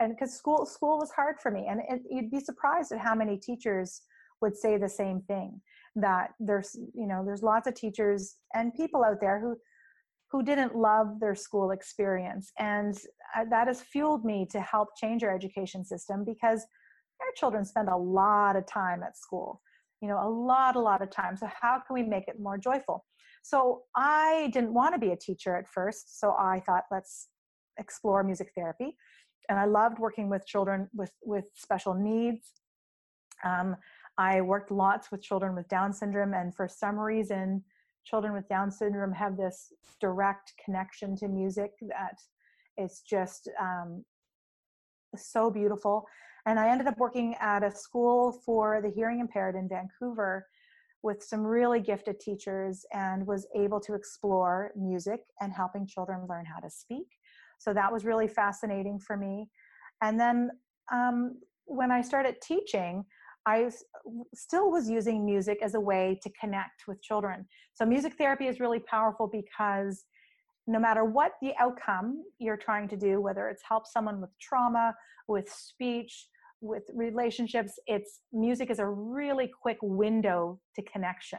and 0.00 0.12
because 0.12 0.34
school 0.34 0.66
school 0.66 0.98
was 0.98 1.10
hard 1.12 1.36
for 1.40 1.50
me, 1.50 1.66
and 1.68 1.80
it, 1.88 2.02
you'd 2.10 2.30
be 2.30 2.40
surprised 2.40 2.92
at 2.92 2.98
how 2.98 3.14
many 3.14 3.36
teachers 3.36 4.02
would 4.42 4.56
say 4.56 4.76
the 4.76 4.88
same 4.88 5.20
thing 5.22 5.60
that 5.94 6.30
there's 6.38 6.76
you 6.94 7.06
know 7.06 7.24
there's 7.24 7.42
lots 7.42 7.66
of 7.66 7.74
teachers 7.74 8.36
and 8.54 8.74
people 8.74 9.02
out 9.02 9.20
there 9.20 9.40
who 9.40 9.56
who 10.30 10.42
didn't 10.42 10.74
love 10.74 11.20
their 11.20 11.34
school 11.34 11.70
experience. 11.70 12.52
And 12.58 12.96
uh, 13.36 13.44
that 13.50 13.68
has 13.68 13.80
fueled 13.80 14.24
me 14.24 14.46
to 14.50 14.60
help 14.60 14.88
change 14.96 15.22
our 15.22 15.34
education 15.34 15.84
system 15.84 16.24
because 16.24 16.66
our 17.20 17.32
children 17.36 17.64
spend 17.64 17.88
a 17.88 17.96
lot 17.96 18.56
of 18.56 18.66
time 18.66 19.02
at 19.02 19.16
school 19.16 19.60
you 20.00 20.08
know 20.08 20.20
a 20.22 20.28
lot 20.28 20.76
a 20.76 20.80
lot 20.80 21.02
of 21.02 21.10
time. 21.10 21.36
So 21.36 21.48
how 21.60 21.82
can 21.86 21.94
we 21.94 22.02
make 22.02 22.28
it 22.28 22.40
more 22.40 22.58
joyful? 22.58 23.04
So 23.42 23.82
i 23.94 24.50
didn't 24.52 24.74
want 24.74 24.94
to 24.94 24.98
be 24.98 25.12
a 25.12 25.16
teacher 25.16 25.56
at 25.56 25.68
first 25.68 26.18
so 26.20 26.34
i 26.38 26.60
thought 26.60 26.84
let's 26.90 27.28
explore 27.78 28.22
music 28.22 28.52
therapy. 28.54 28.96
And 29.48 29.58
i 29.58 29.64
loved 29.64 29.98
working 29.98 30.28
with 30.28 30.46
children 30.46 30.88
with 30.94 31.12
with 31.22 31.44
special 31.54 31.94
needs. 31.94 32.52
Um, 33.44 33.76
I 34.18 34.40
worked 34.40 34.70
lots 34.70 35.10
with 35.10 35.22
children 35.22 35.54
with 35.54 35.68
Down 35.68 35.92
syndrome, 35.92 36.32
and 36.32 36.54
for 36.54 36.68
some 36.68 36.98
reason, 36.98 37.62
children 38.06 38.32
with 38.32 38.48
Down 38.48 38.70
syndrome 38.70 39.12
have 39.12 39.36
this 39.36 39.72
direct 40.00 40.52
connection 40.64 41.16
to 41.16 41.28
music 41.28 41.72
that 41.82 42.14
it's 42.76 43.02
just 43.02 43.48
um, 43.60 44.04
so 45.16 45.50
beautiful. 45.50 46.06
And 46.46 46.60
I 46.60 46.70
ended 46.70 46.86
up 46.86 46.98
working 46.98 47.34
at 47.40 47.64
a 47.64 47.70
school 47.70 48.40
for 48.44 48.80
the 48.80 48.90
hearing 48.90 49.20
impaired 49.20 49.56
in 49.56 49.68
Vancouver 49.68 50.46
with 51.02 51.22
some 51.22 51.44
really 51.44 51.80
gifted 51.80 52.20
teachers 52.20 52.84
and 52.92 53.26
was 53.26 53.46
able 53.54 53.80
to 53.80 53.94
explore 53.94 54.72
music 54.76 55.20
and 55.40 55.52
helping 55.52 55.86
children 55.86 56.26
learn 56.28 56.44
how 56.44 56.60
to 56.60 56.70
speak. 56.70 57.06
So 57.58 57.72
that 57.74 57.92
was 57.92 58.04
really 58.04 58.28
fascinating 58.28 58.98
for 58.98 59.16
me. 59.16 59.48
And 60.02 60.18
then 60.18 60.50
um, 60.92 61.38
when 61.64 61.90
I 61.90 62.02
started 62.02 62.36
teaching, 62.42 63.04
I 63.46 63.70
still 64.34 64.70
was 64.70 64.90
using 64.90 65.24
music 65.24 65.58
as 65.62 65.74
a 65.74 65.80
way 65.80 66.18
to 66.22 66.30
connect 66.40 66.88
with 66.88 67.00
children. 67.02 67.46
So, 67.74 67.86
music 67.86 68.14
therapy 68.18 68.48
is 68.48 68.60
really 68.60 68.80
powerful 68.80 69.28
because 69.28 70.04
no 70.66 70.80
matter 70.80 71.04
what 71.04 71.32
the 71.40 71.52
outcome 71.60 72.24
you're 72.38 72.56
trying 72.56 72.88
to 72.88 72.96
do, 72.96 73.20
whether 73.20 73.48
it's 73.48 73.62
help 73.66 73.86
someone 73.86 74.20
with 74.20 74.30
trauma, 74.40 74.94
with 75.28 75.48
speech, 75.48 76.26
with 76.60 76.82
relationships, 76.92 77.78
it's 77.86 78.20
music 78.32 78.70
is 78.70 78.80
a 78.80 78.86
really 78.86 79.50
quick 79.62 79.78
window 79.80 80.58
to 80.74 80.82
connection. 80.82 81.38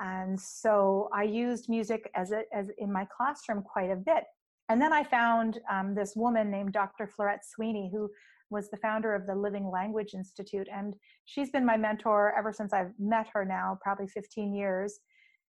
And 0.00 0.40
so 0.40 1.08
I 1.14 1.22
used 1.22 1.68
music 1.68 2.10
as 2.16 2.32
a, 2.32 2.42
as 2.52 2.70
in 2.78 2.92
my 2.92 3.06
classroom 3.16 3.62
quite 3.62 3.90
a 3.90 3.96
bit. 3.96 4.24
And 4.68 4.80
then 4.80 4.92
I 4.92 5.04
found 5.04 5.60
um, 5.70 5.94
this 5.94 6.14
woman 6.16 6.50
named 6.50 6.72
Dr. 6.72 7.06
Florette 7.06 7.44
Sweeney, 7.44 7.90
who 7.92 8.10
was 8.52 8.70
the 8.70 8.76
founder 8.76 9.14
of 9.14 9.26
the 9.26 9.34
Living 9.34 9.70
Language 9.70 10.14
Institute. 10.14 10.68
And 10.72 10.94
she's 11.24 11.50
been 11.50 11.66
my 11.66 11.76
mentor 11.76 12.34
ever 12.38 12.52
since 12.52 12.72
I've 12.72 12.92
met 12.98 13.26
her 13.32 13.44
now, 13.44 13.78
probably 13.82 14.06
15 14.06 14.54
years. 14.54 15.00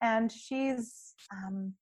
And 0.01 0.31
she's, 0.31 1.13
um, 1.31 1.73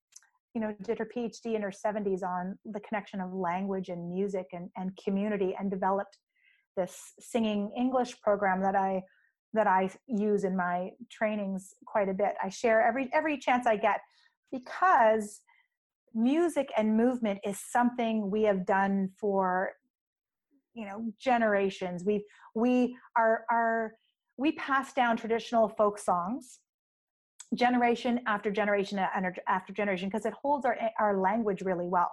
you 0.53 0.61
know, 0.61 0.75
did 0.83 0.99
her 0.99 1.07
PhD 1.15 1.55
in 1.55 1.61
her 1.61 1.71
70s 1.71 2.23
on 2.23 2.57
the 2.65 2.81
connection 2.81 3.21
of 3.21 3.33
language 3.33 3.89
and 3.89 4.09
music 4.09 4.47
and, 4.51 4.69
and 4.75 4.97
community 4.97 5.55
and 5.57 5.71
developed 5.71 6.17
this 6.75 7.13
singing 7.19 7.71
English 7.77 8.19
program 8.21 8.61
that 8.61 8.75
I 8.75 9.03
that 9.53 9.67
I 9.67 9.89
use 10.07 10.45
in 10.45 10.55
my 10.55 10.91
trainings 11.09 11.73
quite 11.85 12.07
a 12.07 12.13
bit. 12.13 12.35
I 12.41 12.49
share 12.49 12.81
every 12.81 13.09
every 13.13 13.37
chance 13.37 13.67
I 13.67 13.75
get 13.75 13.99
because 14.51 15.41
music 16.13 16.69
and 16.77 16.95
movement 16.97 17.39
is 17.45 17.59
something 17.59 18.29
we 18.29 18.43
have 18.43 18.65
done 18.65 19.09
for 19.19 19.71
you 20.73 20.85
know 20.85 21.11
generations. 21.19 22.03
We 22.05 22.25
we 22.55 22.95
are 23.17 23.45
are 23.49 23.93
we 24.37 24.53
pass 24.53 24.93
down 24.93 25.17
traditional 25.17 25.69
folk 25.69 25.99
songs 25.99 26.59
generation 27.55 28.21
after 28.27 28.49
generation 28.49 28.97
after 29.47 29.73
generation 29.73 30.07
because 30.07 30.25
it 30.25 30.33
holds 30.41 30.65
our 30.65 30.77
our 30.99 31.19
language 31.19 31.61
really 31.61 31.87
well. 31.87 32.11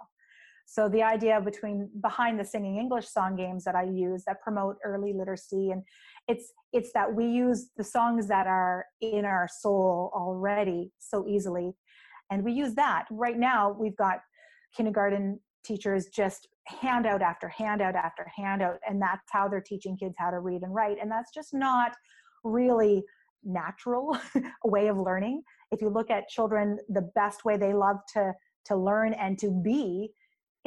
So 0.67 0.89
the 0.89 1.03
idea 1.03 1.41
between 1.41 1.89
behind 2.03 2.39
the 2.39 2.45
singing 2.45 2.77
english 2.77 3.09
song 3.09 3.37
games 3.37 3.65
that 3.65 3.75
i 3.75 3.85
use 3.85 4.23
that 4.27 4.43
promote 4.43 4.77
early 4.85 5.15
literacy 5.15 5.71
and 5.71 5.83
it's 6.29 6.53
it's 6.73 6.93
that 6.93 7.13
we 7.13 7.27
use 7.27 7.71
the 7.77 7.85
songs 7.85 8.29
that 8.29 8.47
are 8.47 8.85
in 9.01 9.25
our 9.25 9.49
soul 9.51 10.13
already 10.15 10.93
so 10.99 11.27
easily. 11.27 11.73
And 12.31 12.45
we 12.45 12.53
use 12.53 12.75
that. 12.75 13.07
Right 13.11 13.39
now 13.39 13.75
we've 13.79 13.97
got 13.97 14.21
kindergarten 14.77 15.41
teachers 15.65 16.07
just 16.15 16.47
handout 16.69 17.23
after 17.23 17.49
handout 17.49 17.95
after 17.95 18.31
handout 18.35 18.79
and 18.89 19.01
that's 19.01 19.31
how 19.31 19.49
they're 19.49 19.61
teaching 19.61 19.97
kids 19.97 20.15
how 20.19 20.31
to 20.31 20.41
read 20.41 20.63
and 20.63 20.75
write 20.75 20.99
and 21.01 21.11
that's 21.11 21.33
just 21.33 21.55
not 21.55 21.93
really 22.45 23.05
natural 23.45 24.19
way 24.65 24.89
of 24.89 24.99
learning. 24.99 25.43
If 25.71 25.81
you 25.81 25.89
look 25.89 26.11
at 26.11 26.29
children 26.29 26.79
the 26.89 27.11
best 27.15 27.45
way 27.45 27.57
they 27.57 27.73
love 27.73 27.97
to 28.15 28.35
to 28.67 28.77
learn 28.77 29.15
and 29.15 29.39
to 29.39 29.51
be 29.51 30.11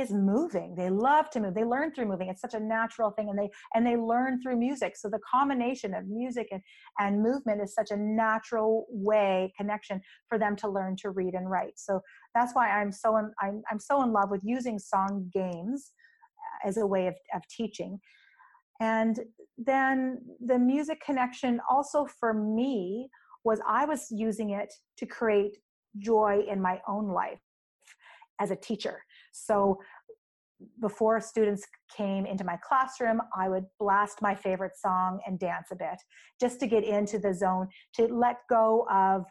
is 0.02 0.12
moving. 0.12 0.76
They 0.76 0.90
love 0.90 1.30
to 1.32 1.40
move. 1.40 1.54
They 1.54 1.64
learn 1.64 1.94
through 1.94 2.08
moving. 2.08 2.28
It's 2.30 2.42
such 2.42 2.54
a 2.54 2.60
natural 2.60 3.12
thing 3.12 3.30
and 3.30 3.38
they 3.38 3.50
and 3.74 3.86
they 3.86 3.96
learn 3.96 4.42
through 4.42 4.58
music. 4.58 4.98
So 4.98 5.10
the 5.10 5.20
combination 5.20 5.94
of 5.94 6.08
music 6.08 6.48
and, 6.52 6.62
and 7.00 7.22
movement 7.22 7.62
is 7.62 7.74
such 7.74 7.92
a 7.92 7.98
natural 7.98 8.88
way 8.90 9.54
connection 9.58 10.02
for 10.28 10.38
them 10.38 10.56
to 10.58 10.70
learn 10.70 10.96
to 10.98 11.12
read 11.12 11.34
and 11.34 11.50
write. 11.50 11.78
So 11.78 12.02
that's 12.34 12.54
why 12.54 12.70
i'm 12.70 12.92
so 12.92 13.18
in, 13.18 13.32
I'm, 13.42 13.62
I'm 13.72 13.80
so 13.80 14.04
in 14.04 14.12
love 14.12 14.32
with 14.32 14.42
using 14.44 14.80
song 14.80 15.30
games 15.34 15.92
uh, 16.38 16.68
as 16.68 16.78
a 16.78 16.86
way 16.86 17.08
of, 17.08 17.16
of 17.34 17.42
teaching. 17.48 18.00
And 18.80 19.20
then 19.58 20.20
the 20.44 20.58
music 20.58 21.02
connection 21.06 21.60
also 21.70 22.08
for 22.20 22.34
me 22.34 23.10
was 23.44 23.60
i 23.68 23.86
was 23.86 24.08
using 24.12 24.52
it 24.52 24.74
to 24.98 25.06
create 25.06 25.58
joy 25.98 26.44
in 26.50 26.62
my 26.62 26.80
own 26.88 27.08
life 27.08 27.40
as 28.40 28.52
a 28.52 28.56
teacher 28.56 29.04
so 29.32 29.80
before 30.80 31.20
students 31.20 31.66
came 31.96 32.26
into 32.26 32.44
my 32.44 32.58
classroom, 32.58 33.22
I 33.36 33.50
would 33.50 33.66
blast 33.80 34.22
my 34.22 34.36
favorite 34.36 34.78
song 34.78 35.20
and 35.26 35.40
dance 35.40 35.68
a 35.72 35.76
bit 35.76 36.00
just 36.40 36.60
to 36.60 36.68
get 36.68 36.84
into 36.84 37.18
the 37.18 37.34
zone, 37.34 37.68
to 37.96 38.08
let 38.08 38.38
go 38.50 38.86
of, 38.92 39.26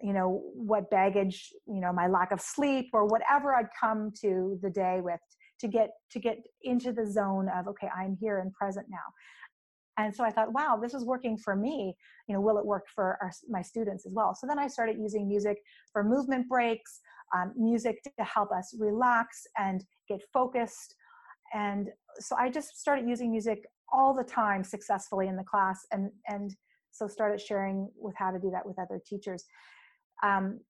you 0.00 0.12
know, 0.12 0.42
what 0.54 0.90
baggage, 0.90 1.52
you 1.66 1.80
know, 1.80 1.92
my 1.92 2.08
lack 2.08 2.32
of 2.32 2.40
sleep 2.40 2.86
or 2.92 3.06
whatever 3.06 3.54
I'd 3.54 3.68
come 3.78 4.12
to 4.22 4.58
the 4.62 4.70
day 4.70 5.00
with 5.00 5.20
to 5.60 5.68
get 5.68 5.90
to 6.10 6.18
get 6.18 6.38
into 6.62 6.92
the 6.92 7.06
zone 7.06 7.48
of 7.48 7.68
okay, 7.68 7.88
I'm 7.96 8.16
here 8.20 8.40
and 8.40 8.52
present 8.52 8.86
now. 8.90 8.98
And 9.98 10.14
so 10.14 10.24
I 10.24 10.30
thought, 10.30 10.52
wow, 10.52 10.78
this 10.80 10.94
is 10.94 11.04
working 11.04 11.36
for 11.36 11.54
me. 11.54 11.96
You 12.28 12.34
know, 12.34 12.40
will 12.40 12.58
it 12.58 12.66
work 12.66 12.86
for 12.94 13.16
our, 13.20 13.30
my 13.48 13.62
students 13.62 14.06
as 14.06 14.12
well? 14.12 14.34
So 14.34 14.46
then 14.46 14.58
I 14.58 14.66
started 14.66 14.96
using 14.98 15.28
music 15.28 15.58
for 15.92 16.02
movement 16.02 16.48
breaks, 16.48 17.00
um, 17.34 17.52
music 17.56 18.02
to 18.02 18.24
help 18.24 18.50
us 18.52 18.74
relax 18.78 19.46
and 19.58 19.84
get 20.08 20.20
focused. 20.32 20.94
And 21.52 21.90
so 22.18 22.36
I 22.36 22.50
just 22.50 22.78
started 22.78 23.08
using 23.08 23.30
music 23.30 23.64
all 23.92 24.14
the 24.14 24.24
time 24.24 24.64
successfully 24.64 25.28
in 25.28 25.36
the 25.36 25.44
class 25.44 25.86
and, 25.92 26.10
and 26.28 26.54
so 26.90 27.06
started 27.06 27.40
sharing 27.40 27.90
with 27.96 28.14
how 28.16 28.30
to 28.30 28.38
do 28.38 28.50
that 28.50 28.66
with 28.66 28.78
other 28.78 29.00
teachers. 29.04 29.44
Um, 30.22 30.60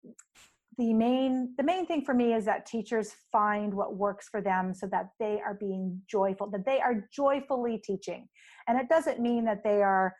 the 0.78 0.92
main 0.92 1.54
the 1.56 1.62
main 1.62 1.86
thing 1.86 2.04
for 2.04 2.14
me 2.14 2.34
is 2.34 2.44
that 2.44 2.66
teachers 2.66 3.12
find 3.32 3.72
what 3.72 3.96
works 3.96 4.28
for 4.28 4.40
them 4.40 4.74
so 4.74 4.86
that 4.86 5.10
they 5.18 5.40
are 5.44 5.54
being 5.54 6.00
joyful 6.08 6.50
that 6.50 6.64
they 6.64 6.80
are 6.80 7.08
joyfully 7.12 7.78
teaching. 7.78 8.28
And 8.68 8.78
it 8.78 8.88
doesn't 8.88 9.20
mean 9.20 9.44
that 9.44 9.62
they 9.64 9.82
are 9.82 10.14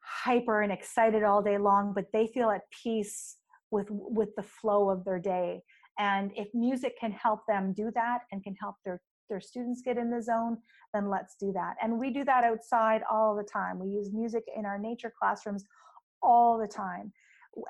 hyper 0.00 0.62
and 0.62 0.72
excited 0.72 1.22
all 1.22 1.42
day 1.42 1.58
long 1.58 1.92
but 1.94 2.06
they 2.12 2.26
feel 2.28 2.50
at 2.50 2.62
peace 2.82 3.36
with 3.70 3.88
with 3.90 4.30
the 4.36 4.42
flow 4.42 4.90
of 4.90 5.04
their 5.04 5.18
day. 5.18 5.62
And 5.98 6.30
if 6.36 6.48
music 6.54 6.98
can 7.00 7.12
help 7.12 7.40
them 7.48 7.72
do 7.72 7.90
that 7.94 8.20
and 8.32 8.42
can 8.42 8.54
help 8.60 8.76
their 8.84 9.00
their 9.28 9.40
students 9.40 9.82
get 9.84 9.98
in 9.98 10.10
the 10.10 10.22
zone 10.22 10.58
then 10.94 11.10
let's 11.10 11.34
do 11.38 11.52
that. 11.52 11.74
And 11.82 11.98
we 11.98 12.10
do 12.10 12.24
that 12.24 12.44
outside 12.44 13.02
all 13.10 13.34
the 13.36 13.42
time. 13.42 13.78
We 13.78 13.88
use 13.88 14.10
music 14.12 14.44
in 14.56 14.64
our 14.64 14.78
nature 14.78 15.12
classrooms 15.20 15.64
all 16.22 16.58
the 16.58 16.68
time 16.68 17.12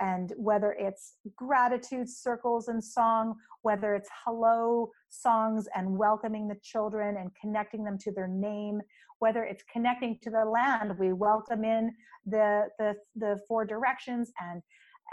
and 0.00 0.32
whether 0.36 0.72
it's 0.78 1.14
gratitude 1.36 2.08
circles 2.08 2.68
and 2.68 2.82
song 2.82 3.34
whether 3.62 3.94
it's 3.94 4.08
hello 4.24 4.90
songs 5.08 5.68
and 5.74 5.96
welcoming 5.96 6.48
the 6.48 6.56
children 6.62 7.16
and 7.18 7.30
connecting 7.40 7.84
them 7.84 7.98
to 7.98 8.12
their 8.12 8.28
name 8.28 8.80
whether 9.18 9.44
it's 9.44 9.64
connecting 9.72 10.18
to 10.22 10.30
the 10.30 10.44
land 10.44 10.92
we 10.98 11.12
welcome 11.12 11.64
in 11.64 11.92
the 12.26 12.64
the, 12.78 12.94
the 13.16 13.38
four 13.48 13.64
directions 13.64 14.32
and 14.40 14.62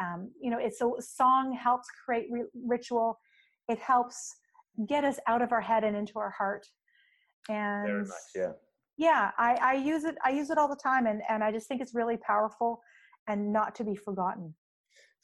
um, 0.01 0.31
you 0.41 0.49
know 0.49 0.57
it's 0.59 0.81
a 0.81 0.89
song 0.99 1.53
helps 1.53 1.87
create 2.05 2.27
re- 2.31 2.43
ritual. 2.65 3.19
It 3.69 3.79
helps 3.79 4.35
get 4.87 5.03
us 5.03 5.19
out 5.27 5.41
of 5.41 5.51
our 5.51 5.61
head 5.61 5.83
and 5.83 5.95
into 5.95 6.19
our 6.19 6.31
heart. 6.31 6.65
And 7.49 7.87
Very 7.87 7.99
much, 7.99 8.09
yeah. 8.35 8.51
yeah 8.97 9.31
I, 9.37 9.55
I 9.55 9.73
use 9.73 10.05
it 10.05 10.15
i 10.23 10.29
use 10.29 10.49
it 10.49 10.57
all 10.57 10.69
the 10.69 10.77
time 10.81 11.07
and, 11.07 11.21
and 11.27 11.43
i 11.43 11.51
just 11.51 11.67
think 11.67 11.81
it's 11.81 11.93
really 11.93 12.15
powerful 12.15 12.81
and 13.27 13.51
not 13.51 13.75
to 13.75 13.83
be 13.83 13.95
forgotten 13.95 14.53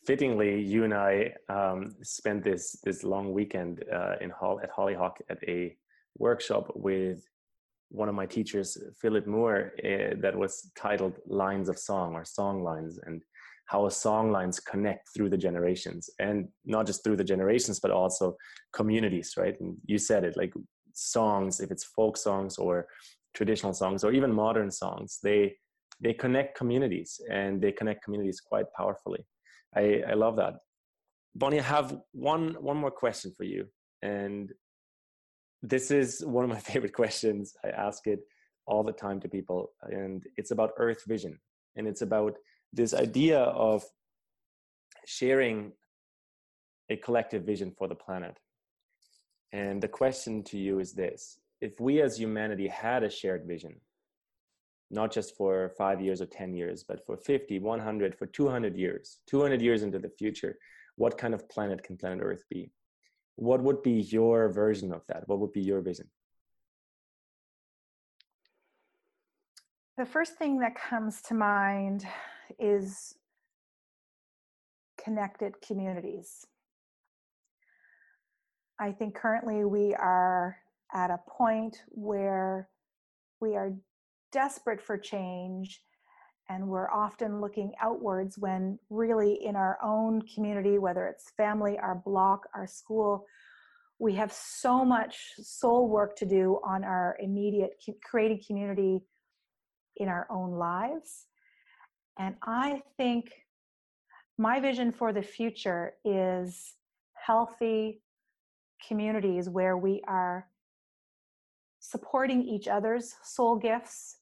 fittingly 0.06 0.62
you 0.62 0.84
and 0.84 0.94
i 0.94 1.34
um, 1.50 1.96
spent 2.02 2.44
this 2.44 2.80
this 2.84 3.04
long 3.04 3.34
weekend 3.34 3.84
uh, 3.94 4.16
in 4.22 4.30
hall 4.30 4.60
at 4.64 4.70
hollyhock 4.70 5.18
at 5.30 5.38
a 5.48 5.76
workshop 6.18 6.72
with 6.76 7.24
one 7.90 8.10
of 8.10 8.16
my 8.16 8.26
teachers 8.26 8.78
philip 9.02 9.26
moore 9.28 9.74
uh, 9.84 10.16
that 10.20 10.36
was 10.36 10.72
titled 10.76 11.18
lines 11.28 11.70
of 11.70 11.78
song 11.78 12.14
or 12.14 12.24
song 12.24 12.64
lines 12.64 13.00
and 13.06 13.24
how 13.70 13.88
song 13.88 14.32
lines 14.32 14.60
connect 14.60 15.10
through 15.14 15.30
the 15.30 15.38
generations 15.38 16.10
and 16.18 16.48
not 16.66 16.88
just 16.88 17.04
through 17.04 17.16
the 17.16 17.24
generations 17.24 17.80
but 17.80 17.92
also 17.92 18.36
communities 18.74 19.36
right? 19.38 19.60
And 19.62 19.78
you 19.86 20.00
said 20.00 20.24
it 20.24 20.36
like 20.36 20.52
songs 20.94 21.60
if 21.60 21.70
it's 21.70 21.84
folk 21.84 22.18
songs 22.18 22.58
or 22.58 22.88
traditional 23.36 23.74
songs 23.74 24.04
or 24.04 24.12
even 24.12 24.34
modern 24.34 24.72
songs 24.72 25.20
they 25.22 25.56
they 26.02 26.14
connect 26.14 26.58
communities 26.58 27.22
and 27.30 27.62
they 27.62 27.72
connect 27.72 28.04
communities 28.04 28.42
quite 28.42 28.66
powerfully 28.76 29.24
i 29.76 30.04
i 30.08 30.14
love 30.14 30.36
that. 30.38 30.56
Bonnie 31.36 31.60
i 31.60 31.64
have 31.64 31.98
one 32.12 32.56
one 32.60 32.78
more 32.78 32.92
question 32.92 33.34
for 33.38 33.44
you 33.44 33.68
and 34.02 34.52
this 35.62 35.92
is 35.92 36.26
one 36.26 36.44
of 36.44 36.50
my 36.50 36.60
favorite 36.72 36.94
questions. 36.94 37.56
I 37.64 37.70
ask 37.70 38.08
it 38.08 38.20
all 38.66 38.84
the 38.84 38.92
time 38.92 39.20
to 39.22 39.28
people 39.28 39.72
and 39.84 40.24
it's 40.38 40.52
about 40.52 40.72
earth 40.78 41.04
vision 41.08 41.40
and 41.76 41.88
it's 41.88 42.02
about 42.02 42.36
this 42.72 42.94
idea 42.94 43.40
of 43.40 43.84
sharing 45.06 45.72
a 46.90 46.98
collective 46.98 47.44
vision 47.44 47.74
for 47.78 47.88
the 47.88 47.96
planet. 47.96 48.38
And 49.52 49.82
the 49.82 49.88
question 49.88 50.44
to 50.46 50.58
you 50.58 50.80
is 50.80 50.94
this. 50.94 51.40
If 51.62 51.80
we 51.80 52.02
as 52.02 52.18
humanity 52.18 52.68
had 52.68 53.04
a 53.04 53.10
shared 53.10 53.46
vision, 53.48 53.76
not 54.92 55.12
just 55.12 55.36
for 55.36 55.70
five 55.78 56.02
years 56.02 56.22
or 56.22 56.26
10 56.26 56.54
years, 56.54 56.84
but 56.84 57.06
for 57.06 57.16
50, 57.16 57.60
100, 57.60 58.16
for 58.16 58.26
200 58.26 58.76
years, 58.76 59.20
200 59.28 59.62
years 59.62 59.84
into 59.84 60.00
the 60.00 60.10
future, 60.10 60.58
what 60.96 61.18
kind 61.18 61.34
of 61.34 61.48
planet 61.50 61.84
can 61.84 61.98
planet 61.98 62.20
Earth 62.22 62.44
be? 62.50 62.72
What 63.36 63.62
would 63.62 63.84
be 63.84 64.02
your 64.02 64.50
version 64.50 64.92
of 64.92 65.06
that? 65.08 65.28
What 65.28 65.40
would 65.40 65.54
be 65.54 65.62
your 65.62 65.82
vision? 65.82 66.10
The 69.98 70.06
first 70.06 70.36
thing 70.36 70.60
that 70.60 70.76
comes 70.76 71.22
to 71.24 71.34
mind 71.34 72.06
is 72.58 73.16
connected 75.04 75.62
communities. 75.62 76.46
I 78.80 78.92
think 78.92 79.14
currently 79.14 79.66
we 79.66 79.94
are 79.94 80.58
at 80.94 81.12
a 81.12 81.20
point 81.30 81.84
where 81.90 82.70
we 83.42 83.56
are 83.56 83.74
desperate 84.32 84.82
for 84.82 84.98
change 84.98 85.82
and 86.50 86.68
we're 86.68 86.90
often 86.90 87.40
looking 87.40 87.72
outwards 87.82 88.38
when 88.38 88.80
really 88.90 89.40
in 89.44 89.56
our 89.56 89.78
own 89.84 90.22
community 90.34 90.78
whether 90.78 91.06
it's 91.08 91.32
family 91.38 91.78
our 91.80 91.96
block 92.06 92.48
our 92.54 92.68
school 92.68 93.26
we 94.00 94.14
have 94.16 94.32
so 94.32 94.86
much 94.86 95.34
soul 95.42 95.90
work 95.90 96.16
to 96.16 96.26
do 96.26 96.60
on 96.64 96.84
our 96.86 97.18
immediate 97.20 97.72
creating 98.04 98.42
community 98.48 99.02
in 99.98 100.08
our 100.08 100.26
own 100.30 100.52
lives. 100.52 101.28
And 102.18 102.36
i 102.44 102.82
think 102.98 103.32
my 104.38 104.60
vision 104.62 104.94
for 104.94 105.12
the 105.12 105.22
future 105.22 105.94
is 106.06 106.76
healthy 107.14 108.02
communities 108.88 109.50
where 109.50 109.76
we 109.76 110.02
are 110.08 110.48
supporting 111.82 112.42
each 112.42 112.68
other's 112.68 113.16
soul 113.22 113.58
gifts, 113.58 114.18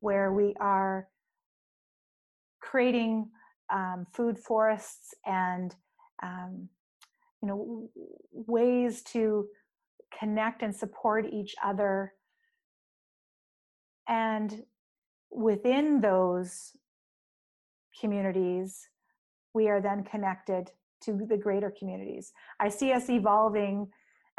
where 0.00 0.32
we 0.32 0.54
are 0.60 1.08
creating 2.60 3.28
um, 3.72 4.06
food 4.12 4.38
forests 4.38 5.14
and 5.24 5.74
um, 6.22 6.68
you 7.42 7.48
know 7.48 7.88
ways 8.32 9.02
to 9.02 9.46
connect 10.18 10.62
and 10.62 10.74
support 10.74 11.26
each 11.32 11.54
other. 11.64 12.12
And 14.08 14.62
within 15.30 16.00
those 16.00 16.72
communities 18.00 18.88
we 19.52 19.68
are 19.68 19.80
then 19.80 20.04
connected 20.04 20.70
to 21.02 21.26
the 21.28 21.36
greater 21.36 21.72
communities. 21.76 22.32
I 22.60 22.68
see 22.68 22.92
us 22.92 23.08
evolving 23.08 23.88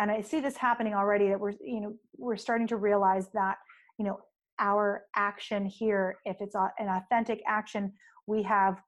and 0.02 0.10
i 0.10 0.20
see 0.20 0.40
this 0.40 0.58
happening 0.58 0.94
already 0.94 1.30
that 1.30 1.40
we're 1.40 1.54
you 1.64 1.80
know 1.80 1.94
we're 2.18 2.36
starting 2.36 2.68
to 2.68 2.76
realize 2.76 3.30
that 3.34 3.58
you 3.98 4.06
know 4.06 4.20
our 4.62 5.04
action 5.16 5.66
here 5.66 6.18
if 6.26 6.38
it's 6.40 6.56
an 6.56 6.88
authentic 6.88 7.42
action 7.48 7.92
we 8.28 8.44
have 8.44 8.82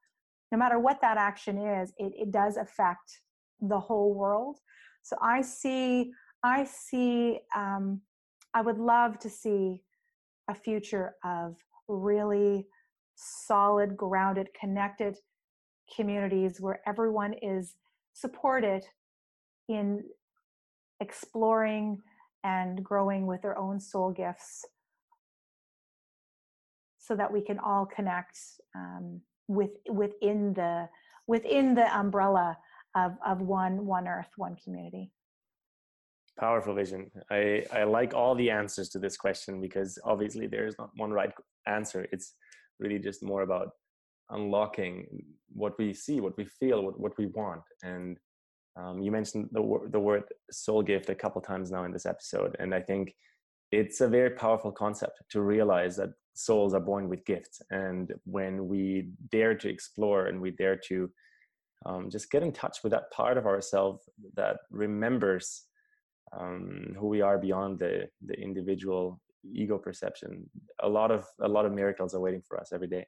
no 0.51 0.57
matter 0.57 0.79
what 0.79 1.01
that 1.01 1.17
action 1.17 1.57
is 1.57 1.91
it, 1.97 2.13
it 2.15 2.31
does 2.31 2.57
affect 2.57 3.19
the 3.59 3.79
whole 3.79 4.13
world. 4.13 4.59
So 5.01 5.17
i 5.21 5.41
see 5.41 6.13
i 6.43 6.63
see 6.63 7.39
um, 7.55 8.01
i 8.53 8.61
would 8.61 8.77
love 8.77 9.19
to 9.19 9.29
see 9.29 9.81
a 10.49 10.55
future 10.55 11.15
of 11.23 11.55
really 11.87 12.67
solid 13.15 13.97
grounded 13.97 14.47
connected 14.59 15.17
communities 15.95 16.59
where 16.59 16.81
everyone 16.87 17.33
is 17.41 17.75
supported 18.13 18.83
in 19.69 20.03
exploring 20.99 21.97
and 22.43 22.83
growing 22.83 23.25
with 23.25 23.41
their 23.41 23.57
own 23.57 23.79
soul 23.79 24.11
gifts 24.11 24.65
so 27.03 27.15
that 27.15 27.31
we 27.31 27.41
can 27.41 27.59
all 27.59 27.85
connect 27.85 28.37
um, 28.75 29.19
with 29.47 29.71
within 29.89 30.53
the 30.53 30.87
within 31.27 31.75
the 31.75 31.87
umbrella 31.97 32.57
of, 32.95 33.11
of 33.25 33.41
one 33.41 33.85
one 33.85 34.07
earth 34.07 34.31
one 34.37 34.55
community. 34.63 35.11
Powerful 36.39 36.73
vision. 36.73 37.11
I 37.29 37.65
i 37.73 37.83
like 37.83 38.13
all 38.13 38.35
the 38.35 38.49
answers 38.49 38.89
to 38.89 38.99
this 38.99 39.17
question 39.17 39.59
because 39.59 39.99
obviously 40.03 40.47
there 40.47 40.65
is 40.65 40.75
not 40.79 40.91
one 40.95 41.11
right 41.11 41.33
answer. 41.67 42.07
It's 42.13 42.35
really 42.79 42.99
just 42.99 43.21
more 43.21 43.43
about 43.43 43.69
unlocking 44.29 45.05
what 45.49 45.77
we 45.77 45.93
see 45.93 46.21
what 46.21 46.35
we 46.37 46.45
feel 46.45 46.81
what, 46.85 46.99
what 46.99 47.17
we 47.17 47.27
want. 47.27 47.63
And 47.83 48.17
um, 48.75 49.03
you 49.03 49.11
mentioned 49.11 49.49
the, 49.51 49.61
the 49.91 49.99
word 49.99 50.23
soul 50.51 50.81
gift 50.81 51.09
a 51.09 51.15
couple 51.15 51.41
times 51.41 51.69
now 51.69 51.83
in 51.83 51.91
this 51.91 52.07
episode, 52.07 52.55
and 52.59 52.73
I 52.73 52.79
think 52.79 53.13
it's 53.73 54.01
a 54.01 54.07
very 54.07 54.29
powerful 54.29 54.71
concept 54.71 55.23
to 55.31 55.41
realize 55.41 55.95
that 55.95 56.09
souls 56.35 56.75
are 56.75 56.79
born 56.79 57.09
with 57.09 57.25
gifts. 57.25 57.59
And 57.71 58.13
when 58.25 58.67
we 58.67 59.09
dare 59.31 59.55
to 59.55 59.67
explore 59.67 60.27
and 60.27 60.39
we 60.39 60.51
dare 60.51 60.79
to 60.89 61.09
um, 61.87 62.09
just 62.09 62.29
get 62.29 62.43
in 62.43 62.51
touch 62.51 62.77
with 62.83 62.91
that 62.91 63.11
part 63.11 63.35
of 63.37 63.47
ourselves 63.47 64.07
that 64.35 64.57
remembers 64.69 65.63
um, 66.39 66.95
who 66.99 67.07
we 67.07 67.21
are 67.21 67.39
beyond 67.39 67.79
the, 67.79 68.07
the 68.23 68.35
individual 68.39 69.19
ego 69.51 69.79
perception, 69.79 70.47
a 70.81 70.87
lot 70.87 71.09
of 71.11 71.25
a 71.41 71.47
lot 71.47 71.65
of 71.65 71.73
miracles 71.73 72.13
are 72.13 72.21
waiting 72.21 72.43
for 72.47 72.59
us 72.61 72.71
every 72.71 72.87
day. 72.87 73.05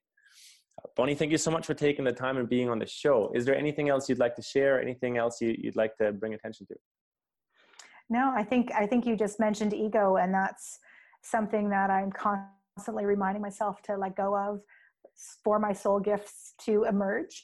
Bonnie, 0.98 1.16
thank 1.16 1.32
you 1.32 1.38
so 1.38 1.52
much 1.52 1.66
for 1.66 1.74
taking 1.74 2.06
the 2.06 2.12
time 2.12 2.38
and 2.38 2.50
being 2.50 2.70
on 2.70 2.80
the 2.80 2.86
show. 2.88 3.32
Is 3.34 3.46
there 3.46 3.56
anything 3.56 3.90
else 3.90 4.10
you'd 4.10 4.20
like 4.20 4.36
to 4.36 4.42
share? 4.42 4.82
Anything 4.82 5.18
else 5.18 5.40
you, 5.42 5.56
would 5.64 5.76
like 5.76 5.96
to 5.98 6.12
bring 6.12 6.34
attention 6.34 6.66
to? 6.68 6.76
No, 8.10 8.32
I 8.36 8.44
think 8.44 8.72
I 8.74 8.86
think 8.86 9.06
you 9.06 9.16
just 9.16 9.40
mentioned 9.40 9.74
ego, 9.74 10.18
and 10.18 10.34
that's 10.34 10.80
something 11.24 11.70
that 11.70 11.90
I'm 11.90 12.12
constantly 12.12 13.06
reminding 13.06 13.42
myself 13.42 13.82
to 13.84 13.98
let 13.98 14.16
go 14.16 14.36
of 14.38 14.62
for 15.44 15.60
my 15.60 15.74
soul 15.74 16.00
gifts 16.00 16.54
to 16.66 16.84
emerge. 16.84 17.44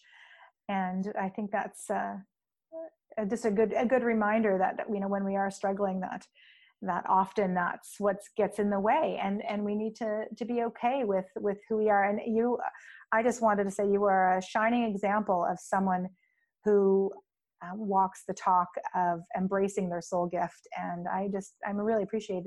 And 0.70 1.12
I 1.20 1.30
think 1.30 1.52
that's 1.52 1.90
uh, 1.90 2.18
just 3.30 3.46
a 3.46 3.52
good 3.52 3.74
a 3.76 3.86
good 3.86 4.04
reminder 4.04 4.58
that 4.58 4.86
you 4.92 5.00
know 5.00 5.08
when 5.08 5.26
we 5.26 5.36
are 5.36 5.52
struggling 5.52 6.00
that 6.02 6.26
that 6.82 7.06
often 7.08 7.54
that's 7.54 8.00
what 8.00 8.18
gets 8.36 8.58
in 8.58 8.70
the 8.70 8.80
way 8.80 9.20
and 9.22 9.44
and 9.48 9.64
we 9.64 9.76
need 9.76 9.96
to 9.96 10.26
to 10.36 10.46
be 10.46 10.64
okay 10.64 11.04
with 11.04 11.26
with 11.36 11.58
who 11.70 11.78
we 11.78 11.90
are 11.90 12.10
and 12.10 12.20
you 12.26 12.58
I 13.12 13.22
just 13.22 13.42
wanted 13.42 13.66
to 13.66 13.72
say 13.72 13.84
you 13.84 14.04
are 14.06 14.38
a 14.38 14.42
shining 14.42 14.84
example 14.84 15.46
of 15.50 15.60
someone 15.60 16.10
who 16.64 17.12
uh, 17.62 17.76
walks 17.76 18.24
the 18.28 18.34
talk 18.34 18.68
of 18.96 19.22
embracing 19.38 19.90
their 19.90 20.02
soul 20.02 20.28
gift. 20.28 20.68
And 20.78 21.08
I 21.08 21.28
just, 21.32 21.54
I'm 21.68 21.78
really 21.78 22.04
appreciate, 22.04 22.44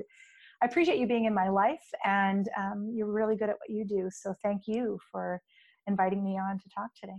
I 0.61 0.65
appreciate 0.65 0.99
you 0.99 1.07
being 1.07 1.25
in 1.25 1.33
my 1.33 1.49
life 1.49 1.83
and 2.03 2.47
um, 2.57 2.91
you're 2.93 3.11
really 3.11 3.35
good 3.35 3.49
at 3.49 3.55
what 3.55 3.69
you 3.69 3.85
do. 3.85 4.09
So 4.11 4.33
thank 4.43 4.63
you 4.67 4.99
for 5.11 5.41
inviting 5.87 6.23
me 6.23 6.37
on 6.39 6.57
to 6.59 6.69
talk 6.73 6.89
today. 6.99 7.17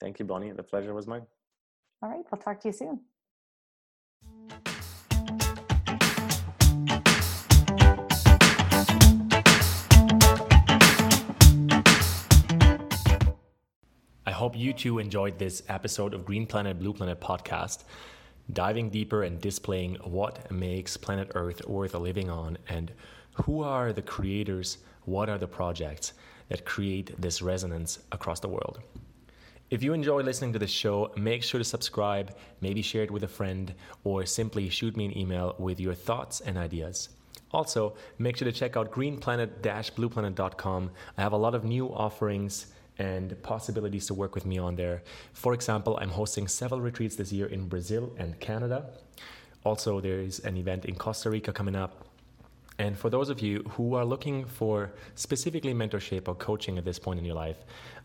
Thank 0.00 0.18
you, 0.18 0.24
Bonnie. 0.24 0.52
The 0.52 0.62
pleasure 0.62 0.94
was 0.94 1.06
mine. 1.06 1.26
All 2.02 2.08
right. 2.08 2.24
We'll 2.30 2.40
talk 2.40 2.60
to 2.60 2.68
you 2.68 2.72
soon. 2.72 3.00
Hope 14.40 14.56
you 14.56 14.72
too 14.72 14.98
enjoyed 14.98 15.38
this 15.38 15.62
episode 15.68 16.14
of 16.14 16.24
Green 16.24 16.46
Planet 16.46 16.78
Blue 16.78 16.94
Planet 16.94 17.20
podcast, 17.20 17.84
diving 18.54 18.88
deeper 18.88 19.24
and 19.24 19.38
displaying 19.38 19.96
what 19.96 20.50
makes 20.50 20.96
planet 20.96 21.30
Earth 21.34 21.60
worth 21.68 21.92
living 21.92 22.30
on 22.30 22.56
and 22.70 22.90
who 23.34 23.62
are 23.62 23.92
the 23.92 24.00
creators, 24.00 24.78
what 25.04 25.28
are 25.28 25.36
the 25.36 25.46
projects 25.46 26.14
that 26.48 26.64
create 26.64 27.20
this 27.20 27.42
resonance 27.42 27.98
across 28.12 28.40
the 28.40 28.48
world. 28.48 28.80
If 29.68 29.82
you 29.82 29.92
enjoy 29.92 30.22
listening 30.22 30.54
to 30.54 30.58
this 30.58 30.70
show, 30.70 31.12
make 31.18 31.42
sure 31.42 31.58
to 31.58 31.64
subscribe, 31.64 32.34
maybe 32.62 32.80
share 32.80 33.02
it 33.02 33.10
with 33.10 33.24
a 33.24 33.28
friend, 33.28 33.74
or 34.04 34.24
simply 34.24 34.70
shoot 34.70 34.96
me 34.96 35.04
an 35.04 35.18
email 35.18 35.54
with 35.58 35.78
your 35.78 35.92
thoughts 35.92 36.40
and 36.40 36.56
ideas. 36.56 37.10
Also, 37.52 37.94
make 38.16 38.38
sure 38.38 38.50
to 38.50 38.58
check 38.58 38.74
out 38.74 38.90
greenplanet-blueplanet.com. 38.90 40.90
I 41.18 41.20
have 41.20 41.34
a 41.34 41.36
lot 41.36 41.54
of 41.54 41.64
new 41.64 41.92
offerings 41.92 42.68
and 43.00 43.26
possibilities 43.42 44.04
to 44.06 44.14
work 44.14 44.32
with 44.36 44.46
me 44.46 44.58
on 44.58 44.76
there. 44.76 45.02
For 45.32 45.52
example, 45.54 45.98
I'm 46.00 46.10
hosting 46.10 46.46
several 46.48 46.80
retreats 46.80 47.16
this 47.16 47.30
year 47.32 47.46
in 47.46 47.68
Brazil 47.72 48.04
and 48.18 48.38
Canada. 48.38 48.78
Also, 49.64 50.00
there 50.00 50.20
is 50.20 50.40
an 50.40 50.56
event 50.56 50.84
in 50.84 50.94
Costa 50.94 51.28
Rica 51.30 51.52
coming 51.52 51.76
up 51.84 51.92
and 52.80 52.98
for 52.98 53.10
those 53.10 53.28
of 53.28 53.40
you 53.40 53.62
who 53.74 53.94
are 53.94 54.06
looking 54.06 54.46
for 54.46 54.90
specifically 55.14 55.74
mentorship 55.74 56.28
or 56.28 56.34
coaching 56.34 56.78
at 56.78 56.84
this 56.86 56.98
point 56.98 57.18
in 57.18 57.26
your 57.26 57.34
life, 57.34 57.58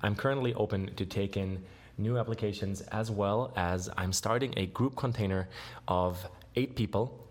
I'm 0.04 0.16
currently 0.16 0.54
open 0.56 0.93
to 0.96 1.06
take 1.06 1.38
in 1.38 1.64
new 1.98 2.18
applications 2.18 2.82
as 3.02 3.10
well 3.10 3.54
as 3.56 3.89
I'm 3.96 4.12
starting 4.12 4.54
a 4.58 4.66
group 4.66 4.98
container 4.98 5.48
of 5.88 6.28
eight 6.58 6.76
people, 6.76 7.26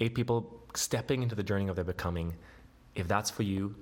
eight 0.00 0.12
people 0.16 0.60
stepping 0.74 1.22
into 1.22 1.36
the 1.36 1.44
journey 1.44 1.68
of 1.68 1.76
their 1.76 1.84
becoming. 1.84 2.34
If 2.96 3.06
that's 3.06 3.30
for 3.30 3.44
you, 3.44 3.76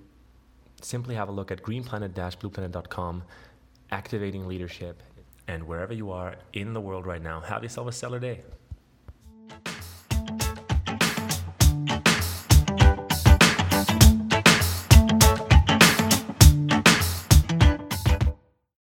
simply 0.83 1.15
have 1.15 1.29
a 1.29 1.33
look 1.33 1.51
at 1.51 1.63
greenplanet-blueplanet.com, 1.63 3.23
activating 3.91 4.47
leadership, 4.47 5.03
and 5.49 5.67
wherever 5.67 5.95
you 5.95 6.11
are 6.11 6.37
in 6.53 6.73
the 6.73 6.81
world 6.81 7.07
right 7.07 7.23
now, 7.23 7.41
have 7.41 7.63
yourself 7.63 7.89
a 7.89 7.93
stellar 7.93 8.19
day. 8.19 8.43